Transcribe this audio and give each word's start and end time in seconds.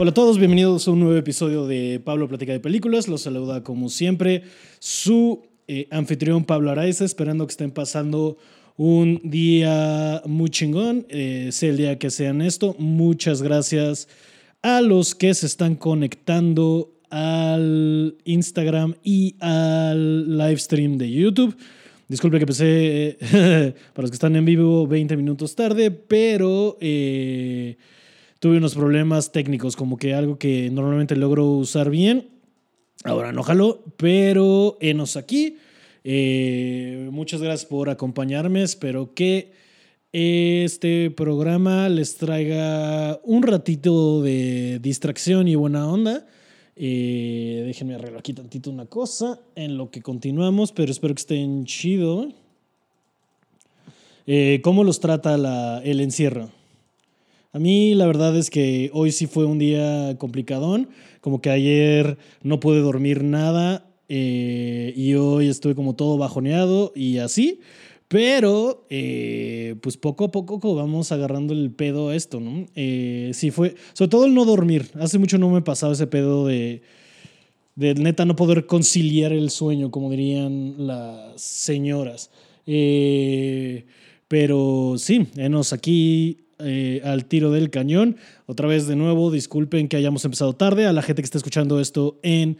Hola 0.00 0.12
a 0.12 0.14
todos, 0.14 0.38
bienvenidos 0.38 0.86
a 0.86 0.92
un 0.92 1.00
nuevo 1.00 1.16
episodio 1.16 1.66
de 1.66 1.98
Pablo 1.98 2.28
Platica 2.28 2.52
de 2.52 2.60
Películas. 2.60 3.08
Los 3.08 3.22
saluda 3.22 3.64
como 3.64 3.88
siempre 3.88 4.44
su 4.78 5.42
eh, 5.66 5.88
anfitrión 5.90 6.44
Pablo 6.44 6.70
Araiza, 6.70 7.04
esperando 7.04 7.44
que 7.44 7.50
estén 7.50 7.72
pasando 7.72 8.36
un 8.76 9.20
día 9.24 10.22
muy 10.24 10.50
chingón, 10.50 11.04
eh, 11.08 11.48
sea 11.50 11.70
el 11.70 11.78
día 11.78 11.98
que 11.98 12.10
sean 12.10 12.42
esto. 12.42 12.76
Muchas 12.78 13.42
gracias 13.42 14.06
a 14.62 14.82
los 14.82 15.16
que 15.16 15.34
se 15.34 15.46
están 15.46 15.74
conectando 15.74 16.92
al 17.10 18.18
Instagram 18.24 18.94
y 19.02 19.34
al 19.40 20.38
live 20.38 20.58
stream 20.58 20.96
de 20.96 21.10
YouTube. 21.10 21.56
Disculpe 22.06 22.36
que 22.36 22.44
empecé, 22.44 23.18
para 23.94 24.02
los 24.02 24.12
que 24.12 24.14
están 24.14 24.36
en 24.36 24.44
vivo, 24.44 24.86
20 24.86 25.16
minutos 25.16 25.56
tarde, 25.56 25.90
pero 25.90 26.78
eh, 26.80 27.76
tuve 28.38 28.58
unos 28.58 28.74
problemas 28.74 29.32
técnicos, 29.32 29.76
como 29.76 29.96
que 29.96 30.14
algo 30.14 30.38
que 30.38 30.70
normalmente 30.70 31.16
logro 31.16 31.46
usar 31.46 31.90
bien. 31.90 32.28
Ahora 33.04 33.32
no 33.32 33.42
jaló, 33.42 33.84
pero 33.96 34.76
enos 34.80 35.16
aquí. 35.16 35.56
Eh, 36.04 37.08
muchas 37.12 37.40
gracias 37.40 37.68
por 37.68 37.90
acompañarme. 37.90 38.62
Espero 38.62 39.14
que 39.14 39.52
este 40.12 41.10
programa 41.10 41.88
les 41.88 42.16
traiga 42.16 43.20
un 43.24 43.42
ratito 43.42 44.22
de 44.22 44.78
distracción 44.80 45.48
y 45.48 45.54
buena 45.54 45.88
onda. 45.88 46.26
Eh, 46.76 47.64
déjenme 47.66 47.96
arreglar 47.96 48.20
aquí 48.20 48.32
tantito 48.32 48.70
una 48.70 48.86
cosa 48.86 49.40
en 49.54 49.76
lo 49.76 49.90
que 49.90 50.00
continuamos, 50.00 50.72
pero 50.72 50.92
espero 50.92 51.14
que 51.14 51.20
estén 51.20 51.64
chido. 51.64 52.28
Eh, 54.26 54.60
¿Cómo 54.62 54.84
los 54.84 55.00
trata 55.00 55.82
el 55.82 56.00
encierro? 56.00 56.57
A 57.52 57.58
mí 57.58 57.94
la 57.94 58.06
verdad 58.06 58.36
es 58.36 58.50
que 58.50 58.90
hoy 58.92 59.10
sí 59.10 59.26
fue 59.26 59.46
un 59.46 59.58
día 59.58 60.16
complicadón, 60.18 60.90
como 61.22 61.40
que 61.40 61.48
ayer 61.48 62.18
no 62.42 62.60
pude 62.60 62.80
dormir 62.80 63.24
nada 63.24 63.90
eh, 64.10 64.92
y 64.94 65.14
hoy 65.14 65.48
estoy 65.48 65.74
como 65.74 65.94
todo 65.94 66.18
bajoneado 66.18 66.92
y 66.94 67.18
así, 67.18 67.60
pero 68.06 68.86
eh, 68.90 69.76
pues 69.80 69.96
poco 69.96 70.24
a 70.26 70.30
poco 70.30 70.74
vamos 70.74 71.10
agarrando 71.10 71.54
el 71.54 71.70
pedo 71.70 72.10
a 72.10 72.16
esto, 72.16 72.38
¿no? 72.38 72.66
Eh, 72.74 73.30
sí 73.32 73.50
fue, 73.50 73.76
sobre 73.94 74.10
todo 74.10 74.26
el 74.26 74.34
no 74.34 74.44
dormir, 74.44 74.90
hace 75.00 75.18
mucho 75.18 75.38
no 75.38 75.48
me 75.48 75.62
pasaba 75.62 75.94
ese 75.94 76.06
pedo 76.06 76.46
de, 76.46 76.82
de 77.76 77.94
neta 77.94 78.26
no 78.26 78.36
poder 78.36 78.66
conciliar 78.66 79.32
el 79.32 79.48
sueño, 79.48 79.90
como 79.90 80.10
dirían 80.10 80.86
las 80.86 81.40
señoras. 81.40 82.30
pero 84.28 84.94
sí, 84.98 85.28
enos 85.36 85.72
aquí 85.72 86.47
eh, 86.60 87.00
al 87.04 87.24
tiro 87.26 87.52
del 87.52 87.70
cañón. 87.70 88.16
Otra 88.46 88.66
vez 88.66 88.86
de 88.86 88.96
nuevo, 88.96 89.30
disculpen 89.30 89.86
que 89.88 89.96
hayamos 89.96 90.24
empezado 90.24 90.54
tarde. 90.54 90.86
A 90.86 90.92
la 90.92 91.02
gente 91.02 91.22
que 91.22 91.26
está 91.26 91.38
escuchando 91.38 91.80
esto 91.80 92.18
en, 92.22 92.58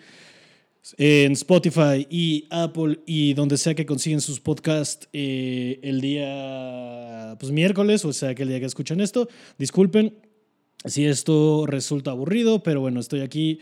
en 0.99 1.33
Spotify 1.33 2.07
y 2.09 2.47
Apple 2.51 3.01
y 3.07 3.35
donde 3.35 3.57
sea 3.57 3.75
que 3.75 3.87
consiguen 3.87 4.21
sus 4.21 4.39
podcasts 4.39 5.09
eh, 5.13 5.81
el 5.83 6.01
día 6.01 7.37
pues, 7.41 7.51
miércoles, 7.51 8.05
o 8.05 8.13
sea 8.13 8.35
que 8.35 8.45
el 8.45 8.51
día 8.51 8.61
que 8.61 8.67
escuchan 8.67 9.01
esto, 9.01 9.29
disculpen 9.59 10.15
si 10.85 11.07
esto 11.07 11.67
resulta 11.67 12.13
aburrido, 12.13 12.63
pero 12.63 12.81
bueno, 12.81 13.01
estoy 13.01 13.21
aquí 13.21 13.59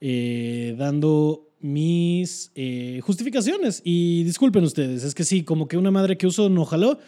eh, 0.00 0.76
dando 0.78 1.48
mis 1.58 2.52
justificaciones 3.02 3.82
y 3.84 4.22
disculpen 4.22 4.62
ustedes, 4.62 5.02
es 5.02 5.14
que 5.14 5.24
sí, 5.24 5.42
como 5.42 5.66
que 5.68 5.76
una 5.76 5.90
madre 5.90 6.16
que 6.16 6.26
uso 6.26 6.48
no 6.48 6.64
jaló, 6.64 6.98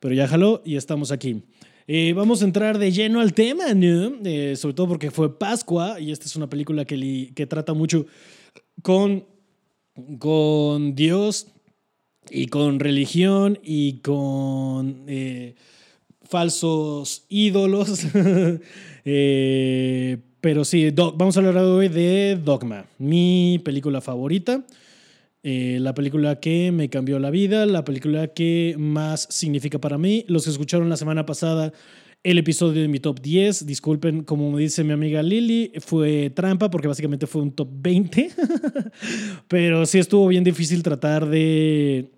pero 0.00 0.14
ya 0.16 0.26
jaló 0.26 0.60
y 0.64 0.74
estamos 0.74 1.12
aquí. 1.12 1.44
Eh, 1.86 2.12
vamos 2.14 2.42
a 2.42 2.44
entrar 2.44 2.78
de 2.78 2.92
lleno 2.92 3.20
al 3.20 3.34
tema. 3.34 3.64
Eh, 3.68 4.54
sobre 4.56 4.74
todo 4.74 4.88
porque 4.88 5.10
fue 5.10 5.38
Pascua 5.38 6.00
y 6.00 6.12
esta 6.12 6.26
es 6.26 6.36
una 6.36 6.48
película 6.48 6.84
que, 6.84 7.32
que 7.34 7.46
trata 7.46 7.74
mucho 7.74 8.06
con, 8.82 9.24
con 10.18 10.94
Dios 10.94 11.48
y 12.30 12.46
con 12.46 12.78
religión 12.78 13.58
y 13.62 13.98
con 13.98 15.04
eh, 15.08 15.54
falsos 16.22 17.24
ídolos. 17.28 18.06
pero 20.40 20.64
sí, 20.64 20.90
vamos 20.90 21.36
a 21.36 21.40
hablar 21.40 21.56
hoy 21.58 21.88
de 21.88 22.38
Dogma, 22.42 22.86
mi 22.98 23.60
película 23.64 24.00
favorita. 24.00 24.64
Eh, 25.44 25.78
la 25.80 25.92
película 25.94 26.38
que 26.38 26.70
me 26.70 26.88
cambió 26.88 27.18
la 27.18 27.30
vida, 27.30 27.66
la 27.66 27.84
película 27.84 28.28
que 28.28 28.76
más 28.78 29.26
significa 29.30 29.80
para 29.80 29.98
mí. 29.98 30.24
Los 30.28 30.44
que 30.44 30.50
escucharon 30.50 30.88
la 30.88 30.96
semana 30.96 31.26
pasada 31.26 31.72
el 32.24 32.38
episodio 32.38 32.82
de 32.82 32.88
mi 32.88 33.00
top 33.00 33.20
10, 33.20 33.66
disculpen, 33.66 34.22
como 34.22 34.52
me 34.52 34.60
dice 34.60 34.84
mi 34.84 34.92
amiga 34.92 35.22
Lily, 35.22 35.72
fue 35.80 36.30
trampa 36.30 36.70
porque 36.70 36.86
básicamente 36.86 37.26
fue 37.26 37.42
un 37.42 37.50
top 37.52 37.68
20, 37.72 38.30
pero 39.48 39.84
sí 39.86 39.98
estuvo 39.98 40.28
bien 40.28 40.44
difícil 40.44 40.84
tratar 40.84 41.28
de, 41.28 42.12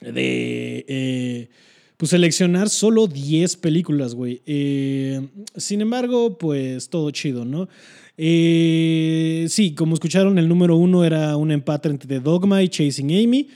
de 0.00 0.84
eh, 0.86 1.48
pues 1.96 2.10
seleccionar 2.10 2.68
solo 2.68 3.08
10 3.08 3.56
películas, 3.56 4.14
güey. 4.14 4.40
Eh, 4.46 5.20
sin 5.56 5.80
embargo, 5.80 6.38
pues 6.38 6.88
todo 6.88 7.10
chido, 7.10 7.44
¿no? 7.44 7.68
Eh, 8.16 9.46
sí, 9.48 9.74
como 9.74 9.94
escucharon, 9.94 10.38
el 10.38 10.48
número 10.48 10.76
uno 10.76 11.04
era 11.04 11.36
un 11.36 11.50
empate 11.50 11.88
entre 11.88 12.20
Dogma 12.20 12.62
y 12.62 12.68
Chasing 12.68 13.10
Amy. 13.10 13.48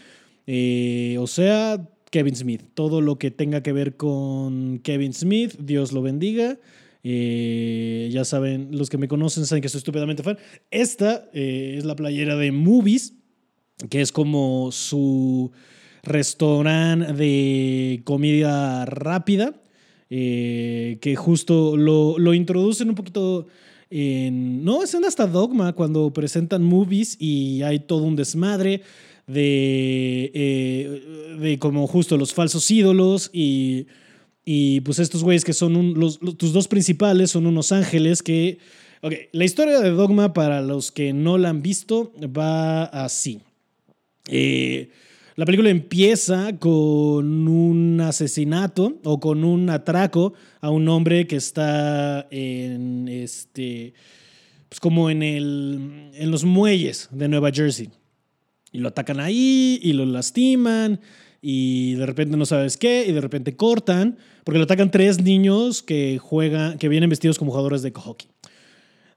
Eh, 0.47 1.17
o 1.19 1.27
sea, 1.27 1.89
Kevin 2.11 2.35
Smith. 2.35 2.63
Todo 2.75 3.01
lo 3.01 3.19
que 3.19 3.31
tenga 3.31 3.63
que 3.63 3.73
ver 3.73 3.97
con 3.97 4.81
Kevin 4.81 5.13
Smith, 5.13 5.57
Dios 5.59 5.93
lo 5.93 6.03
bendiga. 6.03 6.59
Eh, 7.05 8.09
ya 8.13 8.25
saben, 8.25 8.71
los 8.73 8.91
que 8.91 8.99
me 8.99 9.09
conocen 9.09 9.47
saben 9.47 9.63
que 9.63 9.69
soy 9.69 9.79
estúpidamente 9.79 10.23
fan. 10.23 10.39
Esta 10.71 11.29
es 11.33 11.85
la 11.85 11.95
playera 11.95 12.37
de 12.37 12.51
Movies, 12.51 13.15
que 13.89 14.01
es 14.01 14.11
como 14.11 14.73
su 14.73 15.53
restaurante 16.03 17.13
de 17.13 18.01
comida 18.05 18.85
rápida, 18.87 19.55
que 20.09 21.15
justo 21.17 21.77
lo, 21.77 22.19
lo 22.19 22.35
introducen 22.35 22.89
un 22.89 22.95
poquito 22.95 23.47
no, 23.91 24.83
es 24.83 24.95
en 24.95 25.05
hasta 25.05 25.27
Dogma 25.27 25.73
cuando 25.73 26.13
presentan 26.13 26.63
movies 26.63 27.17
y 27.19 27.63
hay 27.63 27.81
todo 27.81 28.03
un 28.05 28.17
desmadre 28.17 28.83
de, 29.27 30.31
eh, 30.35 31.37
de 31.41 31.59
como 31.59 31.87
justo 31.87 32.17
los 32.17 32.35
falsos 32.35 32.71
ídolos 32.71 33.31
y, 33.33 33.87
y 34.45 34.81
pues 34.81 34.99
estos 34.99 35.23
güeyes 35.23 35.45
que 35.45 35.53
son 35.53 35.95
los, 35.95 36.19
tus 36.19 36.53
dos 36.53 36.69
principales 36.69 37.31
son 37.31 37.47
unos 37.47 37.73
ángeles 37.73 38.23
que... 38.23 38.59
Ok, 39.01 39.13
la 39.31 39.45
historia 39.45 39.79
de 39.79 39.91
Dogma 39.91 40.33
para 40.33 40.61
los 40.61 40.91
que 40.91 41.13
no 41.13 41.39
la 41.39 41.51
han 41.51 41.63
visto 41.63 42.13
va 42.37 42.85
así. 42.85 43.41
Eh, 44.27 44.91
la 45.39 45.47
película 45.47 45.71
empieza 45.71 46.59
con 46.59 47.47
un 47.47 48.01
asesinato 48.01 48.99
o 49.05 49.21
con 49.21 49.45
un 49.45 49.71
atraco 49.71 50.33
a 50.61 50.69
un 50.71 50.89
hombre 50.89 51.29
que 51.29 51.37
está 51.37 52.27
en 52.33 53.07
este 53.07 53.95
pues 54.69 54.81
como 54.81 55.11
en 55.11 55.23
el 55.23 56.11
en 56.15 56.33
los 56.33 56.43
muelles 56.43 57.09
de 57.13 57.29
Nueva 57.29 57.53
Jersey. 57.53 57.89
Y 58.73 58.79
lo 58.79 58.89
atacan 58.89 59.21
ahí 59.21 59.79
y 59.81 59.93
lo 59.93 60.07
lastiman 60.07 60.99
y 61.41 61.95
de 61.95 62.07
repente 62.07 62.37
no 62.37 62.45
sabes 62.45 62.77
qué 62.77 63.05
y 63.07 63.13
de 63.13 63.21
repente 63.21 63.55
cortan 63.55 64.19
porque 64.43 64.59
lo 64.59 64.65
atacan 64.65 64.91
tres 64.91 65.23
niños 65.23 65.85
que 65.85 66.19
juegan 66.19 66.79
que 66.79 66.89
vienen 66.89 67.11
vestidos 67.11 67.39
como 67.39 67.53
jugadores 67.53 67.83
de 67.83 67.93
hockey. 67.93 68.27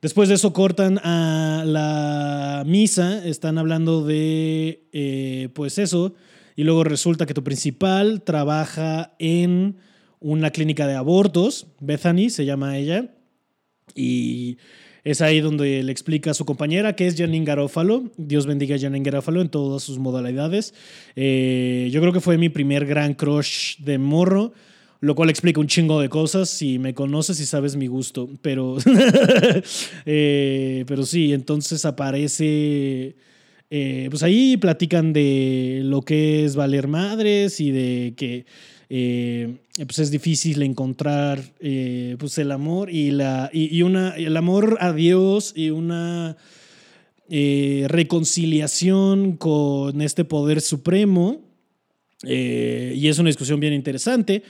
Después 0.01 0.29
de 0.29 0.35
eso 0.35 0.51
cortan 0.51 0.97
a 1.03 1.63
la 1.63 2.63
misa, 2.65 3.23
están 3.23 3.59
hablando 3.59 4.03
de, 4.03 4.87
eh, 4.93 5.49
pues 5.53 5.77
eso, 5.77 6.15
y 6.55 6.63
luego 6.63 6.83
resulta 6.83 7.27
que 7.27 7.35
tu 7.35 7.43
principal 7.43 8.23
trabaja 8.23 9.13
en 9.19 9.77
una 10.19 10.49
clínica 10.49 10.87
de 10.87 10.95
abortos, 10.95 11.67
Bethany 11.79 12.31
se 12.31 12.45
llama 12.45 12.79
ella, 12.79 13.13
y 13.93 14.57
es 15.03 15.21
ahí 15.21 15.39
donde 15.39 15.83
le 15.83 15.91
explica 15.91 16.31
a 16.31 16.33
su 16.33 16.45
compañera 16.45 16.95
que 16.95 17.05
es 17.05 17.15
Janine 17.15 17.45
Garofalo. 17.45 18.09
Dios 18.17 18.47
bendiga 18.47 18.77
a 18.77 18.79
Janine 18.79 19.03
Garofalo 19.03 19.41
en 19.41 19.49
todas 19.49 19.83
sus 19.83 19.99
modalidades. 19.99 20.73
Eh, 21.15 21.89
yo 21.91 22.01
creo 22.01 22.13
que 22.13 22.21
fue 22.21 22.37
mi 22.39 22.49
primer 22.49 22.85
gran 22.85 23.13
crush 23.13 23.77
de 23.79 23.97
morro 23.97 24.53
lo 25.01 25.15
cual 25.15 25.29
explica 25.31 25.59
un 25.59 25.67
chingo 25.67 25.99
de 25.99 26.09
cosas 26.09 26.47
si 26.47 26.77
me 26.77 26.93
conoces 26.93 27.39
y 27.39 27.47
sabes 27.47 27.75
mi 27.75 27.87
gusto, 27.87 28.29
pero, 28.43 28.77
eh, 30.05 30.85
pero 30.87 31.07
sí, 31.07 31.33
entonces 31.33 31.85
aparece, 31.85 33.15
eh, 33.71 34.07
pues 34.11 34.21
ahí 34.21 34.57
platican 34.57 35.11
de 35.11 35.81
lo 35.83 36.03
que 36.03 36.45
es 36.45 36.55
valer 36.55 36.87
madres 36.87 37.59
y 37.59 37.71
de 37.71 38.13
que 38.15 38.45
eh, 38.89 39.55
pues 39.75 39.97
es 39.97 40.11
difícil 40.11 40.61
encontrar 40.61 41.41
pues 42.19 42.37
el 42.37 42.51
amor 42.51 42.91
y, 42.91 43.09
la, 43.09 43.49
y, 43.51 43.81
una, 43.81 44.15
el 44.15 44.37
amor 44.37 44.77
a 44.81 44.93
Dios 44.93 45.53
y 45.55 45.71
una... 45.71 46.37
reconciliación 47.27 49.37
con 49.37 50.01
este 50.01 50.25
poder 50.25 50.61
supremo. 50.61 51.41
y 52.23 53.07
es 53.07 53.17
una 53.17 53.29
discusión 53.29 53.59
bien 53.59 53.73
interesante. 53.73 54.43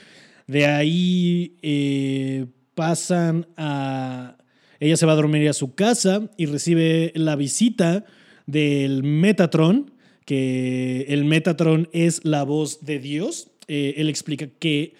De 0.46 0.66
ahí 0.66 1.56
eh, 1.62 2.46
pasan 2.74 3.46
a... 3.56 4.36
ella 4.80 4.96
se 4.96 5.06
va 5.06 5.12
a 5.12 5.16
dormir 5.16 5.48
a 5.48 5.52
su 5.52 5.74
casa 5.74 6.30
y 6.36 6.46
recibe 6.46 7.12
la 7.14 7.36
visita 7.36 8.04
del 8.46 9.02
Metatron, 9.02 9.92
que 10.24 11.06
el 11.08 11.24
Metatron 11.24 11.88
es 11.92 12.24
la 12.24 12.42
voz 12.44 12.84
de 12.84 12.98
Dios. 12.98 13.50
Eh, 13.68 13.94
él 13.96 14.08
explica 14.08 14.46
que 14.46 14.94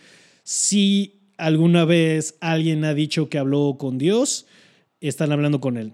si 0.45 1.21
alguna 1.37 1.85
vez 1.85 2.37
alguien 2.41 2.85
ha 2.85 2.95
dicho 2.95 3.29
que 3.29 3.39
habló 3.39 3.77
con 3.79 3.99
Dios, 3.99 4.47
están 5.01 5.33
hablando 5.33 5.61
con 5.61 5.77
él. 5.77 5.93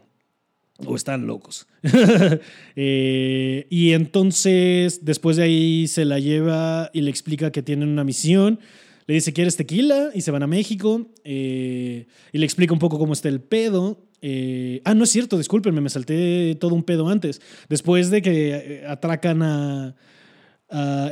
O 0.87 0.95
están 0.95 1.27
locos. 1.27 1.67
Eh, 2.81 3.67
y 3.71 3.93
entonces, 3.93 5.05
después 5.05 5.37
de 5.37 5.43
ahí, 5.43 5.89
se 5.89 6.05
la 6.05 6.21
lleva 6.21 6.91
y 6.93 7.01
le 7.01 7.11
explica 7.11 7.51
que 7.51 7.63
tienen 7.63 7.89
una 7.89 8.05
misión. 8.05 8.61
Le 9.09 9.15
dice, 9.15 9.33
¿quieres 9.33 9.57
tequila? 9.57 10.11
Y 10.15 10.21
se 10.21 10.31
van 10.31 10.43
a 10.43 10.47
México. 10.47 11.07
Eh, 11.25 12.07
y 12.31 12.39
le 12.39 12.45
explica 12.45 12.75
un 12.75 12.79
poco 12.79 12.99
cómo 12.99 13.15
está 13.15 13.31
el 13.31 13.41
pedo. 13.41 14.07
Eh, 14.21 14.83
ah, 14.85 14.93
no 14.93 15.05
es 15.05 15.11
cierto, 15.11 15.39
discúlpenme, 15.39 15.81
me 15.81 15.89
salté 15.89 16.55
todo 16.61 16.75
un 16.75 16.83
pedo 16.83 17.09
antes. 17.09 17.41
Después 17.71 18.11
de 18.11 18.21
que 18.21 18.85
atracan 18.87 19.43
a, 19.43 19.95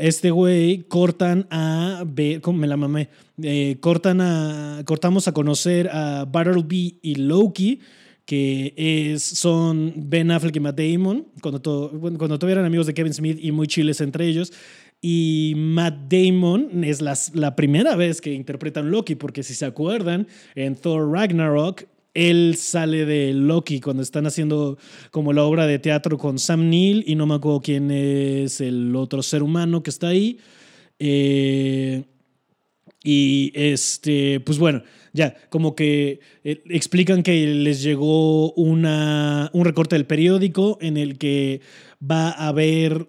este 0.02 0.30
güey, 0.30 0.82
cortan 0.88 1.46
a. 1.50 2.04
¿Cómo 2.42 2.58
me 2.58 2.66
la 2.66 2.76
mamé? 2.76 3.08
cortan 3.80 4.20
a. 4.20 4.82
Cortamos 4.84 5.26
a 5.26 5.32
conocer 5.32 5.88
a 5.88 6.26
Bartleby 6.26 6.98
y 7.00 7.14
Loki 7.14 7.80
que 8.26 8.74
es, 8.76 9.22
son 9.22 9.92
Ben 9.96 10.32
Affleck 10.32 10.56
y 10.56 10.60
Matt 10.60 10.80
Damon, 10.80 11.28
cuando, 11.40 11.62
todo, 11.62 11.90
cuando 11.90 12.38
todavía 12.40 12.54
eran 12.54 12.64
amigos 12.64 12.88
de 12.88 12.92
Kevin 12.92 13.14
Smith 13.14 13.38
y 13.40 13.52
muy 13.52 13.68
chiles 13.68 14.00
entre 14.00 14.26
ellos. 14.26 14.52
Y 15.08 15.52
Matt 15.54 16.12
Damon 16.12 16.82
es 16.82 17.00
la, 17.00 17.54
primera 17.54 17.94
vez 17.94 18.20
que 18.20 18.32
interpretan 18.32 18.90
Loki, 18.90 19.14
porque 19.14 19.44
si 19.44 19.54
se 19.54 19.64
acuerdan, 19.64 20.26
en 20.56 20.74
Thor 20.74 21.08
Ragnarok, 21.12 21.84
él 22.12 22.56
sale 22.58 23.06
de 23.06 23.32
Loki 23.32 23.80
cuando 23.80 24.02
están 24.02 24.26
haciendo 24.26 24.78
como 25.12 25.32
la 25.32 25.44
obra 25.44 25.68
de 25.68 25.78
teatro 25.78 26.18
con 26.18 26.40
Sam 26.40 26.68
Neill 26.68 27.04
y 27.06 27.14
no 27.14 27.24
me 27.24 27.36
acuerdo 27.36 27.60
quién 27.60 27.92
es 27.92 28.60
el 28.60 28.96
otro 28.96 29.22
ser 29.22 29.44
humano 29.44 29.80
que 29.84 29.90
está 29.90 30.08
ahí. 30.08 30.40
Eh, 30.98 32.02
y 33.04 33.52
este, 33.54 34.40
pues 34.40 34.58
bueno, 34.58 34.82
ya, 35.12 35.36
como 35.50 35.76
que 35.76 36.18
eh, 36.42 36.64
explican 36.68 37.22
que 37.22 37.46
les 37.46 37.80
llegó 37.80 38.52
una, 38.54 39.50
un 39.52 39.64
recorte 39.64 39.94
del 39.94 40.06
periódico 40.06 40.78
en 40.80 40.96
el 40.96 41.16
que 41.16 41.60
va 42.02 42.30
a 42.30 42.48
haber 42.48 43.06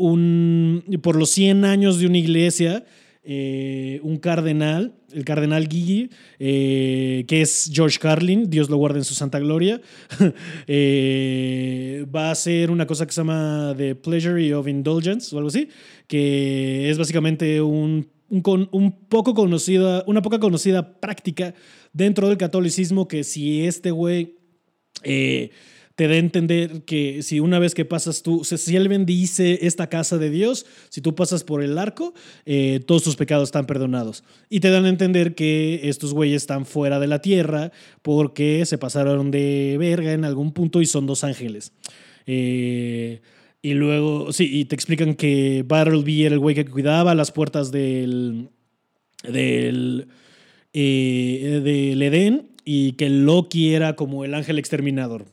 un, 0.00 0.84
por 1.02 1.16
los 1.16 1.30
100 1.30 1.64
años 1.64 1.98
de 1.98 2.06
una 2.06 2.18
iglesia, 2.18 2.84
eh, 3.22 4.00
un 4.02 4.16
cardenal, 4.16 4.94
el 5.12 5.24
cardenal 5.24 5.68
Guigui, 5.68 6.10
eh, 6.38 7.24
que 7.28 7.42
es 7.42 7.70
George 7.72 7.98
Carlin, 7.98 8.48
Dios 8.48 8.70
lo 8.70 8.76
guarde 8.76 8.98
en 8.98 9.04
su 9.04 9.14
santa 9.14 9.38
gloria, 9.38 9.80
va 12.14 12.28
a 12.28 12.30
hacer 12.30 12.70
una 12.70 12.86
cosa 12.86 13.06
que 13.06 13.12
se 13.12 13.20
llama 13.20 13.74
The 13.76 13.94
Pleasure 13.94 14.54
of 14.54 14.68
Indulgence 14.68 15.34
o 15.34 15.38
algo 15.38 15.48
así, 15.48 15.68
que 16.06 16.90
es 16.90 16.98
básicamente 16.98 17.60
un 17.60 18.08
un, 18.30 18.68
un, 18.70 18.92
poco 19.08 19.34
conocida, 19.34 20.04
una 20.06 20.22
poca 20.22 20.38
conocida 20.38 21.00
práctica 21.00 21.54
dentro 21.92 22.28
del 22.28 22.38
catolicismo 22.38 23.08
que 23.08 23.24
si 23.24 23.66
este 23.66 23.90
güey 23.90 24.36
eh, 25.02 25.50
te 25.94 26.08
da 26.08 26.14
a 26.14 26.18
entender 26.18 26.82
que 26.84 27.22
si 27.22 27.40
una 27.40 27.58
vez 27.58 27.74
que 27.74 27.84
pasas 27.84 28.22
tú, 28.22 28.42
si 28.44 28.76
él 28.76 28.88
bendice 28.88 29.66
esta 29.66 29.88
casa 29.88 30.18
de 30.18 30.30
Dios, 30.30 30.64
si 30.88 31.00
tú 31.00 31.14
pasas 31.14 31.44
por 31.44 31.62
el 31.62 31.76
arco, 31.78 32.14
eh, 32.46 32.80
todos 32.86 33.02
tus 33.02 33.16
pecados 33.16 33.48
están 33.48 33.66
perdonados. 33.66 34.24
Y 34.48 34.60
te 34.60 34.70
dan 34.70 34.86
a 34.86 34.88
entender 34.88 35.34
que 35.34 35.88
estos 35.88 36.14
güeyes 36.14 36.42
están 36.42 36.64
fuera 36.64 36.98
de 37.00 37.06
la 37.06 37.20
tierra 37.20 37.72
porque 38.02 38.64
se 38.66 38.78
pasaron 38.78 39.30
de 39.30 39.76
verga 39.78 40.12
en 40.12 40.24
algún 40.24 40.52
punto 40.52 40.80
y 40.80 40.86
son 40.86 41.06
dos 41.06 41.24
ángeles. 41.24 41.72
Eh, 42.26 43.20
y 43.62 43.74
luego, 43.74 44.32
sí, 44.32 44.48
y 44.50 44.64
te 44.64 44.74
explican 44.74 45.14
que 45.14 45.64
Bartleby 45.66 46.24
era 46.24 46.34
el 46.34 46.40
güey 46.40 46.54
que 46.54 46.64
cuidaba 46.64 47.14
las 47.14 47.30
puertas 47.30 47.70
del, 47.70 48.48
del, 49.22 50.08
eh, 50.72 51.60
del 51.62 52.00
Edén 52.00 52.52
y 52.64 52.92
que 52.92 53.10
Loki 53.10 53.74
era 53.74 53.96
como 53.96 54.24
el 54.24 54.34
ángel 54.34 54.58
exterminador. 54.58 55.26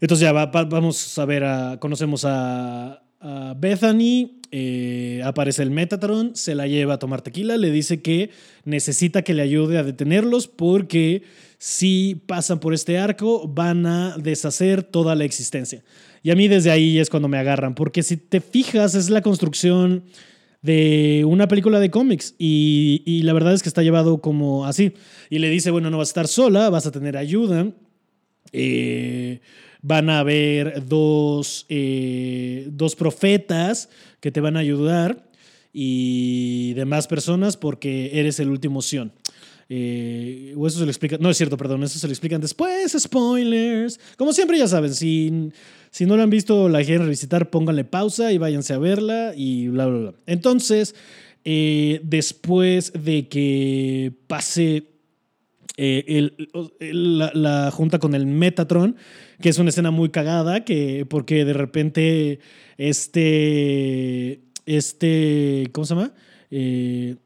Entonces 0.00 0.22
ya 0.22 0.32
vamos 0.32 1.18
a 1.18 1.24
ver, 1.24 1.78
conocemos 1.78 2.24
a, 2.26 3.02
Bethany, 3.58 4.40
eh, 4.50 5.20
aparece 5.22 5.62
el 5.62 5.70
Metatron, 5.70 6.34
se 6.34 6.54
la 6.54 6.66
lleva 6.66 6.94
a 6.94 6.98
tomar 6.98 7.20
tequila, 7.20 7.58
le 7.58 7.70
dice 7.70 8.00
que 8.00 8.30
necesita 8.64 9.20
que 9.20 9.34
le 9.34 9.42
ayude 9.42 9.76
a 9.76 9.82
detenerlos 9.82 10.48
porque 10.48 11.22
si 11.58 12.22
pasan 12.26 12.60
por 12.60 12.72
este 12.72 12.96
arco 12.96 13.46
van 13.46 13.84
a 13.84 14.16
deshacer 14.16 14.82
toda 14.82 15.14
la 15.14 15.24
existencia. 15.24 15.84
Y 16.22 16.30
a 16.30 16.34
mí 16.34 16.48
desde 16.48 16.70
ahí 16.70 16.98
es 16.98 17.10
cuando 17.10 17.28
me 17.28 17.36
agarran, 17.36 17.74
porque 17.74 18.02
si 18.02 18.16
te 18.16 18.40
fijas 18.40 18.94
es 18.94 19.10
la 19.10 19.20
construcción 19.20 20.04
de 20.62 21.24
una 21.26 21.48
película 21.48 21.78
de 21.78 21.90
cómics 21.90 22.34
y, 22.38 23.20
la 23.24 23.34
verdad 23.34 23.52
es 23.52 23.62
que 23.62 23.68
está 23.68 23.82
llevado 23.82 24.22
como 24.22 24.64
así. 24.64 24.94
Y 25.28 25.38
le 25.38 25.50
dice, 25.50 25.70
bueno, 25.70 25.90
no 25.90 25.98
vas 25.98 26.08
a 26.08 26.12
estar 26.12 26.28
sola, 26.28 26.70
vas 26.70 26.86
a 26.86 26.90
tener 26.90 27.16
ayuda. 27.18 27.70
Eh, 28.52 29.40
van 29.82 30.10
a 30.10 30.20
haber 30.20 30.86
dos, 30.86 31.66
eh, 31.68 32.68
dos 32.70 32.96
profetas 32.96 33.88
que 34.20 34.30
te 34.30 34.40
van 34.40 34.56
a 34.56 34.60
ayudar 34.60 35.30
y 35.72 36.74
demás 36.74 37.06
personas 37.06 37.56
porque 37.56 38.18
eres 38.18 38.40
el 38.40 38.50
último 38.50 38.82
Sion. 38.82 39.12
Eh, 39.72 40.52
o 40.56 40.66
eso 40.66 40.80
se 40.80 40.84
lo 40.84 40.90
explica. 40.90 41.16
No 41.18 41.30
es 41.30 41.36
cierto, 41.36 41.56
perdón, 41.56 41.84
eso 41.84 41.98
se 41.98 42.06
lo 42.06 42.12
explican 42.12 42.40
después. 42.40 42.92
Spoilers. 42.98 44.00
Como 44.16 44.32
siempre, 44.32 44.58
ya 44.58 44.66
saben, 44.66 44.92
si, 44.92 45.52
si 45.90 46.06
no 46.06 46.16
lo 46.16 46.24
han 46.24 46.30
visto, 46.30 46.68
la 46.68 46.82
quieren 46.82 47.04
revisitar, 47.04 47.50
pónganle 47.50 47.84
pausa 47.84 48.32
y 48.32 48.38
váyanse 48.38 48.74
a 48.74 48.78
verla 48.78 49.32
y 49.36 49.68
bla, 49.68 49.86
bla, 49.86 49.98
bla. 49.98 50.14
Entonces, 50.26 50.96
eh, 51.44 52.00
después 52.02 52.92
de 52.92 53.28
que 53.28 54.12
pase 54.26 54.88
eh, 55.82 56.30
la, 56.92 57.70
junta 57.70 57.98
con 57.98 58.14
el 58.14 58.26
Metatron, 58.26 58.96
que 59.40 59.48
es 59.48 59.58
una 59.58 59.70
escena 59.70 59.90
muy 59.90 60.10
cagada, 60.10 60.62
que, 60.62 61.06
porque 61.08 61.46
de 61.46 61.54
repente 61.54 62.40
este, 62.76 64.42
este, 64.66 65.70
¿cómo 65.72 65.86
se 65.86 65.94
llama? 65.94 66.12
Eh, 66.50 67.16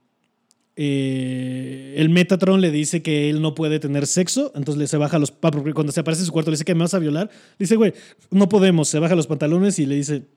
eh, 0.76 1.94
el 1.96 2.10
Metatron 2.10 2.60
le 2.60 2.70
dice 2.70 3.02
que 3.02 3.28
él 3.28 3.42
no 3.42 3.56
puede 3.56 3.80
tener 3.80 4.06
sexo, 4.06 4.52
entonces 4.54 4.78
le 4.78 4.86
se 4.86 4.98
baja 4.98 5.18
los 5.18 5.32
cuando 5.32 5.90
se 5.90 5.98
aparece 5.98 6.22
en 6.22 6.26
su 6.26 6.32
cuarto 6.32 6.52
le 6.52 6.54
dice 6.54 6.64
que 6.64 6.76
me 6.76 6.82
vas 6.82 6.94
a 6.94 7.00
violar, 7.00 7.30
dice, 7.58 7.74
güey, 7.74 7.92
no 8.30 8.48
podemos, 8.48 8.86
se 8.86 9.00
baja 9.00 9.16
los 9.16 9.26
pantalones 9.26 9.80
y 9.80 9.86
le 9.86 9.96
dice, 9.96 10.28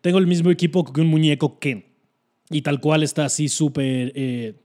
tengo 0.00 0.18
el 0.18 0.26
mismo 0.26 0.50
equipo 0.50 0.84
que 0.92 1.00
un 1.00 1.06
muñeco 1.06 1.60
Ken. 1.60 1.84
Y 2.50 2.62
tal 2.62 2.80
cual 2.80 3.04
está 3.04 3.26
así 3.26 3.48
súper, 3.48 4.56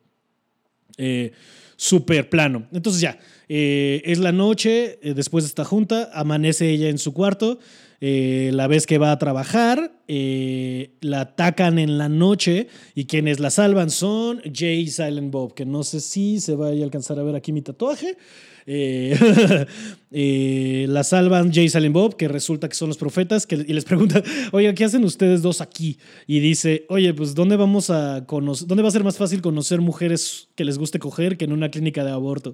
súper 1.84 2.30
plano. 2.30 2.66
Entonces 2.72 3.02
ya, 3.02 3.20
es 3.50 4.18
la 4.20 4.32
noche, 4.32 5.00
después 5.04 5.44
de 5.44 5.50
esta 5.50 5.66
junta, 5.66 6.10
amanece 6.14 6.70
ella 6.70 6.88
en 6.88 6.98
su 6.98 7.14
cuarto 7.14 7.60
eh, 8.06 8.52
la 8.54 8.68
vez 8.68 8.86
que 8.86 8.98
va 8.98 9.14
a 9.14 9.18
trabajar, 9.18 9.94
eh, 10.10 10.92
la 11.00 11.22
atacan 11.22 11.80
en 11.80 11.98
la 11.98 12.10
noche 12.10 12.68
y 12.96 13.06
quienes 13.06 13.40
la 13.40 13.50
salvan 13.50 13.90
son 13.90 14.42
Jay 14.54 14.88
Silent 14.88 15.32
Bob, 15.32 15.54
que 15.54 15.66
no 15.66 15.84
sé 15.84 16.02
si 16.02 16.42
se 16.42 16.56
vaya 16.56 16.82
a 16.82 16.84
alcanzar 16.84 17.18
a 17.18 17.24
ver 17.24 17.38
aquí 17.38 17.54
mi 17.54 17.62
tatuaje. 17.62 18.18
Eh, 18.66 19.66
la 20.90 21.04
salvan 21.06 21.54
Jay 21.54 21.70
Silent 21.70 21.94
Bob, 21.94 22.18
que 22.18 22.28
resulta 22.28 22.68
que 22.68 22.76
son 22.76 22.90
los 22.90 22.98
profetas, 22.98 23.48
que, 23.48 23.56
y 23.56 23.72
les 23.72 23.86
pregunta, 23.86 24.22
oye, 24.52 24.74
¿qué 24.74 24.84
hacen 24.84 25.06
ustedes 25.06 25.42
dos 25.42 25.62
aquí? 25.62 25.98
Y 26.28 26.42
dice, 26.42 26.86
oye, 26.90 27.14
pues 27.14 27.34
¿dónde 27.34 27.56
vamos 27.56 27.90
a 27.90 28.26
conocer, 28.26 28.68
dónde 28.68 28.84
va 28.84 28.90
a 28.90 28.92
ser 28.92 29.06
más 29.06 29.16
fácil 29.16 29.42
conocer 29.42 29.80
mujeres 29.80 30.50
que 30.56 30.66
les 30.66 30.78
guste 30.78 31.00
coger 31.00 31.38
que 31.38 31.46
en 31.46 31.54
una 31.54 31.72
clínica 31.72 32.04
de 32.04 32.12
aborto? 32.12 32.54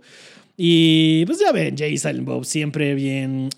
Y 0.55 1.25
pues 1.25 1.39
ya 1.39 1.51
ven, 1.51 1.75
Jay 1.75 1.97
Silent 1.97 2.27
Bob 2.27 2.45
siempre 2.45 2.93
bien 2.93 3.49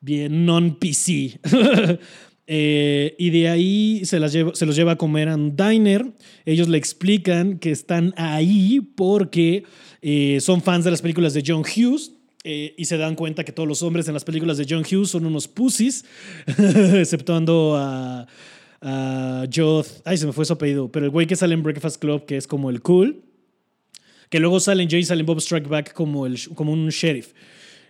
bien 0.00 0.44
non-PC. 0.44 1.40
Eh, 2.48 3.16
y 3.18 3.30
de 3.30 3.48
ahí 3.48 4.04
se, 4.04 4.20
las 4.20 4.30
se 4.30 4.66
los 4.66 4.76
lleva 4.76 4.92
a 4.92 4.96
comer 4.96 5.28
a 5.28 5.34
un 5.34 5.56
diner. 5.56 6.12
Ellos 6.44 6.68
le 6.68 6.78
explican 6.78 7.58
que 7.58 7.72
están 7.72 8.14
ahí 8.16 8.80
porque 8.80 9.64
eh, 10.00 10.38
son 10.40 10.62
fans 10.62 10.84
de 10.84 10.92
las 10.92 11.02
películas 11.02 11.34
de 11.34 11.42
John 11.44 11.62
Hughes. 11.62 12.12
Eh, 12.44 12.76
y 12.78 12.84
se 12.84 12.96
dan 12.96 13.16
cuenta 13.16 13.42
que 13.42 13.50
todos 13.50 13.68
los 13.68 13.82
hombres 13.82 14.06
en 14.06 14.14
las 14.14 14.22
películas 14.22 14.56
de 14.56 14.66
John 14.68 14.84
Hughes 14.88 15.10
son 15.10 15.26
unos 15.26 15.48
pussies, 15.48 16.04
exceptuando 16.46 17.74
a, 17.76 18.28
a. 18.80 19.46
Ay, 20.04 20.16
se 20.16 20.26
me 20.26 20.32
fue 20.32 20.44
su 20.44 20.52
apellido. 20.52 20.92
Pero 20.92 21.06
el 21.06 21.10
güey 21.10 21.26
que 21.26 21.34
sale 21.34 21.54
en 21.54 21.64
Breakfast 21.64 22.00
Club, 22.00 22.24
que 22.26 22.36
es 22.36 22.46
como 22.46 22.70
el 22.70 22.80
cool. 22.82 23.24
Que 24.30 24.38
luego 24.38 24.60
sale 24.60 24.84
en 24.84 24.88
Jay 24.88 25.02
Silent 25.02 25.26
Bob 25.26 25.38
Strike 25.38 25.68
Back 25.68 25.92
como, 25.92 26.26
el, 26.26 26.38
como 26.54 26.72
un 26.72 26.88
sheriff 26.90 27.32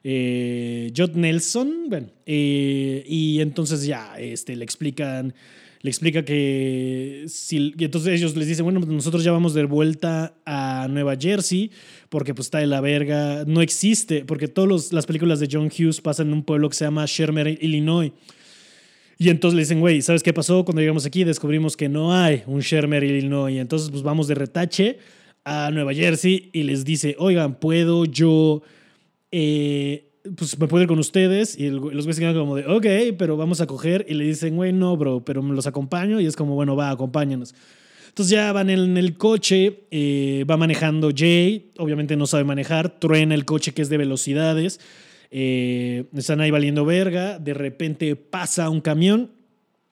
eh, 0.09 0.93
Nelson, 1.15 1.89
bueno, 1.89 2.07
eh, 2.27 3.03
y 3.09 3.41
entonces 3.41 3.85
ya 3.85 4.15
este, 4.21 4.55
le 4.55 4.63
explican 4.63 5.35
le 5.83 5.91
explica 5.91 6.25
que 6.25 7.27
y 7.51 7.85
entonces 7.85 8.15
ellos 8.15 8.37
les 8.37 8.47
dicen, 8.47 8.65
bueno, 8.65 8.81
pues 8.81 8.93
nosotros 8.93 9.25
ya 9.25 9.33
vamos 9.33 9.53
de 9.53 9.65
vuelta 9.65 10.35
a 10.47 10.87
Nueva 10.89 11.17
Jersey 11.17 11.71
porque 12.09 12.35
pues 12.35 12.47
está 12.47 12.59
de 12.59 12.67
la 12.67 12.81
verga, 12.81 13.45
no 13.47 13.61
existe, 13.63 14.25
porque 14.25 14.47
todas 14.47 14.93
las 14.93 15.07
películas 15.07 15.41
de 15.41 15.49
John 15.51 15.67
Hughes 15.67 16.01
pasan 16.01 16.29
en 16.29 16.35
un 16.35 16.45
pueblo 16.45 16.69
que 16.69 16.77
se 16.77 16.85
llama 16.85 17.05
Shermer, 17.07 17.49
Illinois. 17.61 18.13
Y 19.19 19.29
entonces 19.29 19.57
le 19.57 19.63
dicen, 19.63 19.81
güey, 19.81 20.03
¿sabes 20.03 20.23
qué 20.23 20.33
pasó? 20.33 20.65
Cuando 20.65 20.83
llegamos 20.83 21.05
aquí 21.05 21.25
descubrimos 21.25 21.77
que 21.77 21.89
no 21.89 22.15
hay 22.15 22.45
un 22.47 22.61
Shermer, 22.61 23.03
Illinois. 23.03 23.59
Entonces 23.59 23.91
pues 23.91 24.05
vamos 24.05 24.29
de 24.29 24.37
retache 24.37 24.99
a 25.45 25.71
Nueva 25.73 25.95
Jersey 25.95 26.51
y 26.53 26.63
les 26.63 26.85
dice, 26.85 27.17
oigan, 27.19 27.59
¿puedo 27.59 28.05
yo... 28.05 28.63
Eh, 29.39 30.09
pues 30.35 30.59
me 30.59 30.67
puedo 30.67 30.83
ir 30.83 30.89
con 30.89 30.99
ustedes. 30.99 31.59
Y 31.59 31.69
los 31.69 31.81
güeyes 31.83 32.17
se 32.17 32.23
quedan 32.23 32.35
como 32.35 32.57
de, 32.57 32.67
ok, 32.67 33.17
pero 33.19 33.37
vamos 33.37 33.61
a 33.61 33.67
coger. 33.67 34.07
Y 34.09 34.15
le 34.15 34.25
dicen, 34.25 34.57
güey, 34.57 34.73
no, 34.73 34.97
bro, 34.97 35.25
pero 35.25 35.43
me 35.43 35.55
los 35.55 35.67
acompaño. 35.67 36.21
Y 36.21 36.27
es 36.27 36.37
como, 36.37 36.55
bueno, 36.55 36.75
va, 36.75 36.91
acompáñanos. 36.91 37.55
Entonces 38.09 38.31
ya 38.31 38.51
van 38.53 38.71
en 38.71 38.97
el 38.97 39.19
coche, 39.19 39.83
eh, 39.91 40.47
va 40.51 40.57
manejando 40.57 41.11
Jay, 41.15 41.73
obviamente 41.77 42.17
no 42.17 42.27
sabe 42.27 42.45
manejar, 42.45 42.99
truena 42.99 43.35
el 43.35 43.45
coche 43.45 43.75
que 43.75 43.83
es 43.83 43.91
de 43.91 43.99
velocidades, 43.99 44.81
eh, 45.31 46.05
están 46.15 46.41
ahí 46.41 46.51
valiendo 46.51 46.87
verga, 46.87 47.39
de 47.39 47.53
repente 47.53 48.17
pasa 48.17 48.71
un 48.71 48.81
camión 48.81 49.33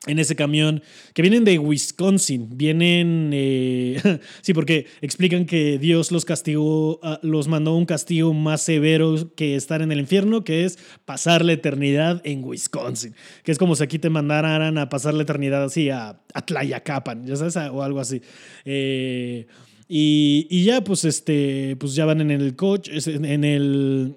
en 0.07 0.19
ese 0.19 0.35
camión, 0.35 0.83
que 1.13 1.21
vienen 1.21 1.43
de 1.45 1.57
Wisconsin, 1.57 2.57
vienen, 2.57 3.31
eh, 3.33 4.19
sí, 4.41 4.53
porque 4.53 4.85
explican 5.01 5.45
que 5.45 5.79
Dios 5.79 6.11
los 6.11 6.25
castigó, 6.25 6.99
ah, 7.03 7.19
los 7.23 7.47
mandó 7.47 7.75
un 7.75 7.85
castigo 7.85 8.33
más 8.33 8.61
severo 8.61 9.33
que 9.35 9.55
estar 9.55 9.81
en 9.81 9.91
el 9.91 9.99
infierno, 9.99 10.43
que 10.43 10.65
es 10.65 10.77
pasar 11.05 11.43
la 11.43 11.53
eternidad 11.53 12.21
en 12.23 12.43
Wisconsin, 12.43 13.15
que 13.43 13.51
es 13.51 13.57
como 13.57 13.75
si 13.75 13.83
aquí 13.83 13.99
te 13.99 14.09
mandaran 14.09 14.77
a 14.77 14.89
pasar 14.89 15.13
la 15.13 15.23
eternidad 15.23 15.63
así 15.63 15.89
a, 15.89 16.21
a 16.33 16.45
Tlayacapan, 16.45 17.25
ya 17.25 17.35
sabes, 17.35 17.55
o 17.55 17.81
algo 17.81 17.99
así. 17.99 18.21
Eh, 18.63 19.47
y, 19.87 20.47
y, 20.49 20.63
ya, 20.63 20.83
pues, 20.83 21.05
este, 21.05 21.75
pues 21.79 21.95
ya 21.95 22.05
van 22.05 22.21
en 22.21 22.31
el 22.31 22.55
coche, 22.55 22.91
en 23.05 23.43
el, 23.43 24.15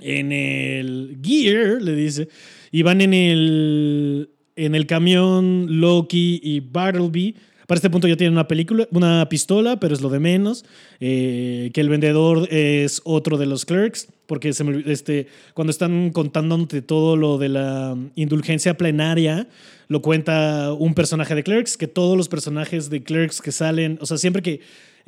en 0.00 0.32
el 0.32 1.18
gear, 1.22 1.82
le 1.82 1.94
dice, 1.94 2.28
y 2.70 2.82
van 2.82 3.00
en 3.00 3.14
el 3.14 4.30
en 4.58 4.74
el 4.74 4.86
camión 4.86 5.80
Loki 5.80 6.40
y 6.42 6.60
Bartleby. 6.60 7.36
Para 7.66 7.76
este 7.76 7.90
punto 7.90 8.08
ya 8.08 8.16
tienen 8.16 8.32
una 8.32 8.48
película, 8.48 8.88
una 8.90 9.28
pistola, 9.28 9.78
pero 9.78 9.94
es 9.94 10.00
lo 10.00 10.08
de 10.08 10.18
menos. 10.18 10.64
Eh, 11.00 11.70
que 11.72 11.80
el 11.80 11.88
vendedor 11.88 12.48
es 12.50 13.00
otro 13.04 13.36
de 13.36 13.46
los 13.46 13.64
clerks, 13.64 14.08
porque 14.26 14.48
este, 14.48 15.26
cuando 15.54 15.70
están 15.70 16.10
contándote 16.10 16.82
todo 16.82 17.16
lo 17.16 17.38
de 17.38 17.50
la 17.50 17.96
indulgencia 18.14 18.76
plenaria, 18.76 19.48
lo 19.86 20.02
cuenta 20.02 20.72
un 20.72 20.94
personaje 20.94 21.34
de 21.34 21.44
clerks, 21.44 21.76
que 21.76 21.86
todos 21.86 22.16
los 22.16 22.28
personajes 22.28 22.90
de 22.90 23.02
clerks 23.02 23.40
que 23.40 23.52
salen, 23.52 23.98
o 24.00 24.06
sea, 24.06 24.16
siempre 24.16 24.42
que 24.42 24.60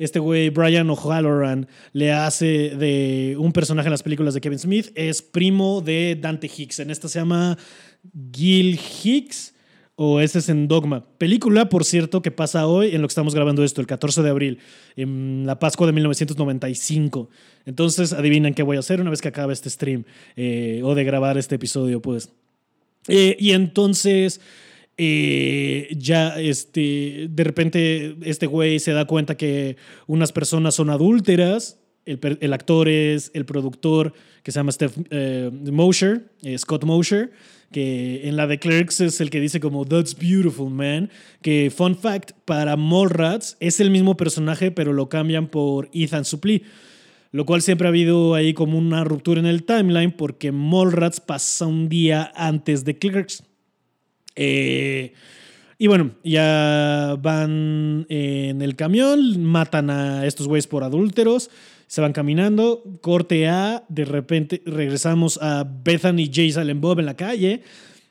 este 0.03 0.17
güey 0.17 0.49
Brian 0.49 0.89
O'Halloran 0.89 1.67
le 1.93 2.11
hace 2.11 2.71
de 2.75 3.35
un 3.37 3.51
personaje 3.53 3.87
en 3.87 3.91
las 3.91 4.01
películas 4.01 4.33
de 4.33 4.41
Kevin 4.41 4.57
Smith, 4.57 4.91
es 4.95 5.21
primo 5.21 5.81
de 5.81 6.17
Dante 6.19 6.47
Hicks. 6.47 6.79
En 6.79 6.89
esta 6.89 7.07
se 7.07 7.19
llama 7.19 7.55
Gil 8.33 8.79
Hicks 8.79 9.53
o 9.95 10.19
este 10.19 10.39
es 10.39 10.49
en 10.49 10.67
Dogma. 10.67 11.05
Película, 11.19 11.69
por 11.69 11.85
cierto, 11.85 12.23
que 12.23 12.31
pasa 12.31 12.65
hoy 12.65 12.95
en 12.95 13.03
lo 13.03 13.07
que 13.07 13.11
estamos 13.11 13.35
grabando 13.35 13.63
esto, 13.63 13.79
el 13.79 13.85
14 13.85 14.23
de 14.23 14.29
abril, 14.31 14.57
en 14.95 15.45
la 15.45 15.59
Pascua 15.59 15.85
de 15.85 15.93
1995. 15.93 17.29
Entonces, 17.67 18.11
adivinan 18.11 18.55
qué 18.55 18.63
voy 18.63 18.77
a 18.77 18.79
hacer 18.79 19.01
una 19.01 19.11
vez 19.11 19.21
que 19.21 19.27
acabe 19.27 19.53
este 19.53 19.69
stream 19.69 20.05
eh, 20.35 20.81
o 20.83 20.95
de 20.95 21.03
grabar 21.03 21.37
este 21.37 21.55
episodio, 21.55 22.01
pues. 22.01 22.31
Eh, 23.07 23.37
y 23.39 23.51
entonces, 23.51 24.41
eh, 24.97 25.87
ya 25.97 26.39
este, 26.39 27.27
de 27.29 27.43
repente 27.43 28.15
este 28.23 28.45
güey 28.47 28.79
se 28.79 28.91
da 28.91 29.05
cuenta 29.05 29.35
que 29.35 29.77
unas 30.07 30.31
personas 30.31 30.75
son 30.75 30.89
adúlteras. 30.89 31.79
El, 32.05 32.19
el 32.41 32.53
actor 32.53 32.89
es 32.89 33.31
el 33.33 33.45
productor 33.45 34.13
que 34.43 34.51
se 34.51 34.59
llama 34.59 34.71
Steph 34.71 34.97
Mosher, 35.71 36.31
Scott 36.57 36.83
Mosher 36.83 37.31
que 37.71 38.27
en 38.27 38.35
la 38.35 38.47
de 38.47 38.59
Clerks 38.59 38.99
es 39.01 39.21
el 39.21 39.29
que 39.29 39.39
dice 39.39 39.59
como 39.59 39.85
That's 39.85 40.15
beautiful, 40.17 40.69
man. 40.69 41.09
Que, 41.41 41.71
fun 41.75 41.95
fact, 41.95 42.31
para 42.45 42.75
Mallrats 42.75 43.57
es 43.59 43.79
el 43.79 43.89
mismo 43.89 44.17
personaje, 44.17 44.71
pero 44.71 44.93
lo 44.93 45.09
cambian 45.09 45.47
por 45.47 45.89
Ethan 45.93 46.25
Suplee. 46.25 46.63
Lo 47.31 47.45
cual 47.45 47.61
siempre 47.61 47.87
ha 47.87 47.89
habido 47.89 48.35
ahí 48.35 48.53
como 48.53 48.77
una 48.77 49.05
ruptura 49.05 49.39
en 49.39 49.45
el 49.45 49.63
timeline 49.63 50.11
porque 50.11 50.51
Mallrats 50.51 51.21
pasa 51.21 51.65
un 51.65 51.87
día 51.87 52.31
antes 52.35 52.83
de 52.83 52.97
Clerks. 52.97 53.43
Eh, 54.35 55.13
y 55.77 55.87
bueno, 55.87 56.11
ya 56.23 57.17
van 57.19 58.05
en 58.09 58.61
el 58.61 58.75
camión, 58.75 59.43
matan 59.43 59.89
a 59.89 60.25
estos 60.25 60.47
güeyes 60.47 60.67
por 60.67 60.83
adúlteros 60.83 61.49
se 61.91 61.99
van 61.99 62.13
caminando, 62.13 62.85
corte 63.01 63.49
A, 63.49 63.83
de 63.89 64.05
repente 64.05 64.61
regresamos 64.65 65.37
a 65.41 65.65
Bethany 65.65 66.27
J. 66.27 66.61
Silent 66.61 66.79
Bob 66.79 66.99
en 66.99 67.05
la 67.05 67.17
calle 67.17 67.63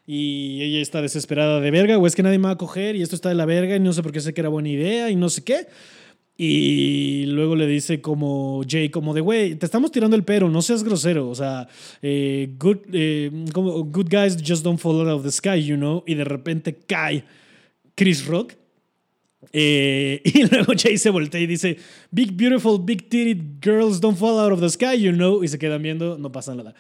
y 0.07 0.61
ella 0.61 0.83
está 0.83 1.01
desesperada 1.01 1.61
de 1.61 1.71
verga, 1.71 1.97
o 1.97 2.07
es 2.07 2.15
que 2.15 2.23
nadie 2.23 2.37
me 2.37 2.49
va 2.49 2.51
a 2.51 2.59
coger 2.59 2.95
y 2.95 3.01
esto 3.01 3.17
está 3.17 3.31
de 3.31 3.37
la 3.37 3.47
verga 3.47 3.75
y 3.75 3.81
no 3.81 3.95
sé 3.95 4.03
por 4.03 4.13
qué 4.13 4.21
sé 4.21 4.35
que 4.35 4.43
era 4.43 4.51
buena 4.51 4.69
idea 4.69 5.09
y 5.09 5.17
no 5.17 5.31
sé 5.31 5.45
qué. 5.45 5.67
Y 6.43 7.27
luego 7.27 7.55
le 7.55 7.67
dice 7.67 8.01
como 8.01 8.63
Jay, 8.67 8.89
como 8.89 9.13
de, 9.13 9.21
güey, 9.21 9.57
te 9.57 9.67
estamos 9.67 9.93
tirando 9.93 10.17
el 10.17 10.25
pero, 10.25 10.49
no 10.49 10.63
seas 10.63 10.83
grosero. 10.83 11.29
O 11.29 11.35
sea, 11.35 11.69
eh, 12.01 12.55
good, 12.59 12.79
eh, 12.95 13.31
good 13.53 14.09
guys 14.09 14.39
just 14.43 14.65
don't 14.65 14.81
fall 14.81 15.03
out 15.03 15.19
of 15.19 15.23
the 15.23 15.31
sky, 15.31 15.63
you 15.63 15.77
know. 15.77 16.03
Y 16.07 16.15
de 16.15 16.25
repente 16.25 16.75
cae 16.87 17.25
Chris 17.95 18.25
Rock 18.25 18.55
eh, 19.53 20.23
y 20.25 20.45
luego 20.45 20.73
Jay 20.75 20.97
se 20.97 21.11
voltea 21.11 21.43
y 21.43 21.47
dice, 21.47 21.77
Big, 22.11 22.33
beautiful, 22.33 22.79
big 22.83 23.11
titted 23.11 23.63
girls 23.63 24.01
don't 24.01 24.17
fall 24.17 24.39
out 24.39 24.51
of 24.51 24.61
the 24.61 24.71
sky, 24.71 24.99
you 24.99 25.13
know. 25.13 25.45
Y 25.45 25.49
se 25.49 25.59
quedan 25.59 25.83
viendo, 25.83 26.17
no 26.17 26.33
pasa 26.33 26.55
nada. 26.55 26.75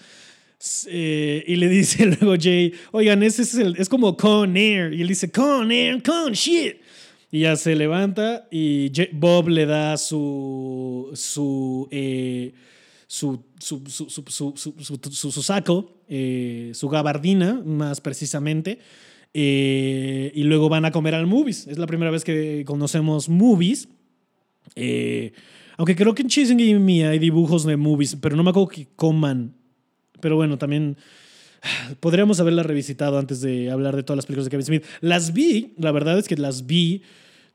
Eh, 0.88 1.44
y 1.46 1.56
le 1.56 1.68
dice 1.68 2.06
luego 2.20 2.34
Jay, 2.40 2.72
oigan, 2.92 3.22
ese 3.22 3.42
es, 3.42 3.54
el, 3.56 3.76
es 3.76 3.90
como 3.90 4.16
Con 4.16 4.56
Air. 4.56 4.94
Y 4.94 5.02
él 5.02 5.08
dice, 5.08 5.30
Con 5.30 5.70
Air, 5.70 6.02
Con 6.02 6.32
shit. 6.32 6.76
Y 7.30 7.40
ya 7.40 7.56
se 7.56 7.76
levanta 7.76 8.48
y 8.50 8.90
Bob 9.12 9.48
le 9.48 9.66
da 9.66 9.96
su, 9.96 11.10
su, 11.14 11.86
eh, 11.90 12.52
su, 13.06 13.44
su, 13.58 13.82
su, 13.86 14.10
su, 14.10 15.30
su, 15.30 15.42
saco, 15.42 16.00
su 16.08 16.88
gabardina, 16.88 17.62
más 17.64 18.00
precisamente 18.00 18.78
eh, 19.32 20.32
y 20.34 20.42
luego 20.42 20.68
van 20.68 20.84
a 20.84 20.90
comer 20.90 21.14
al 21.14 21.26
Movies. 21.26 21.66
Es 21.66 21.78
la 21.78 21.86
primera 21.86 22.10
vez 22.10 22.24
que 22.24 22.64
conocemos 22.66 23.28
Movies. 23.28 23.88
Eh, 24.74 25.32
aunque 25.76 25.96
creo 25.96 26.14
que 26.14 26.22
en 26.22 26.28
Chasing 26.28 26.84
Me 26.84 27.06
hay 27.06 27.18
dibujos 27.18 27.64
de 27.64 27.76
Movies, 27.76 28.16
pero 28.20 28.36
no 28.36 28.42
me 28.42 28.50
acuerdo 28.50 28.68
que 28.68 28.88
coman. 28.96 29.54
Pero 30.20 30.36
bueno, 30.36 30.58
también 30.58 30.96
podríamos 32.00 32.40
haberla 32.40 32.62
revisitado 32.62 33.18
antes 33.18 33.40
de 33.40 33.70
hablar 33.70 33.96
de 33.96 34.02
todas 34.02 34.16
las 34.16 34.26
películas 34.26 34.46
de 34.46 34.50
Kevin 34.50 34.66
Smith. 34.66 34.84
Las 35.00 35.32
vi, 35.32 35.74
la 35.78 35.92
verdad 35.92 36.18
es 36.18 36.28
que 36.28 36.36
las 36.36 36.66
vi 36.66 37.02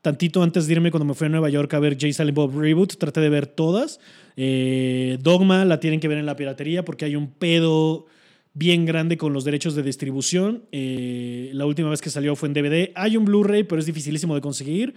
tantito 0.01 0.43
antes 0.43 0.67
de 0.67 0.73
irme 0.73 0.91
cuando 0.91 1.05
me 1.05 1.15
fui 1.15 1.25
a 1.25 1.29
Nueva 1.29 1.49
York 1.49 1.73
a 1.73 1.79
ver 1.79 1.97
Jay 1.99 2.13
Silent 2.13 2.35
Bob 2.35 2.55
Reboot. 2.55 2.97
Traté 2.97 3.21
de 3.21 3.29
ver 3.29 3.47
todas. 3.47 3.99
Eh, 4.37 5.17
Dogma 5.21 5.65
la 5.65 5.79
tienen 5.79 5.99
que 5.99 6.07
ver 6.07 6.19
en 6.19 6.27
la 6.27 6.35
piratería 6.35 6.85
porque 6.85 7.05
hay 7.05 7.15
un 7.15 7.31
pedo 7.31 8.05
bien 8.53 8.85
grande 8.85 9.17
con 9.17 9.33
los 9.33 9.43
derechos 9.43 9.75
de 9.75 9.81
distribución. 9.81 10.63
Eh, 10.71 11.49
la 11.53 11.65
última 11.65 11.89
vez 11.89 12.01
que 12.01 12.09
salió 12.09 12.35
fue 12.35 12.49
en 12.49 12.53
DVD. 12.53 12.91
Hay 12.95 13.17
un 13.17 13.25
Blu-ray, 13.25 13.63
pero 13.63 13.79
es 13.79 13.87
dificilísimo 13.87 14.35
de 14.35 14.41
conseguir 14.41 14.93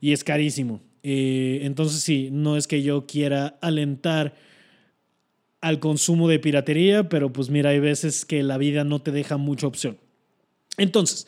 y 0.00 0.12
es 0.12 0.24
carísimo. 0.24 0.80
Eh, 1.02 1.60
entonces 1.62 2.02
sí, 2.02 2.28
no 2.32 2.56
es 2.56 2.66
que 2.66 2.82
yo 2.82 3.06
quiera 3.06 3.58
alentar 3.60 4.34
al 5.60 5.80
consumo 5.80 6.28
de 6.28 6.38
piratería, 6.38 7.08
pero 7.08 7.32
pues 7.32 7.50
mira, 7.50 7.70
hay 7.70 7.80
veces 7.80 8.24
que 8.24 8.42
la 8.42 8.58
vida 8.58 8.84
no 8.84 9.00
te 9.00 9.10
deja 9.10 9.36
mucha 9.36 9.66
opción. 9.66 9.98
Entonces, 10.76 11.26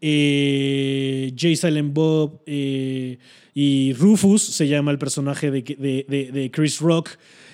eh, 0.00 1.32
Jay 1.36 1.56
Silent 1.56 1.92
Bob 1.92 2.42
y 2.46 3.92
Rufus, 3.94 4.42
se 4.42 4.68
llama 4.68 4.90
el 4.90 4.98
personaje 4.98 5.50
de, 5.50 5.62
de, 5.62 6.30
de 6.32 6.50
Chris 6.50 6.80
Rock, 6.80 7.10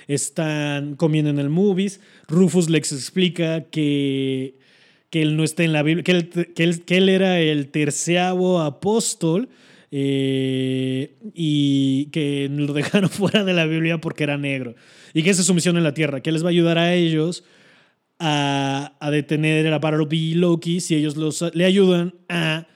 están 0.08 0.96
comiendo 0.96 1.30
en 1.30 1.38
el 1.38 1.48
movies. 1.48 2.00
Rufus 2.28 2.70
les 2.70 2.92
explica 2.92 3.62
que, 3.62 4.58
que 5.10 5.22
él 5.22 5.36
no 5.36 5.44
está 5.44 5.64
en 5.64 5.72
la 5.72 5.82
Biblia, 5.82 6.04
que 6.04 6.12
él, 6.12 6.84
que 6.84 6.96
él, 6.96 7.08
era 7.08 7.40
el 7.40 7.68
terceavo 7.68 8.60
apóstol 8.60 9.48
eh, 9.90 11.16
y 11.34 12.06
que 12.06 12.48
lo 12.50 12.72
dejaron 12.72 13.10
fuera 13.10 13.44
de 13.44 13.52
la 13.52 13.66
Biblia 13.66 13.98
porque 13.98 14.24
era 14.24 14.36
negro. 14.36 14.74
Y 15.14 15.22
que 15.22 15.30
esa 15.30 15.40
es 15.40 15.46
su 15.46 15.54
misión 15.54 15.76
en 15.76 15.84
la 15.84 15.94
tierra, 15.94 16.20
que 16.20 16.32
les 16.32 16.42
va 16.42 16.48
a 16.48 16.50
ayudar 16.50 16.78
a 16.78 16.94
ellos 16.94 17.44
a, 18.18 18.96
a 19.00 19.10
detener 19.10 19.72
a 19.72 19.78
Bartleby 19.78 20.32
y 20.32 20.34
Loki 20.34 20.80
si 20.80 20.94
ellos 20.94 21.16
los, 21.16 21.44
le 21.54 21.64
ayudan 21.64 22.14
a, 22.28 22.66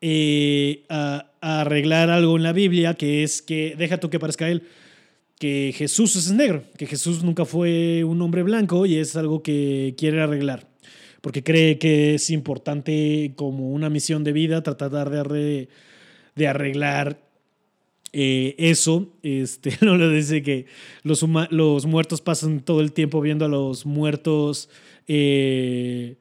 eh, 0.00 0.84
a, 0.88 1.30
a 1.40 1.60
arreglar 1.62 2.10
algo 2.10 2.36
en 2.36 2.42
la 2.42 2.52
Biblia, 2.52 2.94
que 2.94 3.22
es 3.22 3.42
que 3.42 3.74
deja 3.76 3.98
tú 3.98 4.10
que 4.10 4.18
parezca 4.18 4.48
él 4.48 4.62
que 5.40 5.72
Jesús 5.74 6.16
es 6.16 6.30
negro, 6.30 6.64
que 6.76 6.86
Jesús 6.86 7.24
nunca 7.24 7.46
fue 7.46 8.04
un 8.04 8.20
hombre 8.20 8.42
blanco 8.42 8.84
y 8.84 8.96
es 8.96 9.16
algo 9.16 9.42
que 9.42 9.94
quiere 9.96 10.20
arreglar. 10.20 10.68
porque 11.22 11.42
cree 11.42 11.78
que 11.78 12.14
es 12.14 12.30
importante 12.30 13.32
como 13.36 13.70
una 13.72 13.90
misión 13.90 14.22
de 14.24 14.32
vida 14.32 14.62
tratar 14.62 15.10
de, 15.10 15.68
de 16.40 16.48
arreglar 16.48 17.20
eh, 18.12 18.56
eso, 18.58 19.12
este, 19.22 19.78
no 19.82 19.96
le 19.96 20.08
dice 20.08 20.42
que 20.42 20.66
los, 21.02 21.24
los 21.50 21.86
muertos 21.86 22.20
pasan 22.20 22.60
todo 22.60 22.80
el 22.80 22.92
tiempo 22.92 23.20
viendo 23.20 23.44
a 23.44 23.48
los 23.48 23.86
muertos, 23.86 24.68
eh, 25.06 26.16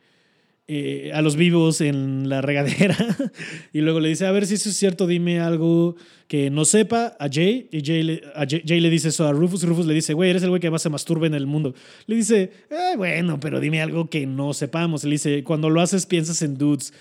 eh, 0.67 1.11
a 1.15 1.21
los 1.23 1.35
vivos 1.37 1.81
en 1.81 2.27
la 2.27 2.41
regadera. 2.41 2.95
y 3.73 3.79
luego 3.79 4.01
le 4.01 4.09
dice, 4.09 4.27
a 4.27 4.31
ver 4.31 4.45
si 4.45 4.55
eso 4.55 4.69
es 4.69 4.75
cierto, 4.75 5.07
dime 5.07 5.39
algo 5.39 5.95
que 6.27 6.51
no 6.51 6.63
sepa 6.65 7.15
a 7.17 7.27
Jay. 7.31 7.69
Y 7.71 7.81
Jay 7.83 8.03
le, 8.03 8.21
Jay, 8.35 8.79
le 8.81 8.89
dice 8.89 9.07
eso 9.07 9.25
a 9.25 9.31
Rufus. 9.31 9.63
Rufus 9.63 9.87
le 9.87 9.95
dice, 9.95 10.13
güey, 10.13 10.29
eres 10.29 10.43
el 10.43 10.49
güey 10.49 10.61
que 10.61 10.69
más 10.69 10.83
se 10.83 10.89
masturba 10.89 11.25
en 11.25 11.33
el 11.33 11.47
mundo. 11.47 11.73
Le 12.05 12.17
dice, 12.17 12.51
bueno, 12.97 13.39
pero 13.39 13.59
dime 13.59 13.81
algo 13.81 14.11
que 14.11 14.27
no 14.27 14.53
sepamos. 14.53 15.05
Le 15.05 15.11
dice, 15.11 15.43
cuando 15.43 15.71
lo 15.71 15.81
haces 15.81 16.05
piensas 16.05 16.43
en 16.43 16.55
dudes. 16.55 16.93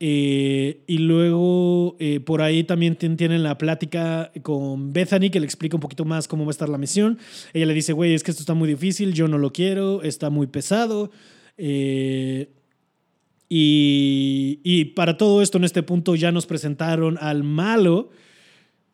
Eh, 0.00 0.82
y 0.86 0.98
luego 0.98 1.96
eh, 2.00 2.20
por 2.20 2.42
ahí 2.42 2.64
también 2.64 2.96
tienen 2.96 3.42
la 3.42 3.56
plática 3.56 4.32
con 4.42 4.92
Bethany 4.92 5.30
que 5.30 5.38
le 5.40 5.46
explica 5.46 5.76
un 5.76 5.80
poquito 5.80 6.04
más 6.04 6.26
cómo 6.26 6.44
va 6.44 6.50
a 6.50 6.52
estar 6.52 6.68
la 6.68 6.78
misión. 6.78 7.18
Ella 7.52 7.66
le 7.66 7.74
dice, 7.74 7.92
güey, 7.92 8.14
es 8.14 8.22
que 8.22 8.32
esto 8.32 8.42
está 8.42 8.54
muy 8.54 8.68
difícil, 8.68 9.14
yo 9.14 9.28
no 9.28 9.38
lo 9.38 9.52
quiero, 9.52 10.02
está 10.02 10.30
muy 10.30 10.46
pesado. 10.46 11.10
Eh, 11.56 12.50
y, 13.48 14.60
y, 14.64 14.86
para 14.86 15.16
todo 15.16 15.40
esto 15.40 15.58
en 15.58 15.64
este 15.64 15.82
punto 15.82 16.16
ya 16.16 16.32
nos 16.32 16.46
presentaron 16.46 17.16
al 17.20 17.44
malo 17.44 18.10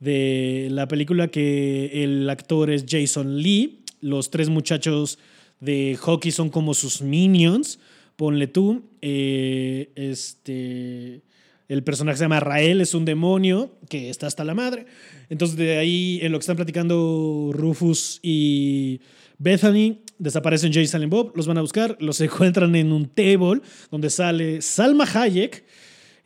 de 0.01 0.69
la 0.71 0.87
película 0.87 1.29
que 1.29 2.05
el 2.05 2.29
actor 2.29 2.71
es 2.71 2.85
Jason 2.87 3.39
Lee. 3.39 3.85
Los 4.03 4.31
tres 4.31 4.51
muchachos 4.51 5.19
de 5.61 5.97
hockey 5.99 6.31
son 6.31 6.51
como 6.51 6.75
sus 6.75 7.01
minions 7.01 7.79
ponle 8.21 8.49
tú, 8.49 8.83
eh, 9.01 9.93
este, 9.95 11.23
el 11.69 11.83
personaje 11.83 12.19
se 12.19 12.25
llama 12.25 12.39
Rael, 12.39 12.83
es 12.83 12.93
un 12.93 13.07
demonio 13.07 13.79
que 13.89 14.11
está 14.11 14.27
hasta 14.27 14.45
la 14.45 14.53
madre. 14.53 14.85
Entonces 15.31 15.57
de 15.57 15.79
ahí, 15.79 16.19
en 16.21 16.31
lo 16.31 16.39
que 16.39 16.43
están 16.43 16.57
platicando 16.57 17.51
Rufus 17.55 18.21
y 18.23 19.01
Bethany, 19.39 20.01
desaparecen 20.19 20.71
Jay 20.71 20.87
Silent 20.87 21.11
Bob, 21.11 21.33
los 21.35 21.47
van 21.47 21.57
a 21.57 21.63
buscar, 21.63 21.97
los 21.99 22.21
encuentran 22.21 22.77
en 22.77 22.93
un 22.93 23.07
table 23.07 23.63
donde 23.91 24.11
sale 24.11 24.61
Salma 24.61 25.09
Hayek, 25.11 25.65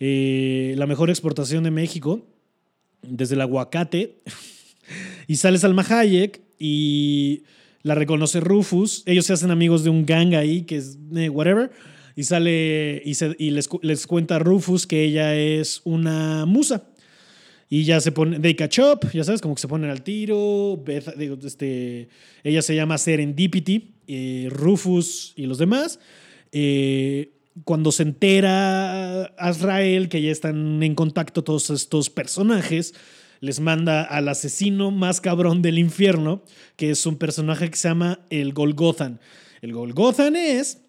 eh, 0.01 0.75
la 0.77 0.89
mejor 0.89 1.11
exportación 1.11 1.63
de 1.63 1.71
México, 1.71 2.27
desde 3.03 3.37
el 3.37 3.41
aguacate, 3.41 4.19
y 5.29 5.37
sale 5.37 5.59
Salma 5.59 5.87
Hayek 5.89 6.41
y 6.59 7.45
la 7.85 7.95
reconoce 7.95 8.41
Rufus, 8.41 9.03
ellos 9.07 9.27
se 9.27 9.35
hacen 9.35 9.51
amigos 9.51 9.85
de 9.85 9.91
un 9.91 10.07
gang 10.07 10.35
ahí 10.35 10.63
que 10.63 10.77
es 10.77 10.99
eh, 11.15 11.29
whatever, 11.29 11.71
y 12.17 12.25
sale 12.25 13.03
y, 13.05 13.51
les, 13.51 13.69
les, 13.83 14.07
cuenta 14.07 14.39
Rufus 14.39 14.87
que 14.87 15.05
ella 15.05 15.37
es 15.37 15.83
una 15.85 16.47
musa. 16.47 16.89
Y 17.69 17.85
ya 17.85 18.01
se 18.01 18.13
pone, 18.13 18.39
they 18.41 18.55
catch 18.55 18.79
up, 18.79 19.11
ya 19.13 19.25
sabes, 19.25 19.41
como 19.41 19.55
que 19.55 19.61
se 19.61 19.69
ponen 19.69 19.91
al 19.91 20.03
tiro. 20.03 20.83
este, 21.45 22.09
ella 22.43 22.63
se 22.63 22.75
llama 22.75 22.99
Serendipity, 22.99 23.95
eh, 24.07 24.49
Rufus 24.51 25.35
y 25.37 25.47
los 25.47 25.59
demás. 25.59 25.99
Eh, 26.53 27.33
cuando 27.65 27.93
se 27.93 28.05
entera 28.05 29.25
Azrael 29.37 30.09
que 30.09 30.23
ya 30.23 30.31
están 30.31 30.83
en 30.83 30.95
contacto 30.95 31.45
todos 31.45 31.69
estos 31.71 32.11
personajes, 32.11 32.95
les 33.45 33.61
manda 33.61 34.03
al 34.03 34.29
asesino 34.29 34.91
más 34.91 35.21
cabrón 35.21 35.61
del 35.61 35.79
infierno, 35.79 36.43
que 36.77 36.91
es 36.91 37.05
un 37.05 37.17
personaje 37.17 37.69
que 37.71 37.77
se 37.77 37.89
llama 37.89 38.21
el 38.31 38.55
Golgothan. 38.55 39.21
El 39.61 39.75
Golgothan 39.75 40.35
es, 40.35 40.81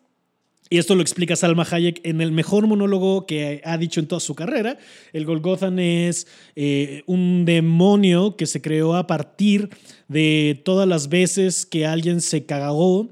y 0.69 0.77
esto 0.77 0.95
lo 0.95 1.01
explica 1.01 1.35
Salma 1.35 1.67
Hayek 1.69 1.99
en 2.05 2.21
el 2.21 2.31
mejor 2.31 2.65
monólogo 2.65 3.25
que 3.25 3.61
ha 3.65 3.77
dicho 3.77 3.99
en 3.99 4.07
toda 4.07 4.21
su 4.21 4.35
carrera, 4.35 4.77
el 5.11 5.25
Golgothan 5.25 5.79
es 5.79 6.27
eh, 6.55 7.03
un 7.07 7.43
demonio 7.43 8.37
que 8.37 8.45
se 8.45 8.61
creó 8.61 8.95
a 8.95 9.05
partir 9.05 9.69
de 10.07 10.61
todas 10.63 10.87
las 10.87 11.09
veces 11.09 11.65
que 11.65 11.85
alguien 11.85 12.21
se 12.21 12.45
cagó 12.45 13.09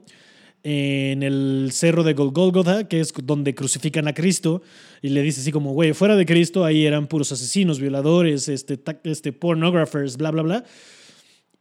en 0.63 1.23
el 1.23 1.69
cerro 1.73 2.03
de 2.03 2.13
Golgotha, 2.13 2.87
que 2.87 3.01
es 3.01 3.13
donde 3.23 3.53
crucifican 3.53 4.07
a 4.07 4.13
Cristo, 4.13 4.61
y 5.01 5.09
le 5.09 5.21
dice 5.21 5.41
así 5.41 5.51
como, 5.51 5.73
güey, 5.73 5.93
fuera 5.93 6.15
de 6.15 6.25
Cristo 6.25 6.63
ahí 6.63 6.85
eran 6.85 7.07
puros 7.07 7.31
asesinos, 7.33 7.79
violadores, 7.79 8.47
este, 8.47 8.79
este, 9.03 9.33
pornographers, 9.33 10.15
bla, 10.15 10.31
bla, 10.31 10.41
bla, 10.41 10.63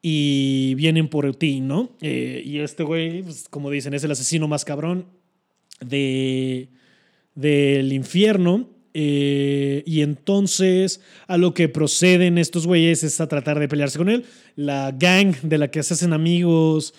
y 0.00 0.74
vienen 0.76 1.08
por 1.08 1.34
ti, 1.34 1.60
¿no? 1.60 1.96
Eh, 2.00 2.42
y 2.44 2.58
este 2.58 2.84
güey, 2.84 3.22
pues, 3.22 3.48
como 3.48 3.70
dicen, 3.70 3.92
es 3.94 4.04
el 4.04 4.12
asesino 4.12 4.46
más 4.46 4.64
cabrón 4.64 5.06
de, 5.80 6.68
del 7.34 7.92
infierno, 7.92 8.70
eh, 8.94 9.82
y 9.86 10.02
entonces 10.02 11.00
a 11.26 11.38
lo 11.38 11.54
que 11.54 11.68
proceden 11.68 12.36
estos 12.36 12.66
güeyes 12.66 13.02
es 13.02 13.20
a 13.20 13.26
tratar 13.26 13.58
de 13.58 13.66
pelearse 13.66 13.98
con 13.98 14.10
él. 14.10 14.24
La 14.54 14.92
gang 14.92 15.34
de 15.42 15.58
la 15.58 15.70
que 15.70 15.82
se 15.82 15.94
hacen 15.94 16.12
amigos 16.12 16.94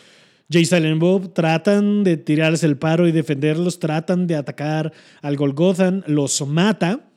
Jay 0.54 0.66
Silent 0.66 1.00
Bob 1.00 1.34
tratan 1.34 2.04
de 2.04 2.16
tirarles 2.16 2.64
el 2.64 2.78
paro 2.78 3.08
y 3.08 3.12
defenderlos, 3.12 3.80
tratan 3.80 4.28
de 4.28 4.36
atacar 4.36 4.94
al 5.24 5.36
Golgothan, 5.36 6.04
los 6.06 6.46
mata. 6.46 7.10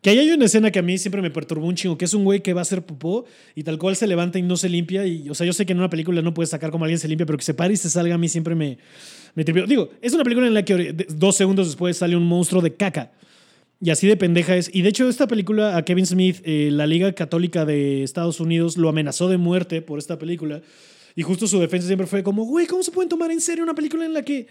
Que 0.00 0.08
ahí 0.08 0.18
hay 0.18 0.30
una 0.30 0.46
escena 0.46 0.70
que 0.70 0.78
a 0.78 0.82
mí 0.82 0.96
siempre 0.96 1.20
me 1.20 1.30
perturbó 1.30 1.66
un 1.66 1.74
chingo, 1.74 1.98
que 1.98 2.06
es 2.06 2.14
un 2.14 2.24
güey 2.24 2.40
que 2.40 2.54
va 2.54 2.62
a 2.62 2.62
hacer 2.62 2.80
popó 2.80 3.26
y 3.54 3.62
tal 3.62 3.76
cual 3.76 3.94
se 3.94 4.06
levanta 4.06 4.38
y 4.38 4.42
no 4.42 4.56
se 4.56 4.70
limpia. 4.70 5.06
Y, 5.06 5.28
o 5.28 5.34
sea, 5.34 5.46
yo 5.46 5.52
sé 5.52 5.66
que 5.66 5.74
en 5.74 5.80
una 5.80 5.90
película 5.90 6.22
no 6.22 6.32
puedes 6.32 6.48
sacar 6.48 6.70
como 6.70 6.86
alguien 6.86 6.98
se 6.98 7.08
limpia, 7.08 7.26
pero 7.26 7.36
que 7.36 7.44
se 7.44 7.52
pare 7.52 7.74
y 7.74 7.76
se 7.76 7.90
salga 7.90 8.14
a 8.14 8.18
mí 8.18 8.26
siempre 8.26 8.54
me, 8.54 8.78
me 9.34 9.44
Digo, 9.44 9.90
es 10.00 10.14
una 10.14 10.24
película 10.24 10.46
en 10.46 10.54
la 10.54 10.64
que 10.64 10.96
dos 11.14 11.36
segundos 11.36 11.66
después 11.66 11.98
sale 11.98 12.16
un 12.16 12.26
monstruo 12.26 12.62
de 12.62 12.74
caca. 12.74 13.12
Y 13.82 13.90
así 13.90 14.06
de 14.06 14.16
pendeja 14.16 14.56
es. 14.56 14.70
Y 14.72 14.80
de 14.80 14.88
hecho, 14.88 15.10
esta 15.10 15.26
película, 15.26 15.76
a 15.76 15.84
Kevin 15.84 16.06
Smith, 16.06 16.38
eh, 16.44 16.70
la 16.72 16.86
Liga 16.86 17.12
Católica 17.12 17.66
de 17.66 18.02
Estados 18.02 18.40
Unidos 18.40 18.78
lo 18.78 18.88
amenazó 18.88 19.28
de 19.28 19.36
muerte 19.36 19.82
por 19.82 19.98
esta 19.98 20.18
película. 20.18 20.62
Y 21.14 21.22
justo 21.22 21.46
su 21.46 21.58
defensa 21.58 21.86
siempre 21.86 22.06
fue 22.06 22.22
como, 22.22 22.44
güey, 22.44 22.66
¿cómo 22.66 22.82
se 22.82 22.90
pueden 22.90 23.08
tomar 23.08 23.30
en 23.30 23.40
serio 23.40 23.64
una 23.64 23.74
película 23.74 24.04
en 24.04 24.14
la 24.14 24.22
que 24.22 24.46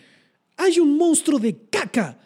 hay 0.58 0.80
un 0.80 0.96
monstruo 0.98 1.40
de 1.40 1.58
caca? 1.70 2.20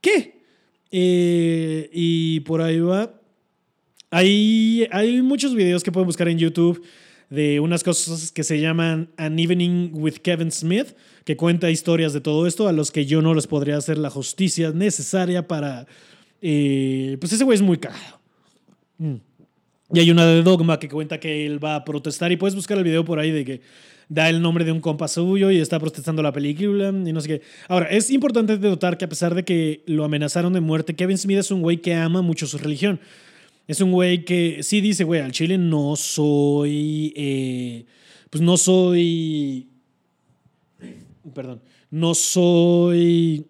¿Qué? 0.00 0.42
Eh, 0.90 1.90
y 1.92 2.40
por 2.40 2.62
ahí 2.62 2.80
va. 2.80 3.20
Hay, 4.10 4.86
hay 4.92 5.22
muchos 5.22 5.54
videos 5.54 5.82
que 5.82 5.90
pueden 5.90 6.06
buscar 6.06 6.28
en 6.28 6.38
YouTube 6.38 6.84
de 7.30 7.58
unas 7.60 7.82
cosas 7.82 8.30
que 8.30 8.44
se 8.44 8.60
llaman 8.60 9.10
An 9.16 9.38
Evening 9.38 9.90
with 9.92 10.14
Kevin 10.22 10.52
Smith, 10.52 10.94
que 11.24 11.36
cuenta 11.36 11.70
historias 11.70 12.12
de 12.12 12.20
todo 12.20 12.46
esto, 12.46 12.68
a 12.68 12.72
los 12.72 12.90
que 12.90 13.06
yo 13.06 13.22
no 13.22 13.34
les 13.34 13.46
podría 13.46 13.76
hacer 13.76 13.98
la 13.98 14.10
justicia 14.10 14.70
necesaria 14.70 15.48
para... 15.48 15.86
Eh, 16.40 17.16
pues 17.18 17.32
ese 17.32 17.44
güey 17.44 17.56
es 17.56 17.62
muy 17.62 17.78
cagado. 17.78 18.20
Mm. 18.98 19.16
Y 19.92 20.00
hay 20.00 20.10
una 20.10 20.26
de 20.26 20.42
Dogma 20.42 20.78
que 20.78 20.88
cuenta 20.88 21.20
que 21.20 21.44
él 21.46 21.62
va 21.62 21.76
a 21.76 21.84
protestar 21.84 22.32
y 22.32 22.36
puedes 22.36 22.54
buscar 22.54 22.78
el 22.78 22.84
video 22.84 23.04
por 23.04 23.18
ahí 23.18 23.30
de 23.30 23.44
que 23.44 23.60
da 24.08 24.28
el 24.28 24.40
nombre 24.40 24.64
de 24.64 24.72
un 24.72 24.80
compa 24.80 25.08
suyo 25.08 25.50
y 25.50 25.58
está 25.58 25.78
protestando 25.78 26.22
la 26.22 26.32
película 26.32 26.88
y 26.88 27.12
no 27.12 27.20
sé 27.20 27.28
qué. 27.28 27.42
Ahora, 27.68 27.86
es 27.86 28.10
importante 28.10 28.58
notar 28.58 28.96
que 28.96 29.04
a 29.04 29.08
pesar 29.08 29.34
de 29.34 29.44
que 29.44 29.82
lo 29.86 30.04
amenazaron 30.04 30.52
de 30.52 30.60
muerte, 30.60 30.94
Kevin 30.94 31.18
Smith 31.18 31.38
es 31.38 31.50
un 31.50 31.60
güey 31.60 31.78
que 31.78 31.94
ama 31.94 32.22
mucho 32.22 32.46
su 32.46 32.58
religión. 32.58 33.00
Es 33.66 33.80
un 33.80 33.92
güey 33.92 34.24
que 34.24 34.62
sí 34.62 34.80
dice, 34.80 35.04
güey, 35.04 35.20
al 35.20 35.32
chile 35.32 35.56
no 35.56 35.96
soy, 35.96 37.12
eh, 37.16 37.86
pues 38.30 38.42
no 38.42 38.56
soy, 38.56 39.68
perdón, 41.34 41.62
no 41.90 42.14
soy... 42.14 43.46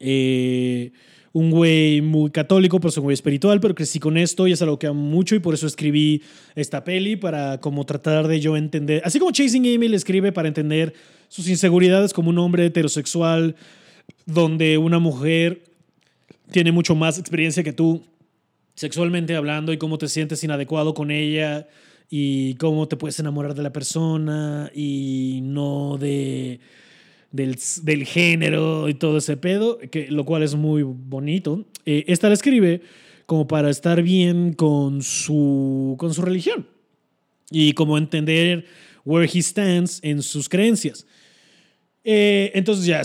Eh, 0.00 0.92
un 1.32 1.50
güey 1.50 2.00
muy 2.00 2.30
católico, 2.30 2.80
pero 2.80 2.90
soy 2.90 3.00
un 3.00 3.04
güey 3.04 3.14
espiritual, 3.14 3.60
pero 3.60 3.74
crecí 3.74 3.98
con 4.00 4.16
esto 4.16 4.46
y 4.46 4.52
es 4.52 4.62
algo 4.62 4.78
que 4.78 4.86
amo 4.86 5.00
mucho 5.00 5.34
y 5.34 5.38
por 5.38 5.54
eso 5.54 5.66
escribí 5.66 6.22
esta 6.54 6.84
peli 6.84 7.16
para 7.16 7.58
como 7.60 7.84
tratar 7.84 8.28
de 8.28 8.40
yo 8.40 8.56
entender, 8.56 9.02
así 9.04 9.18
como 9.18 9.30
Chasing 9.30 9.66
Amy 9.74 9.88
le 9.88 9.96
escribe 9.96 10.32
para 10.32 10.48
entender 10.48 10.94
sus 11.28 11.48
inseguridades 11.48 12.12
como 12.12 12.30
un 12.30 12.38
hombre 12.38 12.66
heterosexual 12.66 13.56
donde 14.26 14.78
una 14.78 14.98
mujer 14.98 15.64
tiene 16.50 16.72
mucho 16.72 16.94
más 16.94 17.18
experiencia 17.18 17.62
que 17.62 17.72
tú 17.72 18.02
sexualmente 18.74 19.36
hablando 19.36 19.72
y 19.72 19.78
cómo 19.78 19.98
te 19.98 20.08
sientes 20.08 20.42
inadecuado 20.44 20.94
con 20.94 21.10
ella 21.10 21.68
y 22.10 22.54
cómo 22.54 22.88
te 22.88 22.96
puedes 22.96 23.18
enamorar 23.18 23.54
de 23.54 23.62
la 23.62 23.72
persona 23.72 24.70
y 24.74 25.40
no 25.42 25.98
de 25.98 26.60
del, 27.30 28.04
género 28.04 28.88
y 28.88 28.94
todo 28.94 29.18
ese 29.18 29.36
pedo, 29.36 29.78
que, 29.78 30.10
lo 30.10 30.24
cual 30.24 30.42
es 30.42 30.54
muy 30.54 30.82
bonito. 30.82 31.66
Eh, 31.84 32.04
esta 32.08 32.28
la 32.28 32.34
escribe 32.34 32.82
como 33.26 33.46
para 33.46 33.70
estar 33.70 34.02
bien 34.02 34.52
con 34.54 35.02
su, 35.02 35.96
con 35.98 36.14
su 36.14 36.22
religión 36.22 36.66
y 37.50 37.72
como 37.72 37.98
entender 37.98 38.64
where 39.04 39.28
he 39.32 39.42
stands 39.42 40.00
en 40.02 40.22
sus 40.22 40.48
creencias. 40.48 41.06
Eh, 42.04 42.52
entonces 42.54 42.86
ya, 42.86 43.02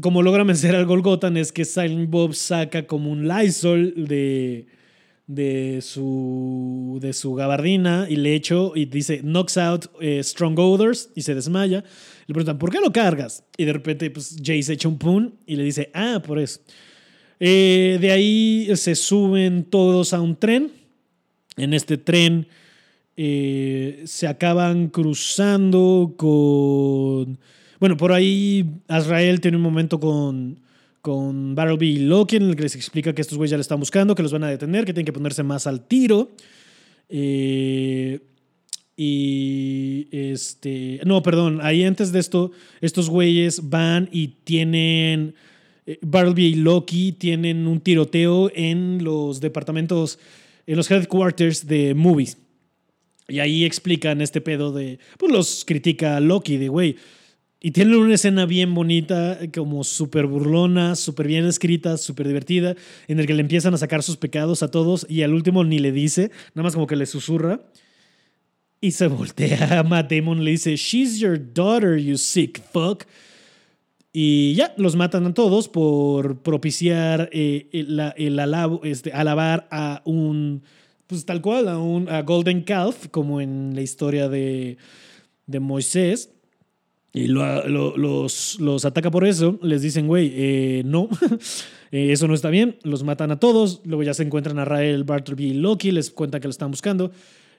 como 0.00 0.22
logra 0.22 0.42
vencer 0.44 0.74
al 0.74 0.86
Golgotan 0.86 1.36
es 1.36 1.52
que 1.52 1.64
Silent 1.64 2.10
Bob 2.10 2.34
saca 2.34 2.86
como 2.86 3.10
un 3.10 3.28
Lysol 3.28 3.94
de, 3.96 4.66
de 5.26 5.80
su, 5.82 6.98
de 7.00 7.12
su 7.12 7.34
gabardina 7.34 8.06
y 8.08 8.16
le 8.16 8.34
echo 8.34 8.72
y 8.74 8.86
dice 8.86 9.20
knocks 9.22 9.56
out 9.56 9.86
eh, 10.00 10.22
strong 10.22 10.58
odors 10.58 11.10
y 11.14 11.22
se 11.22 11.34
desmaya. 11.34 11.84
Le 12.26 12.34
preguntan, 12.34 12.58
¿por 12.58 12.70
qué 12.70 12.80
lo 12.80 12.92
cargas? 12.92 13.44
Y 13.56 13.64
de 13.64 13.72
repente 13.72 14.10
pues, 14.10 14.36
Jay 14.42 14.62
se 14.62 14.74
echa 14.74 14.88
un 14.88 14.98
pun 14.98 15.34
y 15.46 15.56
le 15.56 15.64
dice, 15.64 15.90
ah, 15.94 16.22
por 16.24 16.38
eso. 16.38 16.60
Eh, 17.40 17.98
de 18.00 18.10
ahí 18.10 18.68
se 18.76 18.94
suben 18.94 19.64
todos 19.64 20.12
a 20.12 20.20
un 20.20 20.36
tren. 20.36 20.70
En 21.56 21.74
este 21.74 21.98
tren 21.98 22.46
eh, 23.16 24.02
se 24.06 24.26
acaban 24.26 24.88
cruzando 24.88 26.14
con... 26.16 27.38
Bueno, 27.78 27.96
por 27.96 28.12
ahí 28.12 28.64
Azrael 28.86 29.40
tiene 29.40 29.56
un 29.56 29.62
momento 29.62 29.98
con, 29.98 30.60
con 31.02 31.56
Bartleby 31.56 31.96
y 31.96 31.98
Loki 31.98 32.36
en 32.36 32.44
el 32.44 32.56
que 32.56 32.62
les 32.62 32.76
explica 32.76 33.12
que 33.12 33.20
estos 33.20 33.36
güeyes 33.36 33.50
ya 33.50 33.56
le 33.56 33.62
están 33.62 33.80
buscando, 33.80 34.14
que 34.14 34.22
los 34.22 34.32
van 34.32 34.44
a 34.44 34.48
detener, 34.48 34.84
que 34.84 34.94
tienen 34.94 35.04
que 35.04 35.12
ponerse 35.12 35.42
más 35.42 35.66
al 35.66 35.86
tiro. 35.86 36.30
Eh, 37.08 38.20
y 38.96 40.06
este, 40.12 41.00
no, 41.04 41.22
perdón, 41.22 41.58
ahí 41.60 41.82
antes 41.82 42.12
de 42.12 42.20
esto, 42.20 42.52
estos 42.80 43.10
güeyes 43.10 43.68
van 43.68 44.08
y 44.12 44.28
tienen, 44.44 45.34
eh, 45.86 45.98
y 46.36 46.54
Loki 46.54 47.12
tienen 47.12 47.66
un 47.66 47.80
tiroteo 47.80 48.52
en 48.54 49.02
los 49.02 49.40
departamentos, 49.40 50.20
en 50.68 50.76
los 50.76 50.88
headquarters 50.88 51.66
de 51.66 51.94
movies. 51.94 52.38
Y 53.28 53.40
ahí 53.40 53.64
explican 53.64 54.20
este 54.20 54.40
pedo 54.40 54.72
de, 54.72 55.00
pues 55.18 55.32
los 55.32 55.64
critica 55.64 56.20
Loki, 56.20 56.58
de 56.58 56.68
güey. 56.68 56.96
Y 57.64 57.70
tienen 57.70 57.94
una 57.94 58.16
escena 58.16 58.44
bien 58.44 58.74
bonita, 58.74 59.38
como 59.54 59.84
súper 59.84 60.26
burlona, 60.26 60.96
súper 60.96 61.28
bien 61.28 61.46
escrita, 61.46 61.96
súper 61.96 62.26
divertida, 62.26 62.74
en 63.06 63.20
el 63.20 63.26
que 63.26 63.34
le 63.34 63.40
empiezan 63.40 63.72
a 63.72 63.78
sacar 63.78 64.02
sus 64.02 64.16
pecados 64.16 64.64
a 64.64 64.70
todos 64.72 65.06
y 65.08 65.22
al 65.22 65.32
último 65.32 65.62
ni 65.62 65.78
le 65.78 65.92
dice, 65.92 66.32
nada 66.56 66.64
más 66.64 66.74
como 66.74 66.88
que 66.88 66.96
le 66.96 67.06
susurra. 67.06 67.60
Y 68.80 68.90
se 68.90 69.06
voltea 69.06 69.78
a 69.78 69.84
Matt 69.84 70.10
le 70.10 70.50
dice, 70.50 70.74
She's 70.74 71.20
your 71.20 71.38
daughter, 71.38 71.96
you 71.96 72.18
sick 72.18 72.60
fuck. 72.72 73.04
Y 74.12 74.54
ya, 74.54 74.74
los 74.76 74.96
matan 74.96 75.24
a 75.26 75.32
todos 75.32 75.68
por 75.68 76.42
propiciar 76.42 77.30
eh, 77.32 77.68
el, 77.72 78.40
este, 78.82 79.12
alabar 79.12 79.68
a 79.70 80.02
un, 80.04 80.64
pues 81.06 81.24
tal 81.24 81.40
cual, 81.40 81.68
a 81.68 81.78
un 81.78 82.08
a 82.08 82.22
Golden 82.22 82.62
Calf, 82.62 83.06
como 83.12 83.40
en 83.40 83.76
la 83.76 83.82
historia 83.82 84.28
de, 84.28 84.78
de 85.46 85.60
Moisés. 85.60 86.30
Y 87.14 87.26
los, 87.26 88.58
los 88.58 88.84
ataca 88.86 89.10
por 89.10 89.26
eso, 89.26 89.58
les 89.62 89.82
dicen, 89.82 90.06
güey, 90.06 90.32
eh, 90.34 90.82
no, 90.86 91.10
eh, 91.92 92.12
eso 92.12 92.26
no 92.26 92.34
está 92.34 92.48
bien, 92.48 92.76
los 92.84 93.04
matan 93.04 93.30
a 93.30 93.38
todos, 93.38 93.82
luego 93.84 94.02
ya 94.02 94.14
se 94.14 94.22
encuentran 94.22 94.58
a 94.58 94.64
Rael, 94.64 95.04
Bartleby 95.04 95.48
y 95.48 95.54
Loki, 95.54 95.90
les 95.90 96.10
cuenta 96.10 96.40
que 96.40 96.46
lo 96.46 96.52
están 96.52 96.70
buscando. 96.70 97.12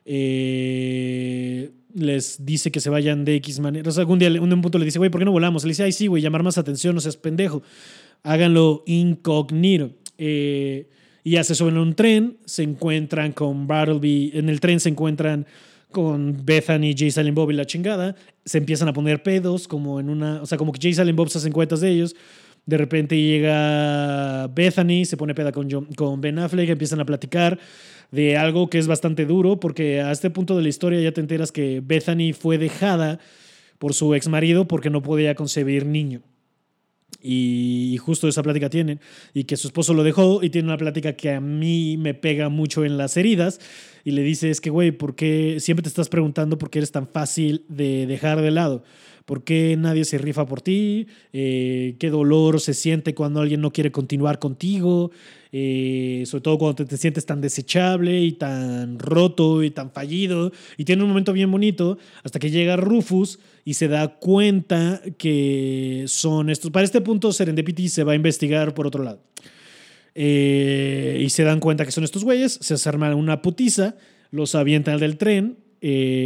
Eh, 0.05 1.71
les 1.93 2.45
dice 2.45 2.71
que 2.71 2.79
se 2.79 2.89
vayan 2.89 3.23
de 3.25 3.35
X 3.35 3.59
manera. 3.59 3.89
O 3.89 3.91
sea, 3.91 4.01
algún 4.01 4.19
día, 4.19 4.29
un 4.41 4.61
punto 4.61 4.77
le 4.77 4.85
dice, 4.85 4.97
güey, 4.97 5.11
¿por 5.11 5.19
qué 5.21 5.25
no 5.25 5.31
volamos? 5.31 5.63
Le 5.63 5.69
dice, 5.69 5.83
ay, 5.83 5.91
sí, 5.91 6.07
güey, 6.07 6.21
llamar 6.21 6.43
más 6.43 6.57
atención, 6.57 6.95
no 6.95 7.01
seas 7.01 7.17
pendejo. 7.17 7.61
Háganlo 8.23 8.83
incognito. 8.85 9.91
Eh, 10.17 10.89
y 11.23 11.31
ya 11.31 11.43
se 11.43 11.55
suben 11.55 11.77
a 11.77 11.81
un 11.81 11.93
tren, 11.95 12.37
se 12.45 12.63
encuentran 12.63 13.31
con 13.31 13.67
Bartleby. 13.67 14.31
En 14.33 14.49
el 14.49 14.59
tren 14.59 14.79
se 14.79 14.89
encuentran 14.89 15.45
con 15.93 16.45
Bethany, 16.45 16.93
Jay 16.97 17.09
Silent 17.09 17.35
Bob 17.35 17.51
y 17.51 17.53
la 17.53 17.65
chingada. 17.65 18.15
Se 18.43 18.57
empiezan 18.57 18.89
a 18.89 18.93
poner 18.93 19.23
pedos, 19.23 19.69
como 19.69 20.01
en 20.01 20.09
una. 20.09 20.41
O 20.41 20.45
sea, 20.45 20.57
como 20.57 20.73
que 20.73 20.79
Jay 20.81 20.93
Silent 20.93 21.17
Bob 21.17 21.29
se 21.29 21.37
hacen 21.37 21.53
cuentas 21.53 21.79
de 21.79 21.89
ellos. 21.89 22.13
De 22.65 22.77
repente 22.77 23.15
llega 23.17 24.47
Bethany, 24.47 25.05
se 25.05 25.15
pone 25.15 25.33
peda 25.33 25.53
con, 25.53 25.69
con 25.95 26.19
Ben 26.19 26.39
Affleck, 26.39 26.69
empiezan 26.69 26.99
a 26.99 27.05
platicar 27.05 27.59
de 28.11 28.37
algo 28.37 28.69
que 28.69 28.77
es 28.77 28.87
bastante 28.87 29.25
duro, 29.25 29.59
porque 29.59 30.01
a 30.01 30.11
este 30.11 30.29
punto 30.29 30.55
de 30.55 30.63
la 30.63 30.69
historia 30.69 31.01
ya 31.01 31.11
te 31.11 31.21
enteras 31.21 31.51
que 31.51 31.81
Bethany 31.83 32.33
fue 32.33 32.57
dejada 32.57 33.19
por 33.79 33.93
su 33.93 34.13
ex 34.13 34.27
marido 34.27 34.67
porque 34.67 34.89
no 34.89 35.01
podía 35.01 35.35
concebir 35.35 35.85
niño. 35.85 36.21
Y 37.21 37.97
justo 38.01 38.27
esa 38.27 38.43
plática 38.43 38.69
tienen. 38.69 38.99
Y 39.33 39.45
que 39.45 39.57
su 39.57 39.67
esposo 39.67 39.93
lo 39.93 40.03
dejó 40.03 40.43
y 40.43 40.49
tiene 40.49 40.67
una 40.67 40.77
plática 40.77 41.13
que 41.13 41.31
a 41.31 41.39
mí 41.39 41.97
me 41.97 42.13
pega 42.13 42.49
mucho 42.49 42.83
en 42.85 42.97
las 42.97 43.17
heridas. 43.17 43.59
Y 44.03 44.11
le 44.11 44.21
dice, 44.21 44.49
es 44.49 44.59
que, 44.59 44.69
güey, 44.69 44.91
¿por 44.91 45.15
qué 45.15 45.57
siempre 45.59 45.83
te 45.83 45.89
estás 45.89 46.09
preguntando 46.09 46.57
por 46.57 46.69
qué 46.69 46.79
eres 46.79 46.91
tan 46.91 47.07
fácil 47.07 47.65
de 47.69 48.05
dejar 48.05 48.41
de 48.41 48.51
lado? 48.51 48.83
¿Por 49.25 49.45
qué 49.45 49.77
nadie 49.77 50.03
se 50.03 50.17
rifa 50.17 50.45
por 50.45 50.61
ti? 50.61 51.07
Eh, 51.31 51.95
¿Qué 51.97 52.09
dolor 52.09 52.59
se 52.59 52.73
siente 52.73 53.15
cuando 53.15 53.39
alguien 53.39 53.61
no 53.61 53.71
quiere 53.71 53.91
continuar 53.91 54.37
contigo? 54.37 55.11
Eh, 55.53 56.23
sobre 56.25 56.41
todo 56.41 56.57
cuando 56.57 56.85
te, 56.85 56.97
sientes 56.97 57.25
tan 57.25 57.39
desechable 57.39 58.21
y 58.21 58.33
tan 58.33 58.99
roto 58.99 59.63
y 59.63 59.71
tan 59.71 59.91
fallido. 59.91 60.51
Y 60.77 60.83
tiene 60.83 61.03
un 61.03 61.09
momento 61.09 61.31
bien 61.31 61.49
bonito 61.49 61.97
hasta 62.23 62.39
que 62.39 62.51
llega 62.51 62.75
Rufus 62.75 63.39
y 63.63 63.75
se 63.75 63.87
da 63.87 64.19
cuenta 64.19 65.01
que 65.17 66.03
son 66.07 66.49
estos. 66.49 66.71
Para 66.71 66.83
este 66.83 66.99
punto, 66.99 67.31
Serendipity 67.31 67.87
se 67.87 68.03
va 68.03 68.11
a 68.11 68.15
investigar 68.15 68.73
por 68.73 68.87
otro 68.87 69.03
lado. 69.03 69.21
Eh, 70.15 71.21
y 71.23 71.29
se 71.29 71.43
dan 71.43 71.59
cuenta 71.59 71.85
que 71.85 71.91
son 71.91 72.03
estos 72.03 72.23
güeyes, 72.23 72.59
se 72.61 72.89
arman 72.89 73.13
una 73.15 73.41
putiza, 73.41 73.95
los 74.31 74.55
avientan 74.55 74.99
del 74.99 75.17
tren. 75.17 75.57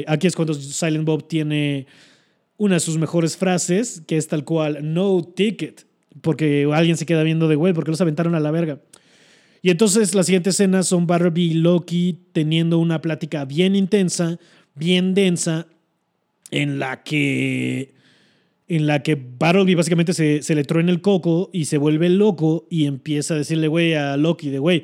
aquí 0.07 0.27
es 0.27 0.35
cuando 0.35 0.53
Silent 0.53 1.05
Bob 1.05 1.27
tiene 1.27 1.87
una 2.57 2.75
de 2.75 2.79
sus 2.79 2.97
mejores 2.97 3.37
frases, 3.37 4.01
que 4.07 4.17
es 4.17 4.27
tal 4.27 4.43
cual, 4.43 4.79
no 4.93 5.23
ticket, 5.23 5.85
porque 6.21 6.67
alguien 6.73 6.97
se 6.97 7.05
queda 7.05 7.23
viendo 7.23 7.47
de, 7.47 7.55
güey, 7.55 7.73
porque 7.73 7.91
los 7.91 8.01
aventaron 8.01 8.35
a 8.35 8.39
la 8.39 8.51
verga. 8.51 8.81
Y 9.61 9.69
entonces 9.69 10.13
la 10.15 10.23
siguiente 10.23 10.51
escena 10.51 10.83
son 10.83 11.07
Barbie 11.07 11.51
y 11.51 11.53
Loki 11.55 12.19
teniendo 12.31 12.79
una 12.79 13.01
plática 13.01 13.45
bien 13.45 13.75
intensa, 13.75 14.39
bien 14.75 15.13
densa, 15.13 15.67
en 16.51 16.79
la 16.79 17.03
que 17.03 17.93
en 18.67 18.87
la 18.87 19.01
que 19.03 19.15
Bartleby 19.15 19.75
básicamente 19.75 20.13
se, 20.13 20.41
se 20.43 20.55
le 20.55 20.65
en 20.69 20.89
el 20.89 21.01
coco 21.01 21.49
y 21.53 21.65
se 21.65 21.77
vuelve 21.77 22.09
loco 22.09 22.67
y 22.69 22.85
empieza 22.85 23.33
a 23.33 23.37
decirle, 23.37 23.67
güey, 23.67 23.93
a 23.93 24.17
Loki 24.17 24.49
de, 24.49 24.59
güey, 24.59 24.83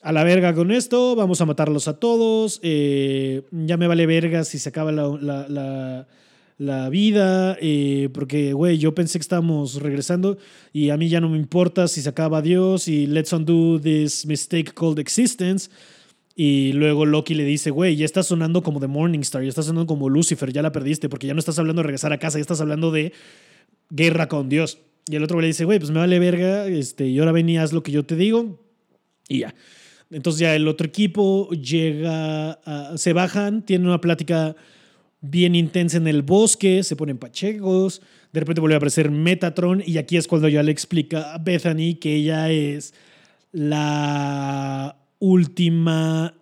a 0.00 0.12
la 0.12 0.24
verga 0.24 0.54
con 0.54 0.70
esto, 0.70 1.16
vamos 1.16 1.40
a 1.40 1.46
matarlos 1.46 1.88
a 1.88 1.98
todos, 1.98 2.60
eh, 2.62 3.42
ya 3.50 3.76
me 3.76 3.86
vale 3.86 4.06
verga 4.06 4.44
si 4.44 4.58
se 4.58 4.68
acaba 4.68 4.92
la 4.92 6.06
la 6.58 6.88
vida, 6.88 7.56
eh, 7.60 8.08
porque, 8.12 8.52
güey, 8.52 8.78
yo 8.78 8.94
pensé 8.94 9.18
que 9.18 9.22
estábamos 9.22 9.76
regresando 9.76 10.38
y 10.72 10.90
a 10.90 10.96
mí 10.96 11.08
ya 11.08 11.20
no 11.20 11.28
me 11.28 11.38
importa 11.38 11.88
si 11.88 12.00
se 12.00 12.08
acaba 12.08 12.42
Dios 12.42 12.86
y 12.86 13.06
let's 13.06 13.32
undo 13.32 13.80
this 13.80 14.24
mistake 14.26 14.72
called 14.72 14.98
existence. 14.98 15.68
Y 16.36 16.72
luego 16.72 17.06
Loki 17.06 17.34
le 17.34 17.44
dice, 17.44 17.70
güey, 17.70 17.94
ya 17.96 18.04
estás 18.04 18.26
sonando 18.26 18.62
como 18.62 18.80
The 18.80 18.88
Morningstar, 18.88 19.42
ya 19.42 19.48
estás 19.48 19.66
sonando 19.66 19.86
como 19.86 20.08
Lucifer, 20.08 20.52
ya 20.52 20.62
la 20.62 20.72
perdiste, 20.72 21.08
porque 21.08 21.28
ya 21.28 21.34
no 21.34 21.38
estás 21.38 21.58
hablando 21.58 21.80
de 21.80 21.86
regresar 21.86 22.12
a 22.12 22.18
casa, 22.18 22.38
ya 22.38 22.42
estás 22.42 22.60
hablando 22.60 22.90
de 22.90 23.12
guerra 23.90 24.28
con 24.28 24.48
Dios. 24.48 24.78
Y 25.06 25.14
el 25.16 25.22
otro 25.22 25.40
le 25.40 25.46
dice, 25.46 25.64
güey, 25.64 25.78
pues 25.78 25.90
me 25.90 26.00
vale 26.00 26.18
verga, 26.18 26.66
este, 26.66 27.06
y 27.06 27.18
ahora 27.18 27.32
ven 27.32 27.48
y 27.48 27.58
haz 27.58 27.72
lo 27.72 27.82
que 27.82 27.92
yo 27.92 28.04
te 28.04 28.16
digo. 28.16 28.58
Y 29.28 29.40
ya. 29.40 29.54
Entonces 30.10 30.40
ya 30.40 30.54
el 30.56 30.66
otro 30.66 30.86
equipo 30.86 31.50
llega, 31.50 32.58
se 32.96 33.12
bajan, 33.12 33.64
tienen 33.64 33.88
una 33.88 34.00
plática 34.00 34.56
bien 35.20 35.54
intensa 35.54 35.96
en 35.96 36.06
el 36.06 36.22
bosque, 36.22 36.82
se 36.82 36.96
ponen 36.96 37.18
pachecos, 37.18 38.02
de 38.32 38.40
repente 38.40 38.60
vuelve 38.60 38.74
a 38.74 38.76
aparecer 38.78 39.10
Metatron 39.10 39.82
y 39.84 39.96
aquí 39.96 40.16
es 40.16 40.28
cuando 40.28 40.48
ya 40.48 40.62
le 40.62 40.70
explica 40.72 41.34
a 41.34 41.38
Bethany 41.38 41.94
que 41.98 42.14
ella 42.14 42.50
es 42.50 42.92
la 43.52 45.03
última 45.18 46.34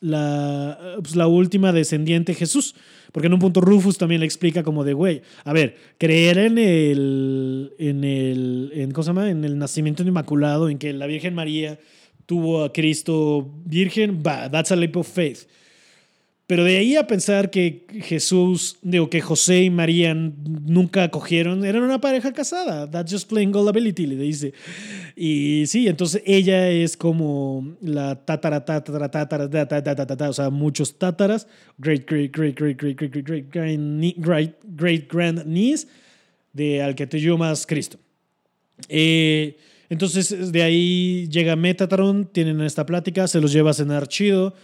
la, 0.00 0.96
pues 1.00 1.16
la 1.16 1.26
última 1.26 1.72
descendiente 1.72 2.32
de 2.32 2.38
Jesús. 2.38 2.74
Porque 3.12 3.28
en 3.28 3.34
un 3.34 3.40
punto 3.40 3.60
Rufus 3.60 3.98
también 3.98 4.20
le 4.20 4.26
explica 4.26 4.62
como 4.62 4.84
de, 4.84 4.92
güey, 4.92 5.22
a 5.44 5.52
ver, 5.52 5.76
creer 5.98 6.38
en 6.38 6.58
el, 6.58 7.72
en 7.78 8.04
el, 8.04 8.70
en, 8.74 8.90
¿cómo 8.90 9.02
se 9.02 9.08
llama? 9.08 9.30
En 9.30 9.44
el 9.44 9.58
nacimiento 9.58 10.02
inmaculado, 10.02 10.68
en 10.68 10.78
que 10.78 10.92
la 10.92 11.06
Virgen 11.06 11.34
María 11.34 11.78
tuvo 12.26 12.64
a 12.64 12.72
Cristo 12.72 13.48
virgen, 13.64 14.22
va, 14.26 14.50
that's 14.50 14.72
a 14.72 14.76
leap 14.76 14.96
of 14.96 15.08
faith. 15.08 15.46
Pero 16.46 16.62
de 16.62 16.76
ahí 16.76 16.94
a 16.94 17.08
pensar 17.08 17.50
que 17.50 17.86
Jesús, 18.02 18.78
digo, 18.80 19.10
que 19.10 19.20
José 19.20 19.64
y 19.64 19.70
María 19.70 20.14
nunca 20.14 21.02
acogieron, 21.02 21.64
eran 21.64 21.82
una 21.82 22.00
pareja 22.00 22.32
casada. 22.32 22.88
That's 22.88 23.10
just 23.10 23.28
plain 23.28 23.50
gullibility, 23.50 24.06
le 24.06 24.14
dice. 24.14 24.54
Y 25.16 25.64
sí, 25.66 25.88
entonces 25.88 26.22
ella 26.24 26.70
es 26.70 26.96
como 26.96 27.76
la 27.80 28.24
tatara, 28.24 28.64
tatara, 28.64 29.10
tatara, 29.10 29.50
tatara, 29.50 30.30
o 30.30 30.32
sea, 30.32 30.50
muchos 30.50 30.96
tátaras, 30.96 31.48
great, 31.78 32.08
great, 32.08 32.30
great, 32.30 32.56
great, 32.56 32.80
great, 32.80 32.96
great, 32.96 33.12
great, 33.12 33.50
great, 33.50 34.16
great, 34.18 34.54
great 34.62 35.12
grand 35.12 35.44
niece 35.46 35.88
de 36.52 36.80
al 36.80 36.94
que 36.94 37.08
te 37.08 37.20
llamas 37.20 37.66
Cristo. 37.66 37.98
entonces, 38.88 40.52
de 40.52 40.62
ahí 40.62 41.28
llega 41.28 41.56
Metatron, 41.56 42.24
tienen 42.26 42.60
esta 42.60 42.86
plática, 42.86 43.26
se 43.26 43.40
los 43.40 43.52
lleva 43.52 43.72
a 43.72 43.74
cenar 43.74 44.06
chido 44.06 44.54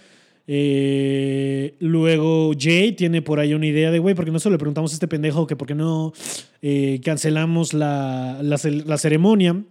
eh, 0.55 1.77
luego 1.81 2.53
Jay 2.59 2.93
tiene 2.93 3.23
por 3.23 3.41
ahí 3.41 3.55
una 3.55 3.67
idea 3.67 3.91
de, 3.91 3.99
güey, 3.99 4.15
porque 4.15 4.31
no 4.31 4.39
solo 4.39 4.53
le 4.53 4.59
preguntamos 4.59 4.93
a 4.93 4.95
este 4.95 5.09
pendejo 5.09 5.47
que 5.47 5.57
por 5.57 5.67
qué 5.67 5.75
no 5.75 6.13
eh, 6.61 7.01
cancelamos 7.03 7.73
la, 7.73 8.39
la, 8.43 8.99
ceremonia. 8.99 9.63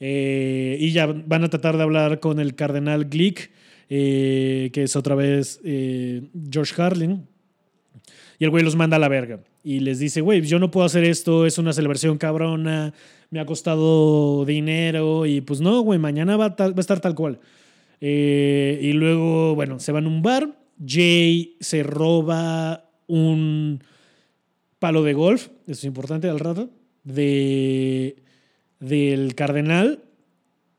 Eh, 0.00 0.78
y 0.80 0.90
ya 0.90 1.06
van 1.06 1.44
a 1.44 1.48
tratar 1.48 1.76
de 1.76 1.84
hablar 1.84 2.18
con 2.18 2.40
el 2.40 2.56
cardenal 2.56 3.04
Glick, 3.04 3.52
que 3.88 4.72
es 4.74 4.96
otra 4.96 5.14
vez 5.14 5.60
George 5.62 6.74
Carlin. 6.74 7.24
Y 8.40 8.44
el 8.44 8.50
güey 8.50 8.64
los 8.64 8.74
manda 8.74 8.96
a 8.96 9.00
la 9.00 9.08
verga. 9.08 9.38
Y 9.62 9.78
les 9.78 10.00
dice, 10.00 10.22
güey, 10.22 10.42
yo 10.42 10.58
no 10.58 10.72
puedo 10.72 10.86
hacer 10.86 11.04
esto, 11.04 11.46
es 11.46 11.56
una 11.58 11.72
celebración 11.72 12.18
cabrona, 12.18 12.94
me 13.30 13.38
ha 13.38 13.46
costado 13.46 14.44
dinero. 14.44 15.24
Y 15.24 15.40
pues 15.40 15.60
no, 15.60 15.82
güey, 15.82 16.00
mañana 16.00 16.36
va 16.36 16.56
a, 16.58 16.80
estar 16.80 16.98
tal 16.98 17.14
cual. 17.14 17.38
Y 18.00 18.92
luego, 18.92 19.54
bueno, 19.54 19.78
se 19.78 19.92
van 19.92 20.04
a 20.04 20.08
un 20.08 20.22
bar. 20.22 20.58
Jay 20.84 21.56
se 21.60 21.82
roba 21.82 22.90
un 23.06 23.82
palo 24.78 25.02
de 25.02 25.14
golf, 25.14 25.48
eso 25.62 25.72
es 25.72 25.84
importante 25.84 26.28
al 26.28 26.38
rato, 26.38 26.70
de 27.02 28.16
del 28.80 29.34
cardenal, 29.34 30.02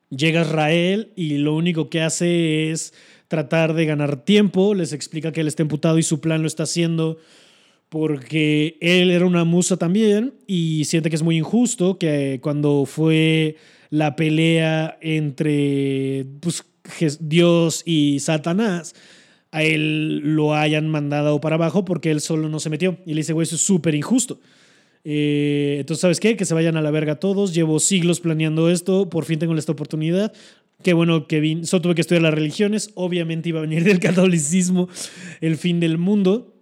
llega 0.10 0.42
Israel 0.42 1.12
y 1.16 1.38
lo 1.38 1.56
único 1.56 1.90
que 1.90 2.02
hace 2.02 2.72
es 2.72 2.94
tratar 3.28 3.74
de 3.74 3.86
ganar 3.86 4.24
tiempo, 4.24 4.74
les 4.74 4.94
explica 4.94 5.32
que 5.32 5.42
él 5.42 5.48
está 5.48 5.64
emputado 5.64 5.98
y 5.98 6.04
su 6.04 6.22
plan 6.22 6.42
lo 6.42 6.48
está 6.48 6.64
haciendo 6.64 7.18
porque 7.90 8.78
él 8.82 9.12
era 9.12 9.26
una 9.26 9.46
musa 9.46 9.78
también 9.78 10.34
y 10.46 10.86
siente 10.86 11.10
que 11.10 11.16
es 11.16 11.24
muy 11.24 11.38
injusto 11.38 11.98
que 11.98 12.40
cuando 12.42 12.86
fue 12.86 13.56
la 13.90 14.16
pelea 14.16 14.98
entre 15.02 16.26
pues, 16.42 16.64
Dios 17.20 17.84
y 17.86 18.20
Satanás, 18.20 18.96
a 19.52 19.64
él 19.64 20.20
lo 20.20 20.56
hayan 20.56 20.90
mandado 20.90 21.40
para 21.40 21.56
abajo 21.56 21.86
porque 21.86 22.12
él 22.12 22.22
solo 22.22 22.50
no 22.50 22.60
se 22.60 22.70
metió. 22.70 22.98
Y 23.06 23.14
le 23.14 23.22
dice, 23.22 23.34
güey, 23.34 23.46
eso 23.46 23.56
es 23.56 23.62
súper 23.62 23.96
injusto. 23.96 24.40
Eh, 25.04 25.78
entonces, 25.80 26.02
¿sabes 26.02 26.20
qué? 26.20 26.36
Que 26.36 26.46
se 26.46 26.54
vayan 26.54 26.76
a 26.76 26.82
la 26.82 26.92
verga 26.92 27.16
todos. 27.16 27.54
Llevo 27.54 27.80
siglos 27.80 28.20
planeando 28.20 28.70
esto. 28.70 29.10
Por 29.10 29.26
fin 29.26 29.40
tengo 29.40 29.56
esta 29.56 29.72
oportunidad. 29.72 30.34
Qué 30.84 30.94
bueno 30.94 31.28
que 31.28 31.40
vine. 31.40 31.66
Solo 31.66 31.82
tuve 31.82 31.96
que 31.96 32.02
estudiar 32.02 32.24
las 32.24 32.34
religiones. 32.34 32.92
Obviamente 32.96 33.50
iba 33.50 33.60
a 33.60 33.62
venir 33.62 33.84
del 33.86 34.00
catolicismo 34.00 34.90
el 35.42 35.58
fin 35.58 35.80
del 35.80 35.98
mundo. 35.98 36.54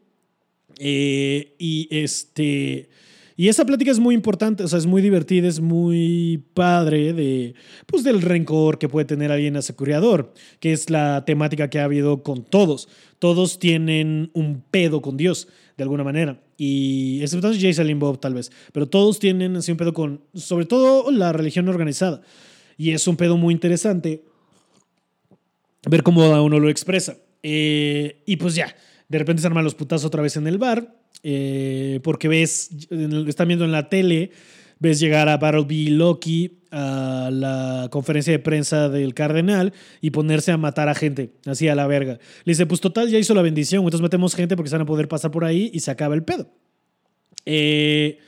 Eh, 0.78 1.56
y 1.58 1.88
este. 1.90 2.90
Y 3.38 3.50
esa 3.50 3.66
plática 3.66 3.92
es 3.92 4.00
muy 4.00 4.16
importante, 4.16 4.64
o 4.64 4.68
sea, 4.68 4.80
es 4.80 4.86
muy 4.86 5.02
divertida, 5.02 5.50
es 5.50 5.60
muy 5.60 6.42
padre 6.54 7.12
de, 7.12 7.54
pues, 7.86 8.06
del 8.06 8.22
rencor 8.22 8.78
que 8.78 8.88
puede 8.88 9.06
tener 9.06 9.30
alguien 9.30 9.58
a 9.58 9.62
su 9.62 9.76
criador, 9.76 10.34
que 10.62 10.72
es 10.72 10.90
la 10.90 11.26
temática 11.26 11.70
que 11.70 11.80
ha 11.80 11.84
habido 11.84 12.24
con 12.24 12.46
todos. 12.46 12.88
Todos 13.20 13.60
tienen 13.60 14.32
un 14.34 14.64
pedo 14.72 15.02
con 15.02 15.18
Dios, 15.18 15.50
de 15.76 15.84
alguna 15.84 16.06
manera. 16.06 16.42
Y 16.58 17.20
excepto 17.22 17.54
Salim 17.54 18.00
Bob, 18.00 18.22
tal 18.22 18.34
vez. 18.34 18.54
Pero 18.72 18.88
todos 18.88 19.20
tienen 19.20 19.58
así 19.58 19.72
un 19.72 19.78
pedo 19.78 19.94
con, 19.94 20.22
sobre 20.34 20.66
todo, 20.66 21.12
la 21.12 21.34
religión 21.34 21.68
organizada. 21.68 22.22
Y 22.78 22.92
es 22.92 23.06
un 23.06 23.18
pedo 23.18 23.36
muy 23.36 23.54
interesante 23.54 24.24
ver 25.90 26.04
cómo 26.04 26.22
cada 26.22 26.42
uno 26.42 26.60
lo 26.60 26.70
expresa. 26.70 27.18
Eh, 27.44 28.22
y 28.26 28.38
pues 28.38 28.56
ya, 28.56 28.74
de 29.10 29.20
repente 29.20 29.42
se 29.42 29.48
arman 29.48 29.66
los 29.66 29.76
putazos 29.76 30.06
otra 30.06 30.22
vez 30.22 30.38
en 30.38 30.48
el 30.48 30.58
bar 30.58 31.05
eh, 31.24 32.00
porque 32.04 32.28
ves, 32.28 32.70
están 33.28 33.48
viendo 33.48 33.66
en 33.66 33.72
la 33.72 33.90
tele, 33.90 34.32
ves 34.80 35.00
llegar 35.00 35.30
a 35.30 35.38
Bartleby 35.38 35.88
Loki 35.88 36.60
a 36.72 37.30
la 37.32 37.88
conferencia 37.92 38.34
de 38.34 38.40
prensa 38.40 38.90
del 38.90 39.14
cardenal 39.14 39.74
y 40.02 40.12
ponerse 40.12 40.52
a 40.52 40.58
matar 40.58 40.90
a 40.90 40.96
gente, 40.96 41.32
así 41.46 41.68
a 41.68 41.76
la 41.76 41.88
verga. 41.88 42.20
Le 42.44 42.52
dice, 42.52 42.66
pues 42.66 42.82
total, 42.82 43.10
ya 43.10 43.18
hizo 43.18 43.34
la 43.34 43.42
bendición, 43.42 43.84
entonces 43.84 44.02
metemos 44.02 44.36
gente 44.36 44.56
porque 44.56 44.70
se 44.70 44.76
van 44.76 44.84
a 44.84 44.86
poder 44.86 45.08
pasar 45.08 45.32
por 45.32 45.46
ahí 45.46 45.72
y 45.74 45.80
se 45.80 45.92
acaba 45.92 46.16
el 46.16 46.24
pedo. 46.24 46.50
Eh, 47.46 48.20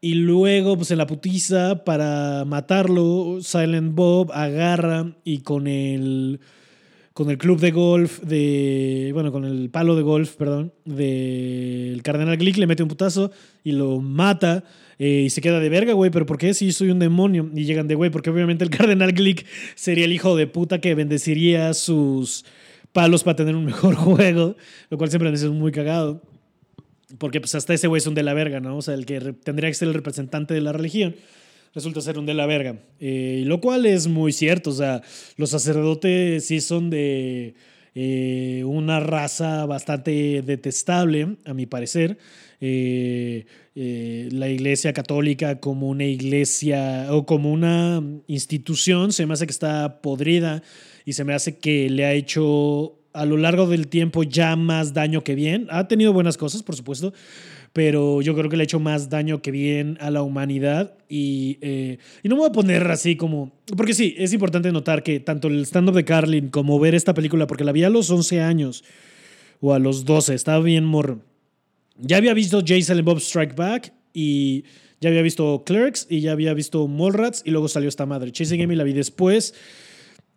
y 0.00 0.14
luego, 0.14 0.76
pues 0.76 0.90
en 0.90 0.98
la 0.98 1.06
putiza, 1.06 1.84
para 1.84 2.44
matarlo, 2.44 3.38
Silent 3.40 3.94
Bob 3.94 4.30
agarra 4.32 5.16
y 5.24 5.38
con 5.38 5.66
el 5.66 6.40
con 7.18 7.30
el 7.30 7.38
club 7.38 7.58
de 7.58 7.72
golf 7.72 8.20
de. 8.20 9.10
Bueno, 9.12 9.32
con 9.32 9.44
el 9.44 9.70
palo 9.70 9.96
de 9.96 10.02
golf, 10.02 10.36
perdón, 10.36 10.72
del 10.84 12.00
Cardenal 12.04 12.36
Glick, 12.36 12.58
le 12.58 12.68
mete 12.68 12.84
un 12.84 12.88
putazo 12.88 13.32
y 13.64 13.72
lo 13.72 13.98
mata. 14.00 14.62
Eh, 15.00 15.22
y 15.26 15.30
se 15.30 15.40
queda 15.40 15.58
de 15.58 15.68
verga, 15.68 15.94
güey, 15.94 16.12
pero 16.12 16.26
¿por 16.26 16.38
qué 16.38 16.54
si 16.54 16.70
soy 16.70 16.92
un 16.92 17.00
demonio? 17.00 17.50
Y 17.52 17.64
llegan 17.64 17.88
de, 17.88 17.96
güey, 17.96 18.10
porque 18.10 18.30
obviamente 18.30 18.62
el 18.62 18.70
Cardenal 18.76 19.10
Glick 19.10 19.46
sería 19.74 20.04
el 20.04 20.12
hijo 20.12 20.36
de 20.36 20.46
puta 20.46 20.80
que 20.80 20.94
bendeciría 20.94 21.74
sus 21.74 22.44
palos 22.92 23.24
para 23.24 23.34
tener 23.34 23.56
un 23.56 23.64
mejor 23.64 23.94
juego, 23.96 24.54
lo 24.88 24.96
cual 24.96 25.10
siempre 25.10 25.28
me 25.28 25.34
es 25.34 25.44
muy 25.46 25.72
cagado. 25.72 26.22
Porque 27.18 27.40
pues 27.40 27.52
hasta 27.56 27.74
ese 27.74 27.88
güey 27.88 27.98
es 27.98 28.06
un 28.06 28.14
de 28.14 28.22
la 28.22 28.32
verga, 28.32 28.60
¿no? 28.60 28.76
O 28.76 28.82
sea, 28.82 28.94
el 28.94 29.06
que 29.06 29.18
tendría 29.32 29.68
que 29.68 29.74
ser 29.74 29.88
el 29.88 29.94
representante 29.94 30.54
de 30.54 30.60
la 30.60 30.72
religión 30.72 31.16
resulta 31.74 32.00
ser 32.00 32.18
un 32.18 32.26
de 32.26 32.34
la 32.34 32.46
verga. 32.46 32.78
Eh, 33.00 33.42
lo 33.46 33.60
cual 33.60 33.86
es 33.86 34.06
muy 34.06 34.32
cierto, 34.32 34.70
o 34.70 34.74
sea, 34.74 35.02
los 35.36 35.50
sacerdotes 35.50 36.46
sí 36.46 36.60
son 36.60 36.90
de 36.90 37.54
eh, 37.94 38.62
una 38.64 39.00
raza 39.00 39.66
bastante 39.66 40.42
detestable, 40.42 41.36
a 41.44 41.54
mi 41.54 41.66
parecer. 41.66 42.18
Eh, 42.60 43.44
la 44.32 44.48
iglesia 44.48 44.92
católica 44.92 45.60
como 45.60 45.88
una 45.88 46.04
iglesia 46.04 47.06
o 47.10 47.24
como 47.24 47.52
una 47.52 48.02
institución 48.26 49.12
se 49.12 49.24
me 49.26 49.34
hace 49.34 49.46
que 49.46 49.52
está 49.52 50.00
podrida 50.02 50.64
y 51.04 51.12
se 51.12 51.22
me 51.22 51.32
hace 51.32 51.58
que 51.58 51.88
le 51.88 52.04
ha 52.04 52.12
hecho 52.12 52.97
a 53.18 53.26
lo 53.26 53.36
largo 53.36 53.66
del 53.66 53.88
tiempo 53.88 54.22
ya 54.22 54.54
más 54.56 54.94
daño 54.94 55.24
que 55.24 55.34
bien. 55.34 55.66
Ha 55.70 55.88
tenido 55.88 56.12
buenas 56.12 56.36
cosas, 56.36 56.62
por 56.62 56.76
supuesto, 56.76 57.12
pero 57.72 58.22
yo 58.22 58.34
creo 58.34 58.48
que 58.48 58.56
le 58.56 58.62
ha 58.62 58.64
hecho 58.64 58.80
más 58.80 59.10
daño 59.10 59.42
que 59.42 59.50
bien 59.50 59.98
a 60.00 60.10
la 60.10 60.22
humanidad. 60.22 60.96
Y, 61.08 61.58
eh, 61.60 61.98
y 62.22 62.28
no 62.28 62.36
me 62.36 62.42
voy 62.42 62.50
a 62.50 62.52
poner 62.52 62.88
así 62.90 63.16
como. 63.16 63.52
Porque 63.76 63.94
sí, 63.94 64.14
es 64.18 64.32
importante 64.32 64.70
notar 64.70 65.02
que 65.02 65.20
tanto 65.20 65.48
el 65.48 65.62
stand-up 65.66 65.94
de 65.94 66.04
Carlin 66.04 66.48
como 66.48 66.78
ver 66.78 66.94
esta 66.94 67.12
película, 67.12 67.46
porque 67.46 67.64
la 67.64 67.72
vi 67.72 67.82
a 67.84 67.90
los 67.90 68.08
11 68.08 68.40
años 68.40 68.84
o 69.60 69.74
a 69.74 69.78
los 69.78 70.04
12, 70.04 70.34
estaba 70.34 70.62
bien 70.62 70.84
morro. 70.84 71.20
Ya 71.96 72.18
había 72.18 72.34
visto 72.34 72.62
Jason 72.64 73.04
Bob 73.04 73.18
Strike 73.18 73.56
Back 73.56 73.92
y 74.14 74.64
ya 75.00 75.10
había 75.10 75.22
visto 75.22 75.64
Clerks 75.66 76.06
y 76.08 76.20
ya 76.20 76.32
había 76.32 76.54
visto 76.54 76.86
Mallrats 76.86 77.42
y 77.44 77.50
luego 77.50 77.66
salió 77.66 77.88
esta 77.88 78.06
madre. 78.06 78.30
Chasing 78.30 78.62
Amy 78.62 78.76
la 78.76 78.84
vi 78.84 78.92
después 78.92 79.54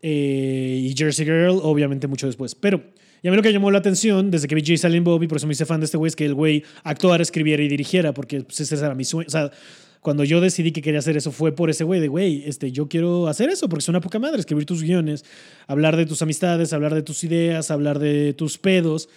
eh, 0.02 0.80
y 0.82 0.96
Jersey 0.98 1.26
Girl, 1.26 1.60
obviamente, 1.62 2.08
mucho 2.08 2.28
después. 2.28 2.56
Pero 2.56 2.82
y 3.24 3.28
a 3.28 3.32
mí 3.32 3.38
lo 3.38 3.44
que 3.44 3.54
llamó 3.54 3.70
la 3.70 3.78
atención 3.78 4.32
desde 4.32 4.48
que 4.48 4.56
vi 4.56 4.64
Jay 4.66 4.78
Silent 4.78 5.06
Bob 5.06 5.22
y 5.22 5.28
por 5.28 5.38
eso 5.38 5.46
me 5.46 5.54
hice 5.54 5.66
fan 5.66 5.80
de 5.80 5.86
este 5.86 5.98
güey 5.98 6.10
es 6.10 6.16
que 6.16 6.26
el 6.26 6.34
güey 6.34 6.64
actuara, 6.84 7.22
escribiera 7.22 7.62
y 7.62 7.68
dirigiera, 7.68 8.14
porque 8.14 8.42
pues, 8.42 8.60
ese 8.62 8.76
era 8.76 8.96
mi 8.96 9.04
sueño. 9.04 9.28
O 9.28 9.32
sea, 9.32 9.52
cuando 10.00 10.24
yo 10.24 10.42
decidí 10.42 10.72
que 10.72 10.82
quería 10.82 11.00
hacer 11.00 11.16
eso 11.16 11.32
fue 11.32 11.56
por 11.56 11.70
ese 11.70 11.84
güey 11.84 12.00
de, 12.00 12.08
güey, 12.08 12.44
este, 12.48 12.72
yo 12.72 12.88
quiero 12.88 13.28
hacer 13.28 13.50
eso 13.50 13.70
porque 13.70 13.82
es 13.82 13.90
una 13.90 14.02
poca 14.02 14.18
madre, 14.18 14.40
escribir 14.40 14.66
tus 14.66 14.82
guiones, 14.82 15.24
hablar 15.68 15.96
de 15.96 16.08
tus 16.08 16.24
amistades, 16.24 16.74
hablar 16.74 16.96
de 16.96 17.04
tus 17.04 17.24
ideas, 17.24 17.70
hablar 17.70 18.00
de 18.00 18.34
tus 18.34 18.58
pedos 18.58 19.08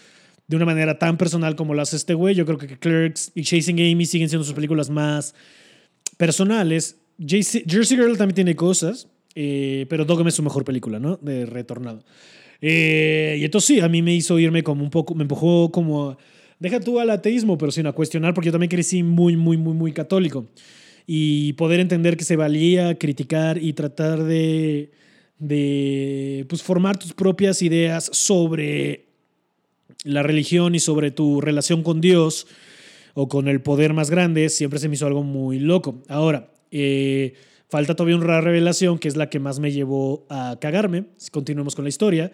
de 0.46 0.56
una 0.56 0.66
manera 0.66 0.98
tan 0.98 1.16
personal 1.16 1.56
como 1.56 1.72
lo 1.72 1.80
hace 1.80 1.96
este 1.96 2.12
güey. 2.12 2.34
Yo 2.34 2.44
creo 2.44 2.58
que 2.58 2.78
Clerks 2.78 3.32
y 3.34 3.42
Chasing 3.44 3.80
Amy 3.80 4.04
siguen 4.04 4.28
siendo 4.28 4.44
sus 4.44 4.54
películas 4.54 4.90
más 4.90 5.34
personales. 6.18 6.98
Jersey 7.18 7.96
Girl 7.96 8.18
también 8.18 8.34
tiene 8.34 8.54
cosas, 8.54 9.08
eh, 9.34 9.86
pero 9.88 10.04
Dogma 10.04 10.28
es 10.28 10.34
su 10.34 10.42
mejor 10.42 10.64
película, 10.64 10.98
¿no? 10.98 11.16
De 11.16 11.46
Retornado. 11.46 12.04
Eh, 12.60 13.36
y 13.40 13.44
entonces 13.44 13.66
sí, 13.66 13.80
a 13.80 13.88
mí 13.88 14.02
me 14.02 14.14
hizo 14.14 14.38
irme 14.38 14.62
como 14.62 14.82
un 14.82 14.90
poco, 14.90 15.14
me 15.14 15.22
empujó 15.22 15.70
como, 15.70 16.16
deja 16.58 16.80
tú 16.80 17.00
al 17.00 17.10
ateísmo, 17.10 17.58
pero 17.58 17.72
sin 17.72 17.86
a 17.86 17.92
cuestionar, 17.92 18.34
porque 18.34 18.46
yo 18.46 18.52
también 18.52 18.70
crecí 18.70 19.02
muy, 19.02 19.36
muy, 19.36 19.56
muy, 19.56 19.74
muy 19.74 19.92
católico. 19.92 20.46
Y 21.06 21.52
poder 21.54 21.80
entender 21.80 22.16
que 22.16 22.24
se 22.24 22.36
valía 22.36 22.98
criticar 22.98 23.62
y 23.62 23.74
tratar 23.74 24.22
de, 24.22 24.90
de 25.38 26.46
pues, 26.48 26.62
formar 26.62 26.98
tus 26.98 27.12
propias 27.12 27.60
ideas 27.60 28.08
sobre 28.12 29.04
la 30.04 30.22
religión 30.22 30.74
y 30.74 30.80
sobre 30.80 31.10
tu 31.10 31.40
relación 31.40 31.82
con 31.82 32.00
Dios 32.00 32.46
o 33.14 33.28
con 33.28 33.48
el 33.48 33.60
poder 33.60 33.92
más 33.92 34.10
grande, 34.10 34.48
siempre 34.48 34.78
se 34.78 34.88
me 34.88 34.94
hizo 34.94 35.06
algo 35.06 35.22
muy 35.22 35.58
loco. 35.58 36.02
Ahora, 36.08 36.50
eh, 36.70 37.34
Falta 37.74 37.96
todavía 37.96 38.14
una 38.14 38.40
revelación 38.40 39.00
que 39.00 39.08
es 39.08 39.16
la 39.16 39.28
que 39.28 39.40
más 39.40 39.58
me 39.58 39.72
llevó 39.72 40.28
a 40.30 40.58
cagarme. 40.60 41.06
Si 41.16 41.32
continuemos 41.32 41.74
con 41.74 41.84
la 41.84 41.88
historia. 41.88 42.30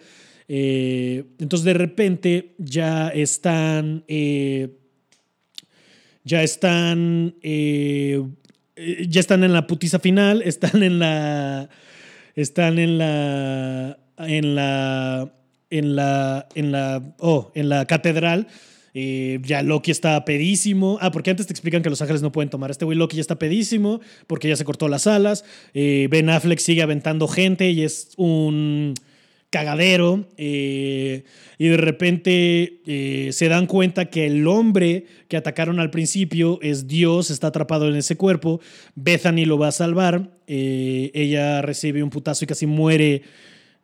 Eh, 0.47 1.23
entonces 1.39 1.65
de 1.65 1.73
repente 1.73 2.53
ya 2.59 3.07
están... 3.09 4.03
Eh, 4.07 4.77
ya 6.23 6.43
están... 6.43 7.33
Eh, 7.41 8.23
ya 9.09 9.19
están 9.19 9.43
en 9.43 9.53
la 9.53 9.65
putiza 9.65 9.97
final. 9.97 10.41
Están 10.45 10.83
en 10.83 10.99
la... 10.99 11.69
Están 12.35 12.77
en 12.77 12.99
la... 12.99 13.97
En 14.19 14.53
la... 14.53 15.33
En 15.71 15.95
la... 15.95 16.47
En 16.53 16.71
la... 16.71 17.15
Oh, 17.17 17.51
en 17.55 17.67
la 17.67 17.87
catedral 17.87 18.45
eh, 18.93 19.39
ya 19.43 19.63
Loki 19.63 19.91
está 19.91 20.23
pedísimo. 20.25 20.97
Ah, 21.01 21.11
porque 21.11 21.31
antes 21.31 21.47
te 21.47 21.53
explican 21.53 21.81
que 21.81 21.89
los 21.89 22.01
ángeles 22.01 22.21
no 22.21 22.31
pueden 22.31 22.49
tomar. 22.49 22.71
Este 22.71 22.85
güey 22.85 22.97
Loki 22.97 23.17
ya 23.17 23.21
está 23.21 23.39
pedísimo 23.39 24.01
porque 24.27 24.47
ya 24.47 24.55
se 24.55 24.65
cortó 24.65 24.87
las 24.87 25.07
alas. 25.07 25.45
Eh, 25.73 26.07
ben 26.09 26.29
Affleck 26.29 26.59
sigue 26.59 26.81
aventando 26.81 27.27
gente 27.27 27.69
y 27.71 27.83
es 27.83 28.09
un 28.17 28.93
cagadero 29.49 30.29
eh, 30.37 31.25
y 31.57 31.67
de 31.67 31.77
repente 31.77 33.31
se 33.33 33.49
dan 33.49 33.67
cuenta 33.67 34.05
que 34.05 34.25
el 34.25 34.47
hombre 34.47 35.05
que 35.27 35.35
atacaron 35.35 35.81
al 35.81 35.89
principio 35.89 36.57
es 36.61 36.87
Dios, 36.87 37.29
está 37.29 37.47
atrapado 37.47 37.89
en 37.89 37.97
ese 37.97 38.15
cuerpo, 38.15 38.61
Bethany 38.95 39.43
lo 39.43 39.57
va 39.57 39.67
a 39.67 39.71
salvar, 39.73 40.31
ella 40.47 41.61
recibe 41.61 42.01
un 42.01 42.09
putazo 42.09 42.45
y 42.45 42.47
casi 42.47 42.65
muere 42.65 43.23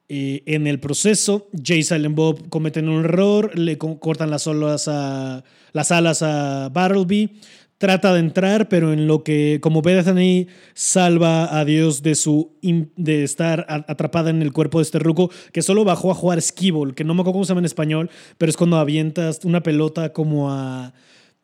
en 0.10 0.68
el 0.68 0.80
proceso, 0.80 1.50
Jay 1.62 1.84
Silent 1.84 2.16
Bob 2.16 2.50
cometen 2.50 2.88
un 2.88 3.04
error, 3.04 3.58
le 3.58 3.78
cortan 3.78 4.30
las 4.30 4.48
alas 4.48 4.88
a, 4.88 5.44
las 5.74 5.92
alas 5.92 6.22
a 6.22 6.70
Bartleby, 6.70 7.40
trata 7.78 8.14
de 8.14 8.20
entrar, 8.20 8.70
pero 8.70 8.92
en 8.92 9.08
lo 9.08 9.24
que, 9.24 9.60
como 9.62 9.82
Bethany 9.82 10.48
salva 10.74 11.58
a 11.58 11.66
Dios 11.66 12.02
de, 12.02 12.16
su, 12.16 12.58
de 12.62 13.24
estar 13.24 13.66
atrapada 13.70 14.30
en 14.30 14.42
el 14.42 14.52
cuerpo 14.52 14.80
de 14.80 14.84
este 14.84 15.00
ruco, 15.00 15.30
que 15.52 15.62
solo 15.62 15.84
bajó 15.84 16.12
a 16.12 16.16
jugar 16.16 16.42
skibble, 16.42 16.94
que 16.94 17.04
no 17.04 17.14
me 17.14 17.22
acuerdo 17.22 17.34
cómo 17.34 17.46
se 17.46 17.50
llama 17.50 17.60
en 17.60 17.66
español, 17.66 18.10
pero 18.38 18.50
es 18.50 18.58
cuando 18.58 18.78
avientas 18.78 19.42
una 19.44 19.62
pelota 19.62 20.12
como 20.12 20.52
a, 20.52 20.94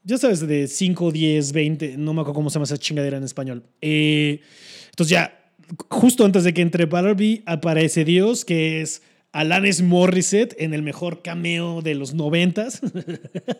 ya 0.03 0.17
sabes, 0.17 0.45
de 0.45 0.67
5, 0.67 1.11
10, 1.11 1.51
20, 1.51 1.97
no 1.97 2.13
me 2.13 2.21
acuerdo 2.21 2.35
cómo 2.35 2.49
se 2.49 2.55
llama 2.55 2.65
esa 2.65 2.77
chingadera 2.77 3.17
en 3.17 3.23
español. 3.23 3.63
Eh, 3.81 4.41
entonces 4.89 5.11
ya, 5.11 5.42
justo 5.89 6.25
antes 6.25 6.43
de 6.43 6.53
que 6.53 6.61
entre 6.61 6.85
Barbie, 6.85 7.43
aparece 7.45 8.05
Dios, 8.05 8.45
que 8.45 8.81
es 8.81 9.01
Alanis 9.33 9.81
Morissette 9.81 10.55
en 10.59 10.75
el 10.75 10.83
mejor 10.83 11.23
cameo 11.23 11.81
de 11.81 11.95
los 11.95 12.13
noventas. 12.13 12.81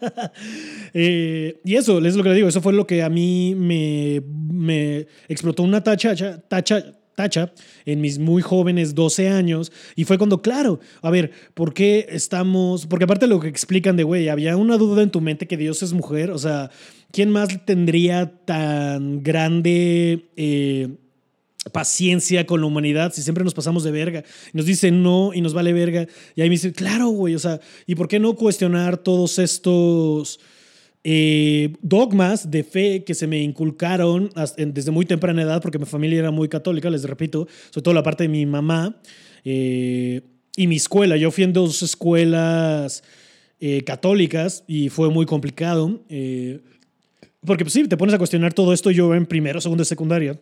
eh, 0.94 1.60
y 1.66 1.76
eso, 1.76 1.98
es 2.06 2.16
lo 2.16 2.22
que 2.22 2.30
le 2.30 2.36
digo, 2.36 2.48
eso 2.48 2.62
fue 2.62 2.74
lo 2.74 2.86
que 2.86 3.02
a 3.02 3.10
mí 3.10 3.56
me, 3.56 5.08
explotó 5.28 5.64
una 5.64 5.84
tacha, 5.84 6.16
tacha, 6.48 6.94
tacha 7.16 7.52
en 7.86 8.02
mis 8.02 8.20
muy 8.20 8.44
jóvenes 8.44 8.94
12 8.94 9.30
años 9.30 9.72
y 9.96 10.04
fue 10.04 10.20
cuando, 10.20 10.44
claro, 10.44 10.80
a 11.02 11.10
ver, 11.10 11.32
¿por 11.56 11.74
qué 11.74 12.06
estamos? 12.10 12.86
Porque 12.86 13.06
aparte 13.06 13.26
lo 13.26 13.40
que 13.40 13.48
explican 13.48 13.98
de, 13.98 14.04
güey, 14.04 14.30
había 14.30 14.56
una 14.56 14.78
duda 14.78 15.02
en 15.02 15.10
tu 15.10 15.22
mente 15.22 15.48
que 15.48 15.58
Dios 15.58 15.82
es 15.82 15.92
mujer, 15.92 16.30
o 16.30 16.38
sea, 16.38 16.70
¿quién 17.12 17.32
más 17.32 17.66
tendría 17.66 18.32
tan 18.46 19.24
grande... 19.24 20.30
Eh, 20.36 20.98
paciencia 21.72 22.46
con 22.46 22.62
la 22.62 22.68
humanidad 22.68 23.14
si 23.14 23.22
siempre 23.22 23.44
nos 23.44 23.54
pasamos 23.54 23.84
de 23.84 23.92
verga. 23.92 24.24
Nos 24.54 24.66
dicen 24.66 25.04
no 25.04 25.32
y 25.34 25.42
nos 25.42 25.54
vale 25.54 25.74
verga. 25.74 26.08
Y 26.36 26.42
ahí 26.42 26.50
me 26.50 26.56
dice, 26.56 26.74
claro, 26.74 27.08
güey, 27.10 27.36
o 27.36 27.40
sea, 27.40 27.60
¿y 27.88 27.96
por 27.96 28.08
qué 28.08 28.20
no 28.20 28.36
cuestionar 28.36 28.98
todos 28.98 29.40
estos 29.40 30.40
eh, 31.04 31.74
dogmas 31.82 32.50
de 32.50 32.64
fe 32.64 33.04
que 33.04 33.14
se 33.14 33.28
me 33.28 33.42
inculcaron 33.42 34.30
desde 34.58 34.92
muy 34.92 35.06
temprana 35.06 35.42
edad, 35.42 35.62
porque 35.62 35.80
mi 35.80 35.86
familia 35.86 36.20
era 36.20 36.32
muy 36.32 36.48
católica, 36.48 36.90
les 36.90 37.04
repito, 37.04 37.48
sobre 37.72 37.84
todo 37.84 37.94
la 37.94 38.04
parte 38.04 38.24
de 38.24 38.30
mi 38.30 38.46
mamá 38.46 39.02
eh, 39.44 40.22
y 40.56 40.68
mi 40.68 40.76
escuela. 40.78 41.18
Yo 41.18 41.32
fui 41.32 41.44
en 41.44 41.54
dos 41.54 41.82
escuelas 41.82 43.04
eh, 43.60 43.84
católicas 43.84 44.64
y 44.68 44.90
fue 44.90 45.10
muy 45.10 45.26
complicado. 45.26 46.02
porque 47.46 47.66
pues 47.66 47.74
sí, 47.74 47.88
te 47.88 47.98
pones 47.98 48.16
a 48.16 48.18
cuestionar 48.18 48.54
todo 48.54 48.74
esto 48.74 48.92
yo 48.92 49.14
en 49.16 49.26
primero, 49.26 49.60
segundo 49.60 49.82
de 49.82 49.86
secundaria 49.86 50.40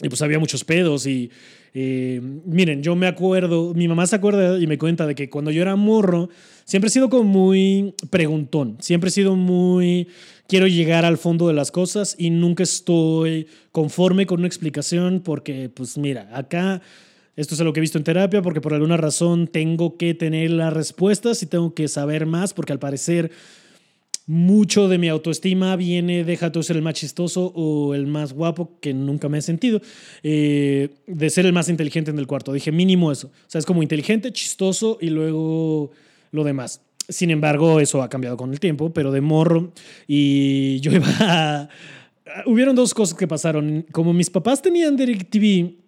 y 0.00 0.08
pues 0.08 0.22
había 0.22 0.38
muchos 0.38 0.64
pedos 0.64 1.06
y 1.06 1.30
miren, 1.74 2.82
yo 2.82 2.96
me 2.96 3.06
acuerdo, 3.06 3.74
mi 3.74 3.88
mamá 3.88 4.06
se 4.06 4.16
acuerda 4.16 4.58
y 4.58 4.66
me 4.66 4.78
cuenta 4.78 5.06
de 5.06 5.14
que 5.14 5.28
cuando 5.28 5.50
yo 5.50 5.62
era 5.62 5.76
morro, 5.76 6.28
siempre 6.64 6.88
he 6.88 6.90
sido 6.90 7.08
como 7.08 7.24
muy 7.24 7.94
preguntón, 8.10 8.76
siempre 8.80 9.08
he 9.08 9.12
sido 9.12 9.36
muy, 9.36 10.08
quiero 10.46 10.66
llegar 10.66 11.04
al 11.04 11.18
fondo 11.18 11.46
de 11.48 11.54
las 11.54 11.70
cosas 11.70 12.14
y 12.18 12.30
nunca 12.30 12.62
estoy 12.62 13.46
conforme 13.70 14.26
con 14.26 14.40
una 14.40 14.48
explicación 14.48 15.20
porque 15.20 15.68
pues 15.68 15.98
mira, 15.98 16.28
acá 16.32 16.80
esto 17.36 17.54
es 17.54 17.60
lo 17.60 17.72
que 17.72 17.78
he 17.78 17.82
visto 17.82 17.98
en 17.98 18.04
terapia 18.04 18.42
porque 18.42 18.60
por 18.60 18.74
alguna 18.74 18.96
razón 18.96 19.46
tengo 19.46 19.96
que 19.96 20.14
tener 20.14 20.50
las 20.50 20.72
respuestas 20.72 21.42
y 21.42 21.46
tengo 21.46 21.74
que 21.74 21.86
saber 21.86 22.26
más 22.26 22.54
porque 22.54 22.72
al 22.72 22.80
parecer 22.80 23.30
mucho 24.28 24.88
de 24.88 24.98
mi 24.98 25.08
autoestima 25.08 25.74
viene, 25.74 26.22
deja 26.22 26.50
de 26.50 26.62
ser 26.62 26.76
el 26.76 26.82
más 26.82 26.94
chistoso 26.94 27.50
o 27.56 27.94
el 27.94 28.06
más 28.06 28.34
guapo, 28.34 28.78
que 28.80 28.92
nunca 28.92 29.30
me 29.30 29.38
he 29.38 29.42
sentido, 29.42 29.80
eh, 30.22 30.90
de 31.06 31.30
ser 31.30 31.46
el 31.46 31.54
más 31.54 31.70
inteligente 31.70 32.10
en 32.10 32.18
el 32.18 32.26
cuarto. 32.26 32.52
Dije 32.52 32.70
mínimo 32.70 33.10
eso. 33.10 33.28
O 33.28 33.50
sea, 33.50 33.58
es 33.58 33.64
como 33.64 33.82
inteligente, 33.82 34.30
chistoso 34.30 34.98
y 35.00 35.08
luego 35.08 35.92
lo 36.30 36.44
demás. 36.44 36.82
Sin 37.08 37.30
embargo, 37.30 37.80
eso 37.80 38.02
ha 38.02 38.10
cambiado 38.10 38.36
con 38.36 38.52
el 38.52 38.60
tiempo, 38.60 38.92
pero 38.92 39.12
de 39.12 39.22
morro. 39.22 39.72
Y 40.06 40.78
yo 40.80 40.92
iba. 40.92 41.70
Hubieron 42.44 42.76
dos 42.76 42.92
cosas 42.92 43.16
que 43.16 43.26
pasaron. 43.26 43.86
Como 43.92 44.12
mis 44.12 44.28
papás 44.28 44.60
tenían 44.60 44.94
DirecTV 44.94 45.87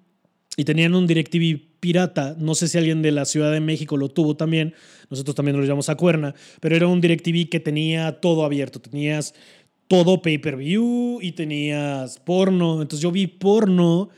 y 0.57 0.65
tenían 0.65 0.95
un 0.95 1.07
DirecTV 1.07 1.61
pirata, 1.81 2.37
no 2.39 2.55
sé 2.55 2.69
si 2.69 2.77
alguien 2.77 3.03
de 3.03 3.13
la 3.13 3.25
Ciudad 3.25 3.53
de 3.53 3.61
México 3.61 3.97
lo 3.97 4.09
tuvo 4.09 4.37
también, 4.37 4.75
nosotros 5.09 5.35
también 5.35 5.57
lo 5.57 5.63
llamamos 5.63 5.89
a 5.89 5.97
cuerna, 5.97 6.35
pero 6.61 6.77
era 6.77 6.87
un 6.87 7.01
DirecTV 7.01 7.49
que 7.49 7.61
tenía 7.61 8.21
todo 8.21 8.45
abierto, 8.45 8.81
tenías 8.81 9.35
todo 9.89 10.23
pay-per-view 10.23 11.19
y 11.21 11.33
tenías 11.33 12.19
porno, 12.21 12.83
entonces 12.83 13.03
yo 13.03 13.11
vi 13.11 13.27
porno 13.27 14.11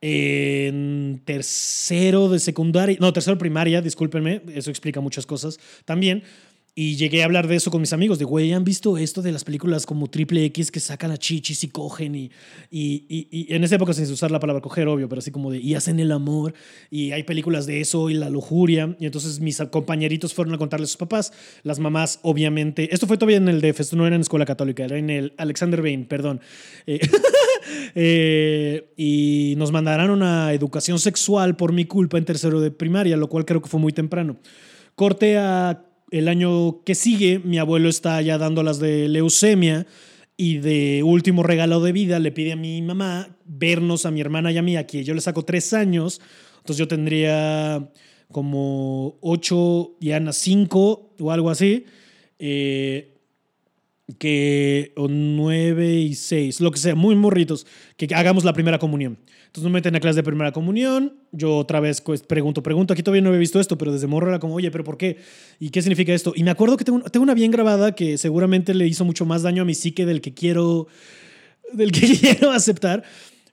en 0.00 1.22
tercero 1.24 2.28
de 2.28 2.40
secundaria, 2.40 2.96
no, 3.00 3.12
tercero 3.12 3.38
primaria, 3.38 3.80
discúlpenme, 3.80 4.42
eso 4.54 4.70
explica 4.70 5.00
muchas 5.00 5.26
cosas 5.26 5.58
también, 5.84 6.24
y 6.74 6.96
llegué 6.96 7.20
a 7.20 7.26
hablar 7.26 7.48
de 7.48 7.56
eso 7.56 7.70
con 7.70 7.82
mis 7.82 7.92
amigos, 7.92 8.18
de, 8.18 8.24
güey, 8.24 8.54
¿han 8.54 8.64
visto 8.64 8.96
esto 8.96 9.20
de 9.20 9.30
las 9.30 9.44
películas 9.44 9.84
como 9.84 10.08
Triple 10.08 10.42
X 10.46 10.70
que 10.70 10.80
sacan 10.80 11.10
a 11.10 11.18
chichis 11.18 11.64
y 11.64 11.68
cogen 11.68 12.14
y, 12.14 12.30
y, 12.70 13.28
y, 13.30 13.54
en 13.54 13.62
esa 13.62 13.74
época 13.74 13.92
sin 13.92 14.10
usar 14.10 14.30
la 14.30 14.40
palabra 14.40 14.62
coger, 14.62 14.88
obvio, 14.88 15.06
pero 15.06 15.18
así 15.18 15.30
como 15.30 15.50
de, 15.50 15.58
y 15.58 15.74
hacen 15.74 16.00
el 16.00 16.10
amor, 16.10 16.54
y 16.90 17.12
hay 17.12 17.24
películas 17.24 17.66
de 17.66 17.82
eso 17.82 18.08
y 18.08 18.14
la 18.14 18.30
lujuria, 18.30 18.96
y 18.98 19.04
entonces 19.04 19.38
mis 19.40 19.58
compañeritos 19.70 20.32
fueron 20.32 20.54
a 20.54 20.58
contarle 20.58 20.84
a 20.84 20.86
sus 20.86 20.96
papás, 20.96 21.34
las 21.62 21.78
mamás, 21.78 22.20
obviamente, 22.22 22.88
esto 22.94 23.06
fue 23.06 23.18
todavía 23.18 23.36
en 23.36 23.48
el 23.48 23.60
DF, 23.60 23.80
esto 23.80 23.96
no 23.96 24.06
era 24.06 24.16
en 24.16 24.22
escuela 24.22 24.46
católica, 24.46 24.84
era 24.84 24.96
en 24.96 25.10
el 25.10 25.34
Alexander 25.36 25.82
Bain, 25.82 26.06
perdón. 26.06 26.40
Eh, 26.86 27.00
eh, 27.94 28.92
y 28.96 29.54
nos 29.58 29.72
mandarán 29.72 30.08
una 30.08 30.54
educación 30.54 30.98
sexual 30.98 31.54
por 31.54 31.74
mi 31.74 31.84
culpa 31.84 32.16
en 32.16 32.24
tercero 32.24 32.62
de 32.62 32.70
primaria, 32.70 33.18
lo 33.18 33.28
cual 33.28 33.44
creo 33.44 33.60
que 33.60 33.68
fue 33.68 33.78
muy 33.78 33.92
temprano. 33.92 34.38
Corte 34.94 35.36
a 35.36 35.91
el 36.12 36.28
año 36.28 36.84
que 36.84 36.94
sigue, 36.94 37.40
mi 37.40 37.58
abuelo 37.58 37.88
está 37.88 38.20
ya 38.20 38.36
dando 38.36 38.62
las 38.62 38.78
de 38.78 39.08
leucemia 39.08 39.86
y 40.36 40.58
de 40.58 41.02
último 41.02 41.42
regalo 41.42 41.80
de 41.80 41.92
vida 41.92 42.18
le 42.18 42.32
pide 42.32 42.52
a 42.52 42.56
mi 42.56 42.82
mamá 42.82 43.38
vernos 43.46 44.04
a 44.04 44.10
mi 44.10 44.20
hermana 44.20 44.52
y 44.52 44.58
a 44.58 44.62
mí, 44.62 44.76
a 44.76 44.86
quien 44.86 45.04
yo 45.04 45.14
le 45.14 45.22
saco 45.22 45.44
tres 45.44 45.72
años. 45.72 46.20
Entonces 46.58 46.76
yo 46.76 46.86
tendría 46.86 47.90
como 48.30 49.16
ocho 49.22 49.96
y 50.00 50.12
Ana 50.12 50.34
cinco 50.34 51.14
o 51.18 51.32
algo 51.32 51.48
así. 51.48 51.86
Eh, 52.38 53.11
que 54.18 54.92
o 54.96 55.08
nueve 55.08 55.94
y 55.94 56.14
seis, 56.14 56.60
lo 56.60 56.70
que 56.70 56.78
sea, 56.78 56.94
muy 56.94 57.14
morritos, 57.14 57.66
que 57.96 58.08
hagamos 58.14 58.44
la 58.44 58.52
primera 58.52 58.78
comunión. 58.78 59.18
Entonces 59.46 59.64
nos 59.64 59.72
meten 59.72 59.94
a 59.94 60.00
clase 60.00 60.16
de 60.16 60.22
primera 60.22 60.52
comunión. 60.52 61.14
Yo 61.30 61.58
otra 61.58 61.78
vez 61.78 62.00
pues, 62.00 62.22
pregunto, 62.22 62.62
pregunto. 62.62 62.94
Aquí 62.94 63.02
todavía 63.02 63.20
no 63.20 63.28
había 63.28 63.40
visto 63.40 63.60
esto, 63.60 63.76
pero 63.76 63.92
desde 63.92 64.06
morro 64.06 64.28
era 64.28 64.38
como, 64.38 64.54
oye, 64.54 64.70
¿pero 64.70 64.82
por 64.82 64.96
qué? 64.96 65.18
¿Y 65.60 65.68
qué 65.68 65.82
significa 65.82 66.14
esto? 66.14 66.32
Y 66.34 66.42
me 66.42 66.50
acuerdo 66.50 66.78
que 66.78 66.84
tengo, 66.84 67.00
tengo 67.02 67.22
una 67.22 67.34
bien 67.34 67.50
grabada 67.50 67.94
que 67.94 68.16
seguramente 68.16 68.72
le 68.72 68.86
hizo 68.86 69.04
mucho 69.04 69.26
más 69.26 69.42
daño 69.42 69.62
a 69.62 69.64
mi 69.66 69.74
psique 69.74 70.06
del 70.06 70.22
que 70.22 70.32
quiero, 70.32 70.86
del 71.74 71.92
que 71.92 72.16
quiero 72.18 72.50
aceptar 72.50 73.04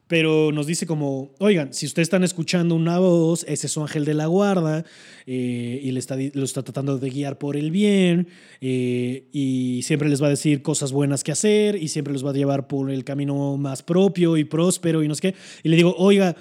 pero 0.10 0.52
nos 0.52 0.66
dice 0.66 0.88
como, 0.88 1.36
oigan, 1.38 1.72
si 1.72 1.86
ustedes 1.86 2.08
están 2.08 2.24
escuchando 2.24 2.74
una 2.74 2.98
voz, 2.98 3.46
ese 3.48 3.68
es 3.68 3.74
su 3.74 3.80
ángel 3.80 4.06
de 4.06 4.16
la 4.16 4.26
guarda 4.26 4.84
eh, 5.28 5.80
y 5.84 5.92
le 5.92 6.00
está, 6.00 6.18
lo 6.34 6.46
está 6.46 6.64
tratando 6.64 6.98
de 6.98 7.12
guiar 7.12 7.38
por 7.38 7.56
el 7.56 7.70
bien 7.70 8.28
eh, 8.60 9.28
y 9.32 9.82
siempre 9.84 10.10
les 10.10 10.20
va 10.20 10.26
a 10.26 10.32
decir 10.32 10.64
cosas 10.64 10.92
buenas 10.92 11.24
que 11.24 11.32
hacer 11.32 11.76
y 11.76 11.90
siempre 11.90 12.12
los 12.12 12.26
va 12.26 12.32
a 12.32 12.34
llevar 12.34 12.68
por 12.68 12.90
el 12.90 13.04
camino 13.04 13.56
más 13.58 13.84
propio 13.84 14.36
y 14.36 14.46
próspero 14.46 15.04
y 15.04 15.08
no 15.08 15.14
sé 15.14 15.22
qué. 15.22 15.36
Y 15.62 15.70
le 15.70 15.76
digo, 15.76 15.94
oiga, 15.96 16.36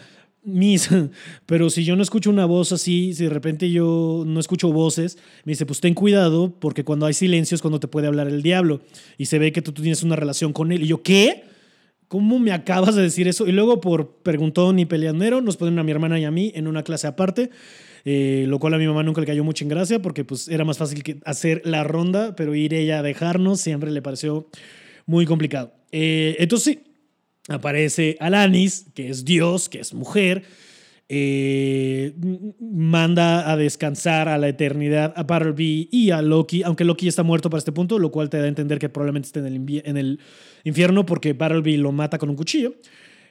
mis, 0.45 0.89
pero 1.45 1.69
si 1.69 1.85
yo 1.85 1.95
no 1.95 2.03
escucho 2.03 2.31
una 2.31 2.47
voz 2.47 2.73
así, 2.73 3.13
si 3.13 3.25
de 3.25 3.31
repente 3.31 3.71
yo 3.71 4.25
no 4.27 4.41
escucho 4.41 4.73
voces, 4.73 5.19
me 5.45 5.53
dice, 5.53 5.67
pues 5.67 5.83
ten 5.83 5.93
cuidado 5.93 6.55
porque 6.59 6.85
cuando 6.85 7.05
hay 7.05 7.13
silencios 7.13 7.61
cuando 7.61 7.81
te 7.81 7.89
puede 7.89 8.07
hablar 8.07 8.29
el 8.29 8.41
diablo 8.41 8.81
y 9.19 9.27
se 9.27 9.39
ve 9.39 9.53
que 9.53 9.61
tú, 9.61 9.73
tú 9.73 9.83
tienes 9.83 10.03
una 10.03 10.17
relación 10.17 10.55
con 10.55 10.73
él. 10.73 10.85
Y 10.85 10.87
yo, 10.87 11.03
¿qué? 11.03 11.45
¿Cómo 12.09 12.39
me 12.39 12.53
acabas 12.53 12.95
de 12.95 13.03
decir 13.03 13.29
eso? 13.29 13.47
Y 13.47 13.53
luego 13.53 13.81
por 13.81 14.09
preguntón 14.23 14.79
y 14.79 14.87
peleandero 14.87 15.43
nos 15.43 15.59
ponen 15.59 15.79
a 15.79 15.83
mi 15.83 15.93
hermana 15.93 16.19
y 16.19 16.25
a 16.25 16.31
mí 16.31 16.51
en 16.55 16.67
una 16.67 16.83
clase 16.83 17.07
aparte, 17.07 17.51
eh, 18.07 18.47
lo 18.49 18.59
cual 18.59 18.75
a 18.75 18.79
mi 18.79 18.87
mamá 18.87 19.03
nunca 19.03 19.21
le 19.21 19.27
cayó 19.27 19.45
mucho 19.45 19.65
en 19.65 19.69
gracia 19.69 20.01
porque 20.01 20.25
pues 20.25 20.49
era 20.49 20.65
más 20.65 20.79
fácil 20.79 21.03
que 21.03 21.19
hacer 21.27 21.61
la 21.65 21.85
ronda, 21.85 22.35
pero 22.35 22.55
ir 22.55 22.73
ella 22.73 23.01
a 23.01 23.03
dejarnos 23.03 23.61
siempre 23.61 23.91
le 23.91 24.01
pareció 24.01 24.49
muy 25.05 25.27
complicado. 25.27 25.75
Eh, 25.93 26.37
entonces 26.39 26.79
sí, 26.79 26.85
aparece 27.49 28.17
Alanis, 28.21 28.87
que 28.95 29.11
es 29.11 29.27
Dios, 29.27 29.69
que 29.69 29.81
es 29.81 29.93
mujer, 29.93 30.45
eh, 31.11 32.13
manda 32.61 33.51
a 33.51 33.57
descansar 33.57 34.29
a 34.29 34.37
la 34.37 34.49
eternidad 34.49 35.15
a 35.17 35.23
Bartleby 35.23 35.89
y 35.91 36.11
a 36.11 36.21
Loki, 36.21 36.63
aunque 36.63 36.85
Loki 36.85 37.09
está 37.09 37.23
muerto 37.23 37.49
para 37.49 37.59
este 37.59 37.73
punto, 37.73 37.99
lo 37.99 38.11
cual 38.11 38.29
te 38.29 38.37
da 38.37 38.45
a 38.45 38.49
entender 38.49 38.79
que 38.79 38.91
probablemente 38.91 39.27
esté 39.27 39.39
en 39.41 39.97
el, 39.97 40.21
infierno 40.65 41.07
porque 41.07 41.33
Bartleby 41.33 41.79
lo 41.79 41.93
mata 41.93 42.19
con 42.19 42.29
un 42.29 42.37
cuchillo. 42.37 42.75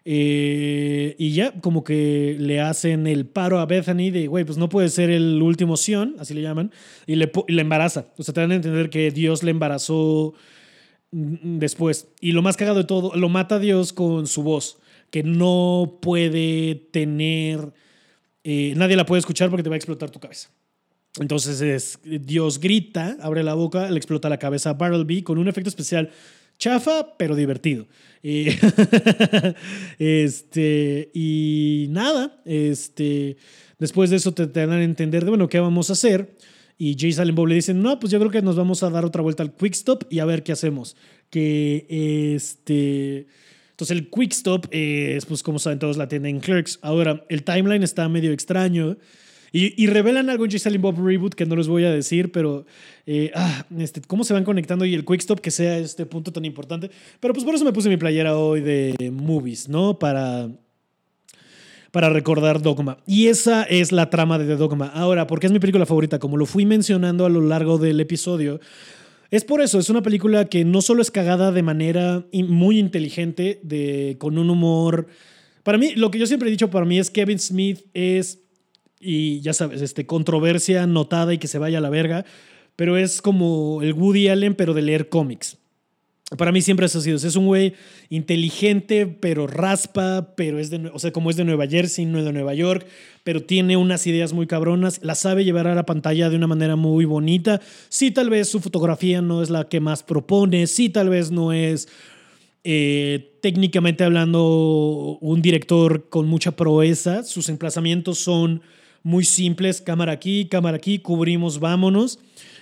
Eh, 0.09 1.15
y 1.19 1.33
ya, 1.33 1.51
como 1.59 1.83
que 1.83 2.37
le 2.39 2.61
hacen 2.61 3.05
el 3.05 3.25
paro 3.27 3.59
a 3.59 3.65
Bethany 3.65 4.09
de, 4.09 4.27
güey, 4.27 4.45
pues 4.45 4.57
no 4.57 4.69
puede 4.69 4.89
ser 4.89 5.09
el 5.11 5.39
último 5.41 5.77
Sion, 5.77 6.15
así 6.17 6.33
le 6.33 6.41
llaman, 6.41 6.71
y 7.05 7.15
le, 7.15 7.31
le 7.47 7.61
embaraza. 7.61 8.07
O 8.17 8.23
sea, 8.23 8.33
te 8.33 8.41
dan 8.41 8.51
a 8.53 8.55
entender 8.55 8.89
que 8.89 9.11
Dios 9.11 9.43
le 9.43 9.51
embarazó 9.51 10.33
mm, 11.11 11.59
después. 11.59 12.07
Y 12.21 12.31
lo 12.31 12.41
más 12.41 12.57
cagado 12.57 12.77
de 12.77 12.85
todo, 12.85 13.15
lo 13.15 13.29
mata 13.29 13.59
Dios 13.59 13.91
con 13.93 14.27
su 14.27 14.43
voz, 14.43 14.79
que 15.09 15.23
no 15.23 15.99
puede 16.01 16.75
tener, 16.91 17.73
eh, 18.43 18.73
nadie 18.75 18.95
la 18.95 19.05
puede 19.05 19.19
escuchar 19.19 19.49
porque 19.49 19.63
te 19.63 19.69
va 19.69 19.75
a 19.75 19.77
explotar 19.77 20.09
tu 20.09 20.19
cabeza. 20.19 20.49
Entonces 21.19 21.61
es, 21.61 21.99
Dios 22.03 22.59
grita, 22.59 23.17
abre 23.21 23.43
la 23.43 23.53
boca, 23.53 23.89
le 23.89 23.97
explota 23.97 24.29
la 24.29 24.37
cabeza 24.37 24.71
a 24.71 24.73
Bartleby 24.73 25.23
con 25.23 25.37
un 25.37 25.47
efecto 25.47 25.69
especial 25.69 26.11
chafa, 26.57 27.17
pero 27.17 27.35
divertido. 27.35 27.87
este, 29.99 31.11
y 31.13 31.87
nada, 31.89 32.41
este, 32.45 33.37
después 33.79 34.09
de 34.09 34.17
eso 34.17 34.33
te, 34.33 34.47
dan 34.47 34.71
a 34.71 34.83
entender 34.83 35.23
de, 35.23 35.29
bueno, 35.29 35.47
¿qué 35.49 35.59
vamos 35.59 35.89
a 35.89 35.93
hacer? 35.93 36.35
Y 36.77 36.95
Jay 36.99 37.11
Silent 37.11 37.39
le 37.39 37.55
dicen, 37.55 37.81
no, 37.81 37.99
pues 37.99 38.11
yo 38.11 38.19
creo 38.19 38.31
que 38.31 38.41
nos 38.41 38.55
vamos 38.55 38.83
a 38.83 38.89
dar 38.89 39.05
otra 39.05 39.21
vuelta 39.21 39.43
al 39.43 39.55
Quick 39.55 39.73
Stop 39.73 40.05
y 40.09 40.19
a 40.19 40.25
ver 40.25 40.43
qué 40.43 40.51
hacemos. 40.51 40.95
Que 41.29 41.85
este... 42.35 43.27
Entonces 43.77 43.95
el 43.95 44.09
Quick 44.09 44.31
Stop 44.31 44.65
es, 44.71 45.27
pues 45.27 45.43
como 45.43 45.59
saben 45.59 45.77
todos, 45.77 45.97
la 45.97 46.07
tienda 46.07 46.29
en 46.29 46.39
Clerks. 46.39 46.79
Ahora, 46.81 47.23
el 47.29 47.43
timeline 47.43 47.83
está 47.83 48.09
medio 48.09 48.31
extraño. 48.31 48.97
Y, 49.51 49.85
revelan 49.85 50.31
algo 50.31 50.45
en 50.45 50.51
J. 50.51 50.69
Bob 50.79 50.99
Reboot 50.99 51.35
que 51.35 51.45
no 51.45 51.55
les 51.55 51.67
voy 51.67 51.83
a 51.85 51.91
decir, 51.91 52.31
pero 52.31 52.65
eh, 53.05 53.31
ah, 53.35 53.65
este, 53.77 54.01
cómo 54.01 54.23
se 54.23 54.33
van 54.33 54.43
conectando 54.43 54.83
y 54.83 54.93
el 54.93 55.05
quick 55.05 55.19
stop 55.19 55.39
que 55.39 55.51
sea 55.51 55.77
este 55.77 56.07
punto 56.07 56.33
tan 56.33 56.43
importante. 56.43 56.89
Pero 57.19 57.35
pues 57.35 57.45
por 57.45 57.53
eso 57.53 57.65
me 57.65 57.71
puse 57.71 57.87
mi 57.87 57.97
playera 57.97 58.35
hoy 58.35 58.61
de 58.61 59.11
movies, 59.11 59.69
¿no? 59.69 59.99
Para, 59.99 60.49
para 61.91 62.09
recordar 62.09 62.61
Dogma. 62.61 62.97
Y 63.05 63.27
esa 63.27 63.63
es 63.63 63.91
la 63.91 64.09
trama 64.09 64.37
de 64.37 64.55
Dogma. 64.55 64.87
Ahora, 64.87 65.27
¿por 65.27 65.39
qué 65.39 65.47
es 65.47 65.53
mi 65.53 65.59
película 65.59 65.85
favorita? 65.85 66.19
Como 66.19 66.37
lo 66.37 66.45
fui 66.45 66.65
mencionando 66.65 67.25
a 67.25 67.29
lo 67.29 67.41
largo 67.41 67.77
del 67.77 67.99
episodio, 67.99 68.59
es 69.31 69.43
por 69.43 69.61
eso, 69.61 69.79
es 69.79 69.89
una 69.89 70.01
película 70.01 70.45
que 70.45 70.65
no 70.65 70.81
solo 70.81 71.01
es 71.01 71.11
cagada 71.11 71.51
de 71.51 71.63
manera 71.63 72.25
muy 72.31 72.79
inteligente, 72.79 73.59
de, 73.63 74.15
con 74.19 74.37
un 74.37 74.49
humor... 74.49 75.07
Para 75.63 75.77
mí, 75.77 75.93
lo 75.95 76.11
que 76.11 76.19
yo 76.19 76.25
siempre 76.27 76.47
he 76.47 76.51
dicho 76.51 76.69
para 76.69 76.85
mí 76.85 76.97
es 76.97 77.09
Kevin 77.09 77.39
Smith 77.39 77.81
es 77.93 78.39
y 78.99 79.41
ya 79.41 79.53
sabes, 79.53 79.81
este, 79.81 80.05
controversia 80.05 80.87
notada 80.87 81.33
y 81.33 81.37
que 81.37 81.47
se 81.47 81.59
vaya 81.59 81.77
a 81.77 81.81
la 81.81 81.89
verga, 81.89 82.25
pero 82.75 82.97
es 82.97 83.21
como 83.21 83.81
el 83.81 83.93
Woody 83.93 84.27
Allen, 84.27 84.55
pero 84.55 84.73
de 84.73 84.81
leer 84.81 85.09
cómics. 85.09 85.57
Para 86.37 86.51
mí 86.51 86.61
siempre 86.61 86.85
ha 86.85 86.89
sido. 86.89 87.15
Es 87.15 87.35
un 87.37 87.45
güey 87.45 87.73
inteligente, 88.09 89.07
pero 89.07 89.47
raspa, 89.47 90.33
pero 90.35 90.59
es 90.59 90.69
de, 90.69 90.89
o 90.93 90.99
sea, 90.99 91.11
como 91.11 91.29
es 91.29 91.37
de 91.37 91.45
Nueva 91.45 91.67
Jersey, 91.67 92.05
no 92.05 92.21
de 92.21 92.33
Nueva 92.33 92.53
York, 92.53 92.85
pero 93.27 93.43
tiene 93.43 93.75
unas 93.75 94.07
ideas 94.07 94.31
muy 94.31 94.47
cabronas, 94.47 95.01
la 95.03 95.13
sabe 95.13 95.43
llevar 95.43 95.67
a 95.67 95.75
la 95.75 95.85
pantalla 95.85 96.29
de 96.29 96.37
una 96.37 96.47
manera 96.47 96.77
muy 96.77 97.03
bonita. 97.03 97.59
Sí, 97.89 98.09
tal 98.09 98.29
vez 98.29 98.47
su 98.47 98.61
fotografía 98.61 99.21
no 99.21 99.43
es 99.43 99.49
la 99.49 99.67
que 99.67 99.81
más 99.81 100.01
propone, 100.01 100.65
sí, 100.65 100.87
tal 100.87 101.09
vez 101.09 101.29
no 101.29 101.51
es 101.51 101.89
eh, 102.63 103.37
técnicamente 103.41 104.05
hablando 104.05 105.17
un 105.19 105.41
director 105.41 106.07
con 106.07 106.25
mucha 106.25 106.55
proeza, 106.55 107.23
sus 107.23 107.49
emplazamientos 107.49 108.17
son 108.17 108.61
muy 109.03 109.25
simples, 109.25 109.81
cámara 109.81 110.13
aquí, 110.13 110.45
cámara 110.45 110.77
aquí, 110.77 110.99
cubrimos, 110.99 111.59
vámonos. 111.59 112.19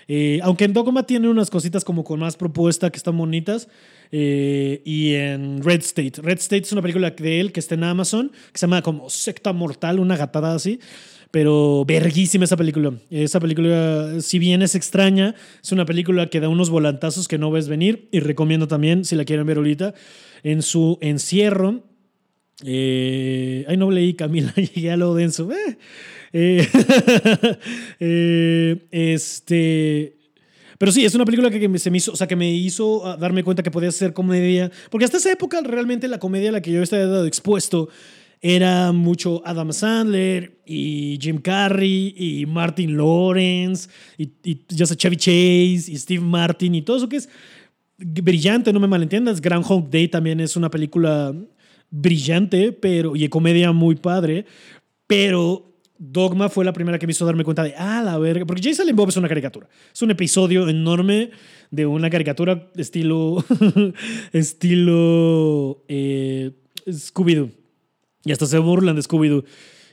Eh, 0.07 0.39
aunque 0.43 0.65
en 0.65 0.73
Dogma 0.73 1.03
tiene 1.03 1.29
unas 1.29 1.49
cositas 1.49 1.83
como 1.83 2.03
con 2.03 2.19
más 2.19 2.35
propuesta 2.37 2.89
que 2.89 2.97
están 2.97 3.17
bonitas. 3.17 3.67
Eh, 4.11 4.81
y 4.85 5.13
en 5.15 5.63
Red 5.63 5.81
State. 5.81 6.21
Red 6.21 6.37
State 6.37 6.63
es 6.63 6.71
una 6.71 6.81
película 6.81 7.11
de 7.11 7.39
él 7.39 7.51
que 7.51 7.59
está 7.59 7.75
en 7.75 7.83
Amazon, 7.83 8.31
que 8.51 8.59
se 8.59 8.67
llama 8.67 8.81
como 8.81 9.09
Secta 9.09 9.51
Mortal, 9.53 9.99
una 9.99 10.15
gatada 10.15 10.53
así. 10.53 10.79
Pero 11.31 11.83
verguísima 11.85 12.45
esa 12.45 12.55
película. 12.55 12.93
Esa 13.09 13.39
película, 13.39 14.21
si 14.21 14.39
bien 14.39 14.61
es 14.61 14.75
extraña, 14.75 15.35
es 15.61 15.71
una 15.71 15.85
película 15.85 16.27
que 16.27 16.39
da 16.39 16.47
unos 16.47 16.69
volantazos 16.69 17.27
que 17.27 17.37
no 17.37 17.51
ves 17.51 17.67
venir. 17.67 18.07
Y 18.11 18.19
recomiendo 18.19 18.67
también, 18.67 19.03
si 19.03 19.15
la 19.15 19.25
quieren 19.25 19.45
ver 19.45 19.57
ahorita, 19.57 19.93
en 20.43 20.61
su 20.61 20.97
encierro. 21.01 21.83
Eh, 22.63 23.65
ay, 23.67 23.77
no 23.77 23.91
leí 23.91 24.13
Camila, 24.13 24.53
llegué 24.55 24.91
a 24.91 24.97
lo 24.97 25.13
denso. 25.13 25.49
Eh, 26.33 26.67
eh, 27.99 28.87
este. 28.91 30.17
Pero 30.77 30.91
sí, 30.91 31.05
es 31.05 31.15
una 31.15 31.25
película 31.25 31.49
que 31.49 31.79
se 31.79 31.89
me 31.89 31.97
hizo, 31.97 32.11
o 32.11 32.15
sea, 32.15 32.27
que 32.27 32.35
me 32.35 32.51
hizo 32.51 33.05
ah, 33.07 33.15
darme 33.17 33.43
cuenta 33.43 33.63
que 33.63 33.71
podía 33.71 33.91
ser 33.91 34.13
comedia. 34.13 34.71
Porque 34.89 35.05
hasta 35.05 35.17
esa 35.17 35.31
época, 35.31 35.61
realmente 35.61 36.07
la 36.07 36.19
comedia 36.19 36.49
a 36.49 36.53
la 36.53 36.61
que 36.61 36.71
yo 36.71 36.83
estaba 36.83 37.25
expuesto 37.25 37.89
era 38.41 38.91
mucho 38.91 39.41
Adam 39.45 39.71
Sandler 39.71 40.59
y 40.65 41.17
Jim 41.21 41.39
Carrey 41.39 42.13
y 42.17 42.45
Martin 42.45 42.95
Lawrence 42.97 43.89
y, 44.17 44.29
ya 44.67 44.85
sé, 44.85 44.95
Chevy 44.95 45.15
Chase 45.15 45.91
y 45.91 45.97
Steve 45.97 46.23
Martin 46.23 46.75
y 46.75 46.81
todo 46.81 46.97
eso 46.97 47.09
que 47.09 47.15
es 47.15 47.29
brillante, 47.97 48.73
no 48.73 48.79
me 48.79 48.87
malentiendas. 48.87 49.39
Groundhog 49.41 49.89
Day 49.89 50.09
también 50.09 50.39
es 50.41 50.55
una 50.55 50.69
película 50.69 51.33
brillante 51.89 52.71
pero, 52.71 53.15
y 53.15 53.21
de 53.21 53.29
comedia 53.29 53.71
muy 53.71 53.95
padre, 53.95 54.45
pero 55.07 55.75
Dogma 55.97 56.49
fue 56.49 56.65
la 56.65 56.73
primera 56.73 56.99
que 56.99 57.07
me 57.07 57.11
hizo 57.11 57.25
darme 57.25 57.43
cuenta 57.43 57.63
de, 57.63 57.73
ah, 57.77 58.01
la 58.03 58.17
verga, 58.17 58.45
porque 58.45 58.61
Jason 58.63 58.87
Bob 58.95 59.09
es 59.09 59.17
una 59.17 59.29
caricatura. 59.29 59.67
Es 59.93 60.01
un 60.01 60.11
episodio 60.11 60.67
enorme 60.67 61.31
de 61.71 61.85
una 61.85 62.09
caricatura 62.09 62.69
estilo, 62.75 63.43
estilo 64.33 65.83
eh, 65.87 66.51
Scooby-Doo. 66.87 67.51
Y 68.25 68.31
hasta 68.31 68.45
se 68.45 68.57
burlan 68.57 68.95
de 68.95 69.03
Scooby-Doo. 69.03 69.45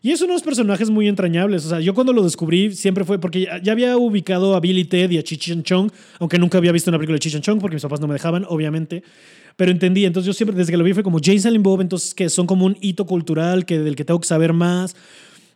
Y 0.05 0.11
es 0.11 0.21
unos 0.21 0.43
personajes 0.43 0.91
muy 0.91 1.07
entrañables. 1.07 1.65
O 1.65 1.69
sea, 1.69 1.79
yo 1.79 1.95
cuando 1.95 2.13
lo 2.13 2.25
descubrí 2.25 2.75
siempre 2.75 3.05
fue 3.05 3.21
porque 3.21 3.47
ya, 3.63 3.73
había 3.73 3.97
ubicado 3.97 4.57
a 4.57 4.61
Billy 4.61 4.85
Ted 4.85 5.11
y 5.13 5.19
a 5.19 5.23
Chichan 5.23 5.63
Chong, 5.63 5.93
aunque 6.19 6.41
nunca 6.41 6.59
había 6.59 6.73
visto 6.73 6.91
una 6.91 6.99
película 6.99 7.15
de 7.15 7.21
Chichan 7.21 7.41
Chong 7.41 7.61
porque 7.61 7.77
mis 7.77 7.83
papás 7.83 8.01
no 8.01 8.09
me 8.09 8.15
dejaban, 8.15 8.45
obviamente. 8.49 9.05
Pero 9.57 9.71
entendí. 9.71 10.05
Entonces 10.05 10.27
yo 10.27 10.33
siempre, 10.33 10.57
desde 10.57 10.73
que 10.73 10.77
lo 10.77 10.85
vi, 10.85 10.93
fue 10.93 11.03
como 11.03 11.19
Jason 11.23 11.63
Bob, 11.63 11.81
entonces 11.81 12.15
que 12.15 12.29
son 12.29 12.47
como 12.47 12.67
un 12.67 12.77
hito 12.81 13.07
cultural 13.07 13.65
que, 13.65 13.79
del 13.79 13.97
que 13.97 14.05
tengo 14.05 14.21
que 14.21 14.27
saber 14.27 14.53
más. 14.53 14.97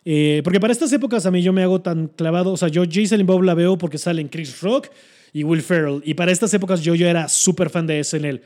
Eh, 0.04 0.40
porque 0.44 0.60
para 0.60 0.72
estas 0.72 0.92
épocas 0.92 1.26
a 1.26 1.30
mí 1.30 1.42
yo 1.42 1.52
me 1.52 1.62
hago 1.62 1.80
tan 1.80 2.06
clavado, 2.06 2.52
o 2.52 2.56
sea, 2.56 2.68
yo 2.68 2.84
Jason 2.88 3.26
Bob 3.26 3.42
la 3.42 3.54
veo 3.54 3.76
porque 3.76 3.98
salen 3.98 4.28
Chris 4.28 4.60
Rock 4.60 4.88
y 5.32 5.42
Will 5.44 5.62
Ferrell. 5.62 6.00
Y 6.04 6.14
para 6.14 6.32
estas 6.32 6.54
épocas 6.54 6.80
yo, 6.82 6.94
yo 6.94 7.08
era 7.08 7.28
súper 7.28 7.70
fan 7.70 7.86
de 7.86 8.02
SNL. 8.02 8.40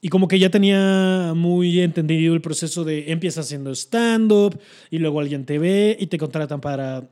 Y 0.00 0.08
como 0.10 0.28
que 0.28 0.38
ya 0.38 0.50
tenía 0.50 1.32
muy 1.34 1.80
entendido 1.80 2.34
el 2.34 2.40
proceso 2.40 2.84
de 2.84 3.10
empiezas 3.10 3.46
haciendo 3.46 3.72
stand-up 3.72 4.58
y 4.90 4.98
luego 4.98 5.18
alguien 5.18 5.44
te 5.44 5.58
ve 5.58 5.96
y 5.98 6.06
te 6.06 6.18
contratan 6.18 6.60
para, 6.60 7.08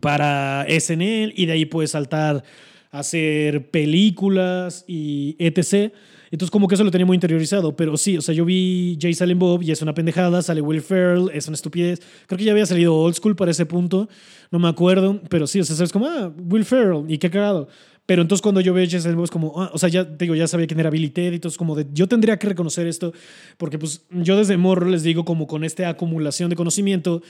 para 0.00 0.66
SNL 0.68 1.32
y 1.34 1.46
de 1.46 1.52
ahí 1.52 1.64
puedes 1.64 1.90
saltar 1.92 2.44
a 2.92 3.00
hacer 3.00 3.70
películas 3.70 4.84
y 4.86 5.34
etc. 5.40 5.92
Entonces 6.30 6.50
como 6.50 6.68
que 6.68 6.74
eso 6.74 6.84
lo 6.84 6.90
tenía 6.90 7.06
muy 7.06 7.16
interiorizado, 7.16 7.76
pero 7.76 7.96
sí, 7.96 8.16
o 8.16 8.22
sea, 8.22 8.34
yo 8.34 8.44
vi 8.44 8.98
Jay 9.00 9.14
Silent 9.14 9.40
Bob 9.40 9.62
y 9.62 9.70
es 9.70 9.82
una 9.82 9.94
pendejada, 9.94 10.42
sale 10.42 10.60
Will 10.60 10.82
Ferrell, 10.82 11.30
es 11.32 11.46
una 11.48 11.54
estupidez. 11.54 12.00
Creo 12.26 12.38
que 12.38 12.44
ya 12.44 12.52
había 12.52 12.66
salido 12.66 12.94
Old 12.96 13.14
School 13.14 13.36
para 13.36 13.50
ese 13.50 13.66
punto, 13.66 14.08
no 14.50 14.58
me 14.58 14.68
acuerdo, 14.68 15.20
pero 15.28 15.46
sí, 15.46 15.60
o 15.60 15.64
sea, 15.64 15.84
es 15.84 15.92
como, 15.92 16.06
ah, 16.06 16.32
Will 16.50 16.64
Ferrell, 16.64 17.04
y 17.08 17.18
qué 17.18 17.30
cagado. 17.30 17.68
Pero 18.06 18.22
entonces 18.22 18.40
cuando 18.40 18.60
yo 18.60 18.72
veo 18.72 18.86
Jay 18.88 19.00
Silent 19.00 19.16
Bob 19.16 19.24
es 19.24 19.30
como, 19.30 19.60
ah, 19.60 19.70
o 19.72 19.78
sea, 19.78 19.88
ya 19.88 20.04
digo, 20.04 20.34
ya 20.34 20.46
sabía 20.46 20.66
quién 20.66 20.78
era 20.78 20.90
Billy 20.90 21.10
Ted 21.10 21.34
entonces 21.34 21.58
como 21.58 21.74
de, 21.74 21.86
yo 21.92 22.06
tendría 22.06 22.38
que 22.38 22.48
reconocer 22.48 22.86
esto, 22.86 23.12
porque 23.58 23.78
pues 23.78 24.06
yo 24.10 24.36
desde 24.36 24.56
morro 24.56 24.88
les 24.88 25.02
digo 25.02 25.24
como 25.24 25.46
con 25.46 25.64
esta 25.64 25.88
acumulación 25.88 26.48
de 26.48 26.56
conocimiento, 26.56 27.22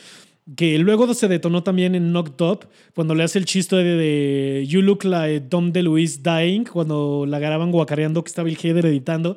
que 0.54 0.78
luego 0.78 1.12
se 1.12 1.26
detonó 1.26 1.62
también 1.62 1.94
en 1.94 2.12
Knocked 2.12 2.44
Up, 2.44 2.66
cuando 2.94 3.14
le 3.14 3.24
hace 3.24 3.38
el 3.38 3.46
chiste 3.46 3.76
de, 3.76 4.64
You 4.68 4.82
Look 4.82 5.04
Like 5.04 5.46
Dom 5.48 5.72
DeLuise 5.72 6.20
Dying, 6.22 6.64
cuando 6.64 7.26
la 7.26 7.38
graban 7.38 7.72
guacareando 7.72 8.22
que 8.22 8.28
estaba 8.28 8.48
el 8.48 8.56
Heather 8.56 8.86
editando. 8.86 9.36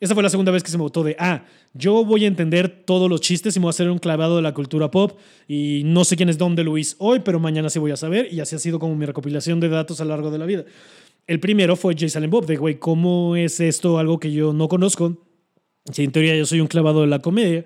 Esa 0.00 0.14
fue 0.14 0.22
la 0.22 0.30
segunda 0.30 0.52
vez 0.52 0.62
que 0.62 0.70
se 0.70 0.78
me 0.78 0.84
votó 0.84 1.02
de, 1.02 1.16
ah, 1.18 1.44
yo 1.74 2.04
voy 2.04 2.24
a 2.24 2.28
entender 2.28 2.68
todos 2.68 3.10
los 3.10 3.20
chistes 3.20 3.56
y 3.56 3.58
me 3.58 3.64
voy 3.64 3.70
a 3.70 3.70
hacer 3.70 3.90
un 3.90 3.98
clavado 3.98 4.36
de 4.36 4.42
la 4.42 4.54
cultura 4.54 4.90
pop 4.90 5.18
y 5.48 5.82
no 5.84 6.04
sé 6.04 6.16
quién 6.16 6.28
es 6.28 6.38
Dom 6.38 6.54
DeLuise 6.54 6.94
hoy, 6.98 7.20
pero 7.20 7.40
mañana 7.40 7.68
sí 7.68 7.78
voy 7.78 7.90
a 7.90 7.96
saber 7.96 8.28
y 8.32 8.40
así 8.40 8.54
ha 8.54 8.60
sido 8.60 8.78
como 8.78 8.94
mi 8.94 9.04
recopilación 9.06 9.58
de 9.58 9.68
datos 9.68 10.00
a 10.00 10.04
lo 10.04 10.10
largo 10.10 10.30
de 10.30 10.38
la 10.38 10.46
vida. 10.46 10.64
El 11.26 11.40
primero 11.40 11.76
fue 11.76 11.94
Jay 11.98 12.08
Silent 12.08 12.32
Bob, 12.32 12.46
de, 12.46 12.56
güey, 12.56 12.78
¿cómo 12.78 13.36
es 13.36 13.60
esto 13.60 13.98
algo 13.98 14.18
que 14.18 14.32
yo 14.32 14.52
no 14.52 14.68
conozco? 14.68 15.18
Si 15.92 16.04
en 16.04 16.12
teoría 16.12 16.36
yo 16.36 16.46
soy 16.46 16.60
un 16.60 16.68
clavado 16.68 17.02
de 17.02 17.08
la 17.08 17.18
comedia. 17.18 17.64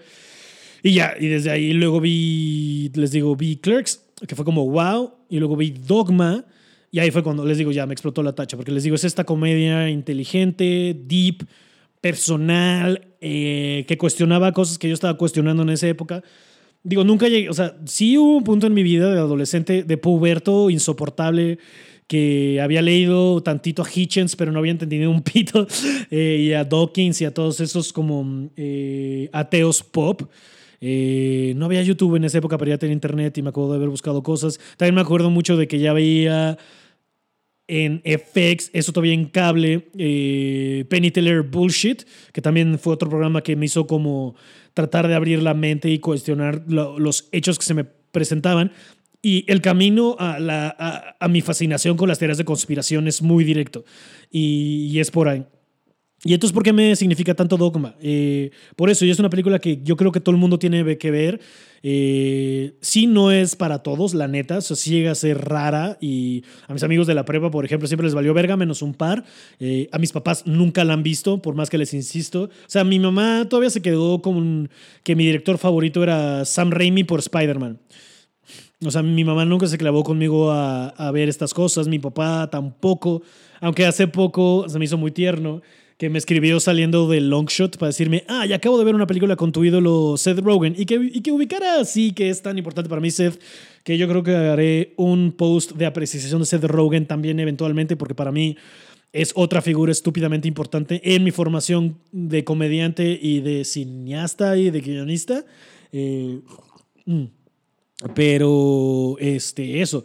Y 0.83 0.95
ya, 0.95 1.15
y 1.19 1.29
desde 1.29 1.51
ahí 1.51 1.73
luego 1.73 2.01
vi, 2.01 2.91
les 2.95 3.13
digo, 3.13 3.37
vi 3.37 3.57
Clerks, 3.57 4.05
que 4.27 4.35
fue 4.35 4.45
como 4.45 4.69
wow, 4.69 5.13
y 5.29 5.39
luego 5.39 5.57
vi 5.57 5.71
Dogma, 5.71 6.45
y 6.91 6.99
ahí 6.99 7.11
fue 7.11 7.23
cuando 7.23 7.45
les 7.47 7.59
digo, 7.59 7.71
ya 7.71 7.87
me 7.87 7.95
explotó 7.95 8.23
la 8.23 8.35
tacha, 8.35 8.57
porque 8.57 8.73
les 8.73 8.83
digo, 8.83 8.97
es 8.97 9.05
esta 9.05 9.25
comedia 9.25 9.89
inteligente, 9.89 10.97
deep, 11.07 11.47
personal, 12.03 13.07
eh, 13.21 13.85
que 13.87 13.97
cuestionaba 13.97 14.53
cosas 14.53 14.77
que 14.77 14.89
yo 14.89 14.95
estaba 14.95 15.17
cuestionando 15.17 15.63
en 15.63 15.71
esa 15.71 15.89
época. 15.89 16.23
Digo, 16.83 17.05
nunca 17.05 17.29
llegué, 17.29 17.49
o 17.49 17.55
sea, 17.55 17.77
sí 17.87 18.19
hubo 18.19 18.37
un 18.37 18.45
punto 18.45 18.67
en 18.67 18.75
mi 18.75 18.83
vida 18.83 19.11
de 19.13 19.19
adolescente, 19.19 19.85
de 19.85 19.97
puberto, 19.97 20.69
insoportable, 20.69 21.59
que 22.09 22.61
había 22.61 22.83
leído 22.83 23.41
tantito 23.41 23.83
a 23.83 23.87
Hitchens, 23.89 24.35
pero 24.35 24.51
no 24.51 24.59
había 24.59 24.73
entendido 24.73 25.09
un 25.11 25.23
pito, 25.23 25.69
eh, 26.11 26.39
y 26.41 26.53
a 26.53 26.65
Dawkins 26.65 27.23
y 27.23 27.25
a 27.25 27.33
todos 27.33 27.61
esos 27.61 27.93
como 27.93 28.51
eh, 28.57 29.31
ateos 29.33 29.85
pop. 29.85 30.23
Eh, 30.85 31.55
no 31.57 31.67
había 31.67 31.83
YouTube 31.83 32.17
en 32.17 32.25
esa 32.25 32.39
época, 32.39 32.59
pero 32.59 32.71
ya 32.71 32.79
tenía 32.79 32.93
internet 32.93 33.39
y 33.39 33.43
me 33.43 33.51
acuerdo 33.51 33.71
de 33.71 33.77
haber 33.77 33.89
buscado 33.89 34.23
cosas. 34.23 34.59
También 34.77 34.97
me 34.97 35.01
acuerdo 35.01 35.31
mucho 35.31 35.57
de 35.57 35.69
que 35.69 35.79
ya 35.79 35.93
veía 35.93 36.59
en 37.69 38.03
FX, 38.05 38.71
eso 38.73 38.93
todavía 38.93 39.15
en 39.15 39.27
cable, 39.27 39.79
Penny 40.91 41.11
Teller 41.13 41.43
Bullshit, 41.43 42.03
que 42.33 42.43
también 42.43 42.79
fue 42.79 42.93
otro 42.93 43.09
programa 43.09 43.43
que 43.43 43.55
me 43.55 43.67
hizo 43.67 43.87
como 43.87 44.35
tratar 44.75 45.07
de 45.07 45.15
abrir 45.15 45.41
la 45.41 45.55
mente 45.55 45.89
y 45.89 46.01
cuestionar 46.01 46.65
los 46.67 47.29
hechos 47.31 47.59
que 47.59 47.65
se 47.65 47.75
me 47.75 47.85
presentaban. 47.85 48.73
Y 49.23 49.45
el 49.47 49.61
camino 49.61 50.17
a, 50.19 51.29
mi 51.31 51.41
fascinación 51.43 51.97
con 51.97 52.09
las 52.09 52.19
teorías 52.19 52.39
de 52.39 52.45
conspiración 52.45 53.07
es 53.07 53.23
muy 53.23 53.45
directo. 53.45 53.85
Y, 54.31 54.99
es 54.99 55.13
por 55.13 55.29
ahí. 55.29 55.47
¿Y 56.25 56.35
entonces 56.35 56.55
por 56.55 56.63
qué 56.63 56.73
me 56.73 56.95
significa 56.95 57.35
tanto 57.35 57.57
dogma? 57.57 57.97
Eh, 58.01 58.51
por 58.77 58.91
eso, 58.91 59.05
y 59.05 59.11
es 59.11 59.19
una 59.19 59.29
película 59.29 59.59
que 59.59 59.81
yo 59.83 59.97
creo 59.97 60.13
que 60.13 60.21
todo 60.21 60.33
el 60.33 60.41
mundo 60.41 60.57
tiene 60.57 60.97
que 60.97 61.11
ver. 61.11 61.41
Eh, 61.83 62.77
sí, 62.81 63.09
no 63.09 63.33
es 63.33 63.57
para 63.57 63.81
todos, 63.81 64.15
la 64.15 64.29
neta. 64.29 64.59
O 64.59 64.61
sea, 64.61 64.77
sí 64.77 64.91
llega 64.91 65.11
a 65.11 65.17
ser 65.17 65.39
rara. 65.49 65.99
Y 66.01 66.45
a 66.69 66.73
mis 66.75 66.85
amigos 66.85 67.09
de 67.09 67.15
la 67.15 67.25
prepa, 67.25 67.51
por 67.51 67.65
ejemplo, 67.65 67.89
siempre 67.89 68.05
les 68.05 68.15
valió 68.15 68.33
verga, 68.35 68.57
menos 68.57 68.83
un 68.83 68.95
par. 68.95 69.25
Eh, 69.59 69.89
a 69.91 69.99
mis 69.99 70.13
papás 70.13 70.47
nunca 70.47 70.85
la 70.85 70.93
han 70.93 71.03
visto, 71.03 71.43
por 71.43 71.57
más 71.57 71.69
que 71.69 71.79
les 71.79 71.93
insisto. 71.93 72.45
O 72.45 72.69
sea, 72.69 72.85
mi 72.85 73.01
mamá 73.01 73.49
todavía 73.49 73.71
se 73.71 73.83
quedó 73.83 74.23
con 74.23 74.71
que 75.03 75.17
mi 75.17 75.25
director 75.27 75.59
favorito 75.59 76.05
era 76.05 76.45
Sam 76.45 76.71
Raimi 76.71 77.03
por 77.03 77.19
Spider-Man. 77.19 77.81
O 78.85 78.91
sea, 78.93 79.03
mi 79.03 79.25
mamá 79.25 79.45
nunca 79.45 79.67
se 79.67 79.79
clavó 79.79 80.05
conmigo 80.05 80.53
a, 80.53 80.89
a, 80.89 81.11
ver 81.11 81.29
estas 81.29 81.55
cosas, 81.55 81.87
mi 81.87 82.01
papá 82.01 82.49
tampoco, 82.51 83.23
aunque 83.61 83.87
hace 83.87 84.09
poco 84.09 84.69
se 84.69 84.77
me 84.77 84.87
hizo 84.87 84.99
muy 84.99 85.13
tierno 85.13 85.63
que 86.03 86.11
me 86.11 86.19
escribió 86.19 86.59
saliendo 86.59 87.07
de 87.07 87.21
Longshot 87.21 87.79
para 87.79 87.91
decirme, 87.91 88.25
ah, 88.27 88.45
ya 88.45 88.57
acabo 88.57 88.77
de 88.77 88.85
ver 88.85 88.97
una 88.97 89.07
película 89.07 89.37
con 89.37 89.53
tu 89.53 89.63
ídolo 89.63 90.17
Seth 90.17 90.41
Rogen 90.41 90.75
y 90.77 90.85
que, 90.85 90.97
y 90.97 91.21
que 91.21 91.31
ubicara 91.31 91.79
así 91.79 92.11
que 92.11 92.29
es 92.29 92.43
tan 92.43 92.59
importante 92.59 92.89
para 92.89 93.01
mí 93.01 93.13
Seth, 93.13 93.41
que 93.85 93.97
yo 93.97 94.09
creo 94.09 94.25
que 94.25 94.35
haré 94.35 94.95
un 94.97 95.31
post 95.31 95.75
de 95.75 95.87
apreciación 95.87 96.41
de 96.41 96.47
Seth 96.47 96.65
Rogen 96.65 97.07
también 97.07 97.39
eventualmente, 97.39 97.95
porque 97.95 98.17
para 98.17 98.33
mí 98.33 98.57
es 99.13 99.31
otra 99.37 99.63
figura 99.63 99.93
estúpidamente 99.93 100.49
importante 100.49 101.01
en 101.05 101.23
mi 101.23 101.31
formación 101.31 101.97
de 102.11 102.43
comediante 102.43 103.17
y 103.23 103.39
de 103.39 103.65
cineasta 103.65 104.57
y 104.57 104.71
de 104.71 104.81
guionista. 104.81 105.45
Eh, 105.93 106.41
mm. 107.07 107.25
Pero, 108.17 109.19
este, 109.21 109.81
eso. 109.81 110.05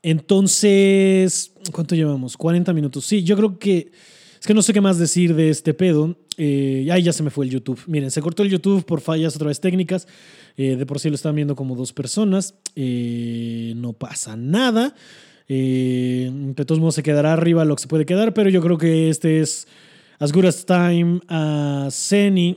Entonces, 0.00 1.52
¿cuánto 1.72 1.94
llevamos? 1.94 2.38
40 2.38 2.72
minutos. 2.72 3.04
Sí, 3.04 3.22
yo 3.22 3.36
creo 3.36 3.58
que... 3.58 4.15
Es 4.46 4.48
que 4.48 4.54
no 4.54 4.62
sé 4.62 4.72
qué 4.72 4.80
más 4.80 4.96
decir 4.96 5.34
de 5.34 5.50
este 5.50 5.74
pedo. 5.74 6.16
Eh, 6.36 6.88
ay, 6.92 7.02
ya 7.02 7.12
se 7.12 7.24
me 7.24 7.30
fue 7.30 7.46
el 7.46 7.50
YouTube. 7.50 7.80
Miren, 7.88 8.12
se 8.12 8.22
cortó 8.22 8.44
el 8.44 8.48
YouTube 8.48 8.84
por 8.84 9.00
fallas 9.00 9.34
otra 9.34 9.48
vez 9.48 9.58
técnicas. 9.60 10.06
Eh, 10.56 10.76
de 10.76 10.86
por 10.86 11.00
sí 11.00 11.08
lo 11.08 11.16
están 11.16 11.34
viendo 11.34 11.56
como 11.56 11.74
dos 11.74 11.92
personas. 11.92 12.54
Eh, 12.76 13.72
no 13.74 13.92
pasa 13.92 14.36
nada. 14.36 14.94
Eh, 15.48 16.30
de 16.32 16.64
todos 16.64 16.78
modos 16.78 16.94
se 16.94 17.02
quedará 17.02 17.32
arriba 17.32 17.64
lo 17.64 17.74
que 17.74 17.82
se 17.82 17.88
puede 17.88 18.06
quedar, 18.06 18.34
pero 18.34 18.48
yo 18.48 18.62
creo 18.62 18.78
que 18.78 19.10
este 19.10 19.40
es 19.40 19.66
as 20.20 20.30
good 20.30 20.44
as 20.44 20.64
time 20.64 21.18
as 21.26 22.12
any, 22.12 22.56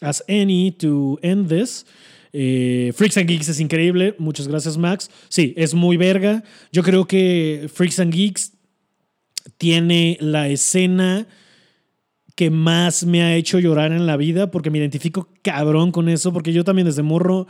as 0.00 0.24
any 0.28 0.72
to 0.72 1.16
end 1.22 1.48
this. 1.48 1.86
Freaks 2.32 3.16
and 3.18 3.28
Geeks 3.28 3.48
es 3.48 3.60
increíble. 3.60 4.16
Muchas 4.18 4.48
gracias, 4.48 4.76
Max. 4.76 5.08
Sí, 5.28 5.54
es 5.56 5.74
muy 5.74 5.96
verga. 5.96 6.42
Yo 6.72 6.82
creo 6.82 7.06
que 7.06 7.70
Freaks 7.72 8.00
and 8.00 8.12
Geeks 8.12 8.54
tiene 9.56 10.16
la 10.20 10.48
escena 10.48 11.26
que 12.34 12.50
más 12.50 13.04
me 13.04 13.22
ha 13.22 13.34
hecho 13.34 13.58
llorar 13.58 13.92
en 13.92 14.06
la 14.06 14.16
vida 14.16 14.50
porque 14.50 14.70
me 14.70 14.78
identifico 14.78 15.28
cabrón 15.42 15.92
con 15.92 16.08
eso, 16.08 16.32
porque 16.32 16.52
yo 16.52 16.64
también 16.64 16.86
desde 16.86 17.02
morro, 17.02 17.46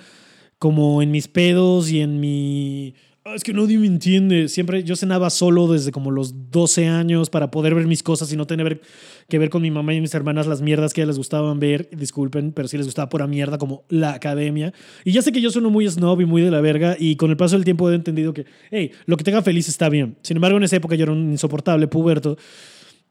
como 0.59 1.01
en 1.03 1.11
mis 1.11 1.29
pedos 1.29 1.91
y 1.91 2.01
en 2.01 2.19
mi 2.21 2.95
Ah, 3.23 3.35
es 3.35 3.45
que 3.45 3.53
nadie 3.53 3.77
me 3.77 3.87
entiende. 3.87 4.49
Siempre 4.49 4.83
yo 4.83 4.97
cenaba 4.97 5.29
solo 5.29 5.71
desde 5.71 5.93
como 5.93 6.11
los 6.11 6.51
12 6.51 6.89
años 6.89 7.29
para 7.29 7.51
poder 7.51 7.75
ver 7.75 7.87
mis 7.87 8.03
cosas 8.03 8.33
y 8.33 8.37
no 8.37 8.47
tener 8.47 8.81
que 9.29 9.39
ver 9.39 9.51
con 9.51 9.61
mi 9.61 9.71
mamá 9.71 9.93
y 9.93 10.01
mis 10.01 10.15
hermanas 10.15 10.47
las 10.47 10.63
mierdas 10.63 10.95
que 10.95 11.05
les 11.05 11.19
gustaban 11.19 11.61
ver. 11.61 11.91
Disculpen, 11.93 12.53
pero 12.53 12.67
sí 12.67 12.79
les 12.79 12.87
gustaba 12.87 13.11
pura 13.11 13.27
mierda 13.27 13.59
como 13.59 13.85
la 13.91 14.15
academia. 14.15 14.73
Y 15.05 15.13
ya 15.13 15.21
sé 15.21 15.33
que 15.33 15.43
yo 15.43 15.51
soy 15.51 15.61
muy 15.63 15.87
snob 15.87 16.23
y 16.23 16.25
muy 16.25 16.41
de 16.41 16.51
la 16.51 16.63
verga 16.63 16.97
y 16.99 17.17
con 17.17 17.31
el 17.31 17.37
paso 17.37 17.57
del 17.57 17.65
tiempo 17.67 17.91
he 17.91 17.95
entendido 17.95 18.33
que, 18.33 18.47
hey, 18.71 18.91
lo 19.05 19.19
que 19.19 19.25
tenga 19.25 19.43
feliz 19.43 19.69
está 19.69 19.91
bien. 19.91 20.17
Sin 20.23 20.39
embargo, 20.39 20.57
en 20.57 20.65
esa 20.65 20.77
época 20.77 20.95
yo 20.95 21.03
era 21.03 21.13
un 21.13 21.31
insoportable 21.31 21.89
puberto 21.89 22.39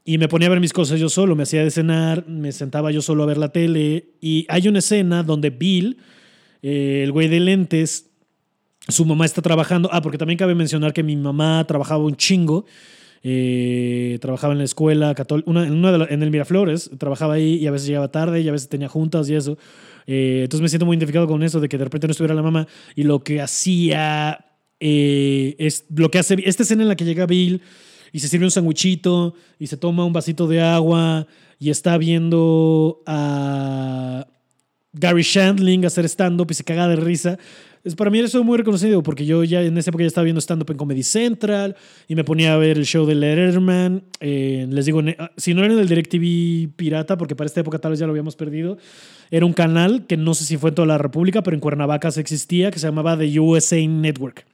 y 0.04 0.18
me 0.18 0.28
ponía 0.28 0.48
a 0.48 0.50
ver 0.50 0.60
mis 0.60 0.74
cosas 0.74 1.00
yo 1.00 1.10
solo. 1.10 1.36
Me 1.36 1.44
hacía 1.44 1.64
de 1.64 1.70
cenar, 1.70 2.28
me 2.28 2.52
sentaba 2.52 2.90
yo 2.90 3.04
solo 3.04 3.22
a 3.22 3.28
ver 3.28 3.38
la 3.38 3.50
tele 3.50 4.08
y 4.20 4.48
hay 4.50 4.68
una 4.68 4.80
escena 4.80 5.22
donde 5.22 5.52
Bill, 5.52 5.98
eh, 6.64 7.02
el 7.04 7.12
güey 7.12 7.28
de 7.28 7.40
lentes, 7.42 8.09
su 8.92 9.06
mamá 9.06 9.26
está 9.26 9.42
trabajando. 9.42 9.90
Ah, 9.92 10.02
porque 10.02 10.18
también 10.18 10.38
cabe 10.38 10.56
mencionar 10.56 10.94
que 10.94 11.04
mi 11.04 11.16
mamá 11.16 11.64
trabajaba 11.68 12.04
un 12.04 12.16
chingo. 12.16 12.66
Eh, 13.22 14.18
trabajaba 14.22 14.54
en 14.54 14.60
la 14.60 14.64
escuela 14.64 15.14
católica, 15.14 15.50
una, 15.50 15.66
en, 15.66 16.24
el 16.24 16.32
Miraflores, 16.32 16.90
trabajaba 16.98 17.34
ahí 17.34 17.56
y 17.56 17.68
a 17.68 17.72
veces 17.72 17.88
llegaba 17.88 18.10
tarde 18.10 18.40
y 18.40 18.48
a 18.48 18.54
veces 18.54 18.70
tenía 18.70 18.88
juntas 18.88 19.30
y 19.30 19.36
eso. 19.36 19.58
Eh, 20.08 20.42
entonces 20.44 20.62
me 20.62 20.70
siento 20.70 20.86
muy 20.86 20.96
identificado 20.96 21.28
con 21.28 21.44
eso 21.44 21.60
de 21.60 21.68
que 21.68 21.78
de 21.78 21.84
repente 21.84 22.08
no 22.08 22.12
estuviera 22.12 22.34
la 22.34 22.42
mamá 22.42 22.66
y 22.96 23.04
lo 23.04 23.22
que 23.24 23.42
hacía 23.42 24.46
eh, 24.80 25.56
es 25.60 25.86
lo 25.94 26.10
que 26.10 26.20
hace 26.20 26.38
esta 26.46 26.64
escena 26.64 26.84
en 26.84 26.88
la 26.88 26.96
que 26.96 27.04
llega 27.04 27.26
Bill 27.26 27.62
y 28.14 28.20
se 28.20 28.30
sirve 28.30 28.46
un 28.46 28.52
sandwichito 28.52 29.36
y 29.60 29.68
se 29.68 29.76
toma 29.76 30.06
un 30.06 30.14
vasito 30.14 30.48
de 30.48 30.62
agua 30.62 31.28
y 31.60 31.70
está 31.70 31.98
viendo 31.98 33.04
a 33.06 34.26
Gary 34.94 35.22
Shandling 35.22 35.86
hacer 35.86 36.06
stand-up 36.06 36.48
y 36.50 36.54
se 36.54 36.64
caga 36.64 36.88
de 36.88 36.96
risa. 36.96 37.38
Es, 37.84 37.96
para 37.96 38.12
mí 38.12 38.20
eso 38.20 38.40
es 38.40 38.46
muy 38.46 38.58
reconocido 38.58 39.02
porque 39.04 39.26
yo 39.26 39.44
ya 39.44 39.62
en 39.62 39.78
esa 39.78 39.90
época 39.90 40.04
ya 40.04 40.08
estaba 40.08 40.26
viendo 40.26 40.42
stand-up 40.42 40.70
en 40.72 40.78
Comedy 40.78 41.04
Central 41.04 41.76
y 42.08 42.16
me 42.16 42.24
ponía 42.24 42.54
a 42.54 42.58
ver 42.58 42.78
el 42.78 42.86
show 42.86 43.06
de 43.06 43.16
Letterman. 43.16 44.04
Eh, 44.20 44.68
les 44.70 44.86
digo, 44.86 45.02
ah, 45.18 45.32
si 45.38 45.54
no 45.54 45.64
era 45.64 45.74
en 45.74 45.80
el 45.80 45.88
DirecTV 45.88 46.76
pirata, 46.76 47.18
porque 47.18 47.36
para 47.36 47.48
esta 47.48 47.62
época 47.62 47.80
tal 47.80 47.92
vez 47.92 48.00
ya 48.00 48.06
lo 48.06 48.12
habíamos 48.12 48.36
perdido, 48.36 48.78
era 49.32 49.46
un 49.46 49.54
canal 49.54 50.06
que 50.08 50.18
no 50.18 50.34
sé 50.34 50.46
si 50.46 50.58
fue 50.58 50.70
en 50.70 50.76
toda 50.76 50.88
la 50.88 50.98
República, 50.98 51.42
pero 51.42 51.56
en 51.56 51.62
Cuernavaca 51.62 52.12
se 52.12 52.22
existía, 52.22 52.72
que 52.72 52.80
se 52.80 52.88
llamaba 52.88 53.18
The 53.18 53.40
USA 53.40 53.88
Network. 53.88 54.46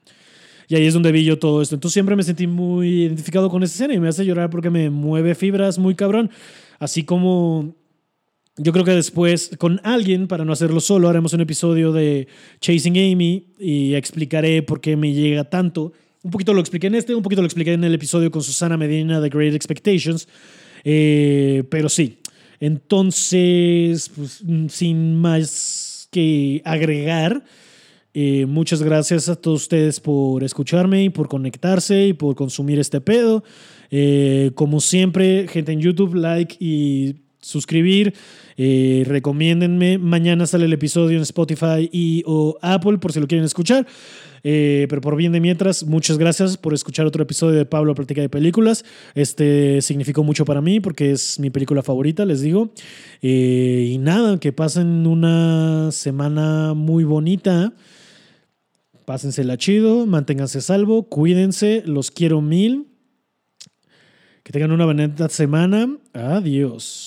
Y 0.68 0.76
ahí 0.76 0.86
es 0.86 0.94
donde 0.94 1.12
vi 1.12 1.24
yo 1.24 1.38
todo 1.38 1.62
esto. 1.62 1.76
Entonces 1.76 1.94
siempre 1.94 2.16
me 2.16 2.24
sentí 2.24 2.48
muy 2.48 3.04
identificado 3.04 3.50
con 3.50 3.64
esa 3.64 3.74
escena 3.74 3.94
y 3.94 4.00
me 4.00 4.08
hace 4.08 4.26
llorar 4.26 4.50
porque 4.50 4.70
me 4.70 4.90
mueve 4.90 5.36
fibras 5.36 5.78
muy 5.78 5.96
cabrón. 5.96 6.32
Así 6.80 7.04
como 7.04 7.76
yo 8.58 8.72
creo 8.72 8.86
que 8.86 8.92
después, 8.92 9.52
con 9.58 9.82
alguien, 9.84 10.28
para 10.28 10.46
no 10.46 10.54
hacerlo 10.54 10.80
solo, 10.80 11.10
haremos 11.10 11.34
un 11.34 11.42
episodio 11.42 11.92
de 11.92 12.28
Chasing 12.62 12.98
Amy 12.98 13.48
y 13.60 13.96
explicaré 13.96 14.64
por 14.64 14.80
qué 14.80 14.96
me 14.96 15.14
llega 15.14 15.44
tanto. 15.44 15.92
Un 16.24 16.32
poquito 16.32 16.54
lo 16.54 16.62
expliqué 16.62 16.88
en 16.88 16.96
este, 16.96 17.14
un 17.14 17.22
poquito 17.22 17.42
lo 17.42 17.48
expliqué 17.48 17.74
en 17.74 17.84
el 17.84 17.94
episodio 17.94 18.32
con 18.32 18.42
Susana 18.42 18.78
Medina 18.78 19.20
de 19.20 19.30
Great 19.30 19.54
Expectations. 19.54 20.28
Eh, 20.86 21.64
pero 21.70 21.90
sí, 21.90 22.20
entonces, 22.62 24.10
pues, 24.16 24.42
sin 24.70 25.16
más 25.16 26.08
que 26.10 26.62
agregar, 26.64 27.44
eh, 28.14 28.46
muchas 28.46 28.82
gracias 28.82 29.28
a 29.28 29.36
todos 29.36 29.64
ustedes 29.64 30.00
por 30.00 30.46
escucharme 30.46 31.04
y 31.04 31.10
por 31.10 31.28
conectarse 31.28 32.08
y 32.08 32.14
por 32.14 32.36
consumir 32.36 32.80
este 32.80 33.02
pedo. 33.02 33.44
Eh, 33.92 34.52
como 34.56 34.80
siempre, 34.80 35.48
gente 35.50 35.74
en 35.74 35.82
YouTube, 35.82 36.16
like 36.16 36.56
y 36.58 37.25
suscribir. 37.46 38.14
Eh, 38.58 39.04
recomiéndenme. 39.06 39.98
Mañana 39.98 40.48
sale 40.48 40.66
el 40.66 40.74
episodio 40.74 41.18
en 41.18 41.24
Spotify 41.24 41.90
y 41.92 42.24
o 42.26 42.58
Apple 42.62 42.98
por 42.98 43.14
si 43.14 43.20
lo 43.20 43.28
quieren 43.28 43.46
escuchar. 43.46 43.86
Eh, 44.48 44.86
pero 44.90 45.02
por 45.02 45.16
bien 45.16 45.32
de 45.32 45.40
mientras, 45.40 45.86
muchas 45.86 46.20
gracias 46.20 46.58
por 46.58 46.74
escuchar 46.74 47.06
otro 47.08 47.24
episodio 47.24 47.58
de 47.58 47.66
Pablo 47.66 47.96
Práctica 47.96 48.22
de 48.22 48.30
Películas. 48.30 48.86
Este 49.16 49.82
significó 49.82 50.24
mucho 50.24 50.46
para 50.46 50.62
mí 50.62 50.80
porque 50.80 51.12
es 51.12 51.40
mi 51.40 51.50
película 51.50 51.82
favorita, 51.82 52.26
les 52.26 52.42
digo. 52.42 52.72
Eh, 53.22 53.90
y 53.92 53.98
nada, 53.98 54.40
que 54.40 54.54
pasen 54.54 55.08
una 55.08 55.92
semana 55.92 56.74
muy 56.74 57.04
bonita. 57.04 57.74
Pásensela 59.06 59.58
chido, 59.58 60.08
manténganse 60.08 60.62
salvo, 60.62 61.04
cuídense, 61.10 61.84
los 61.86 62.10
quiero 62.10 62.42
mil. 62.42 62.95
Que 64.46 64.52
tengan 64.52 64.72
una 64.72 64.86
bonita 64.86 65.28
semana. 65.28 65.90
Adiós. 66.14 67.04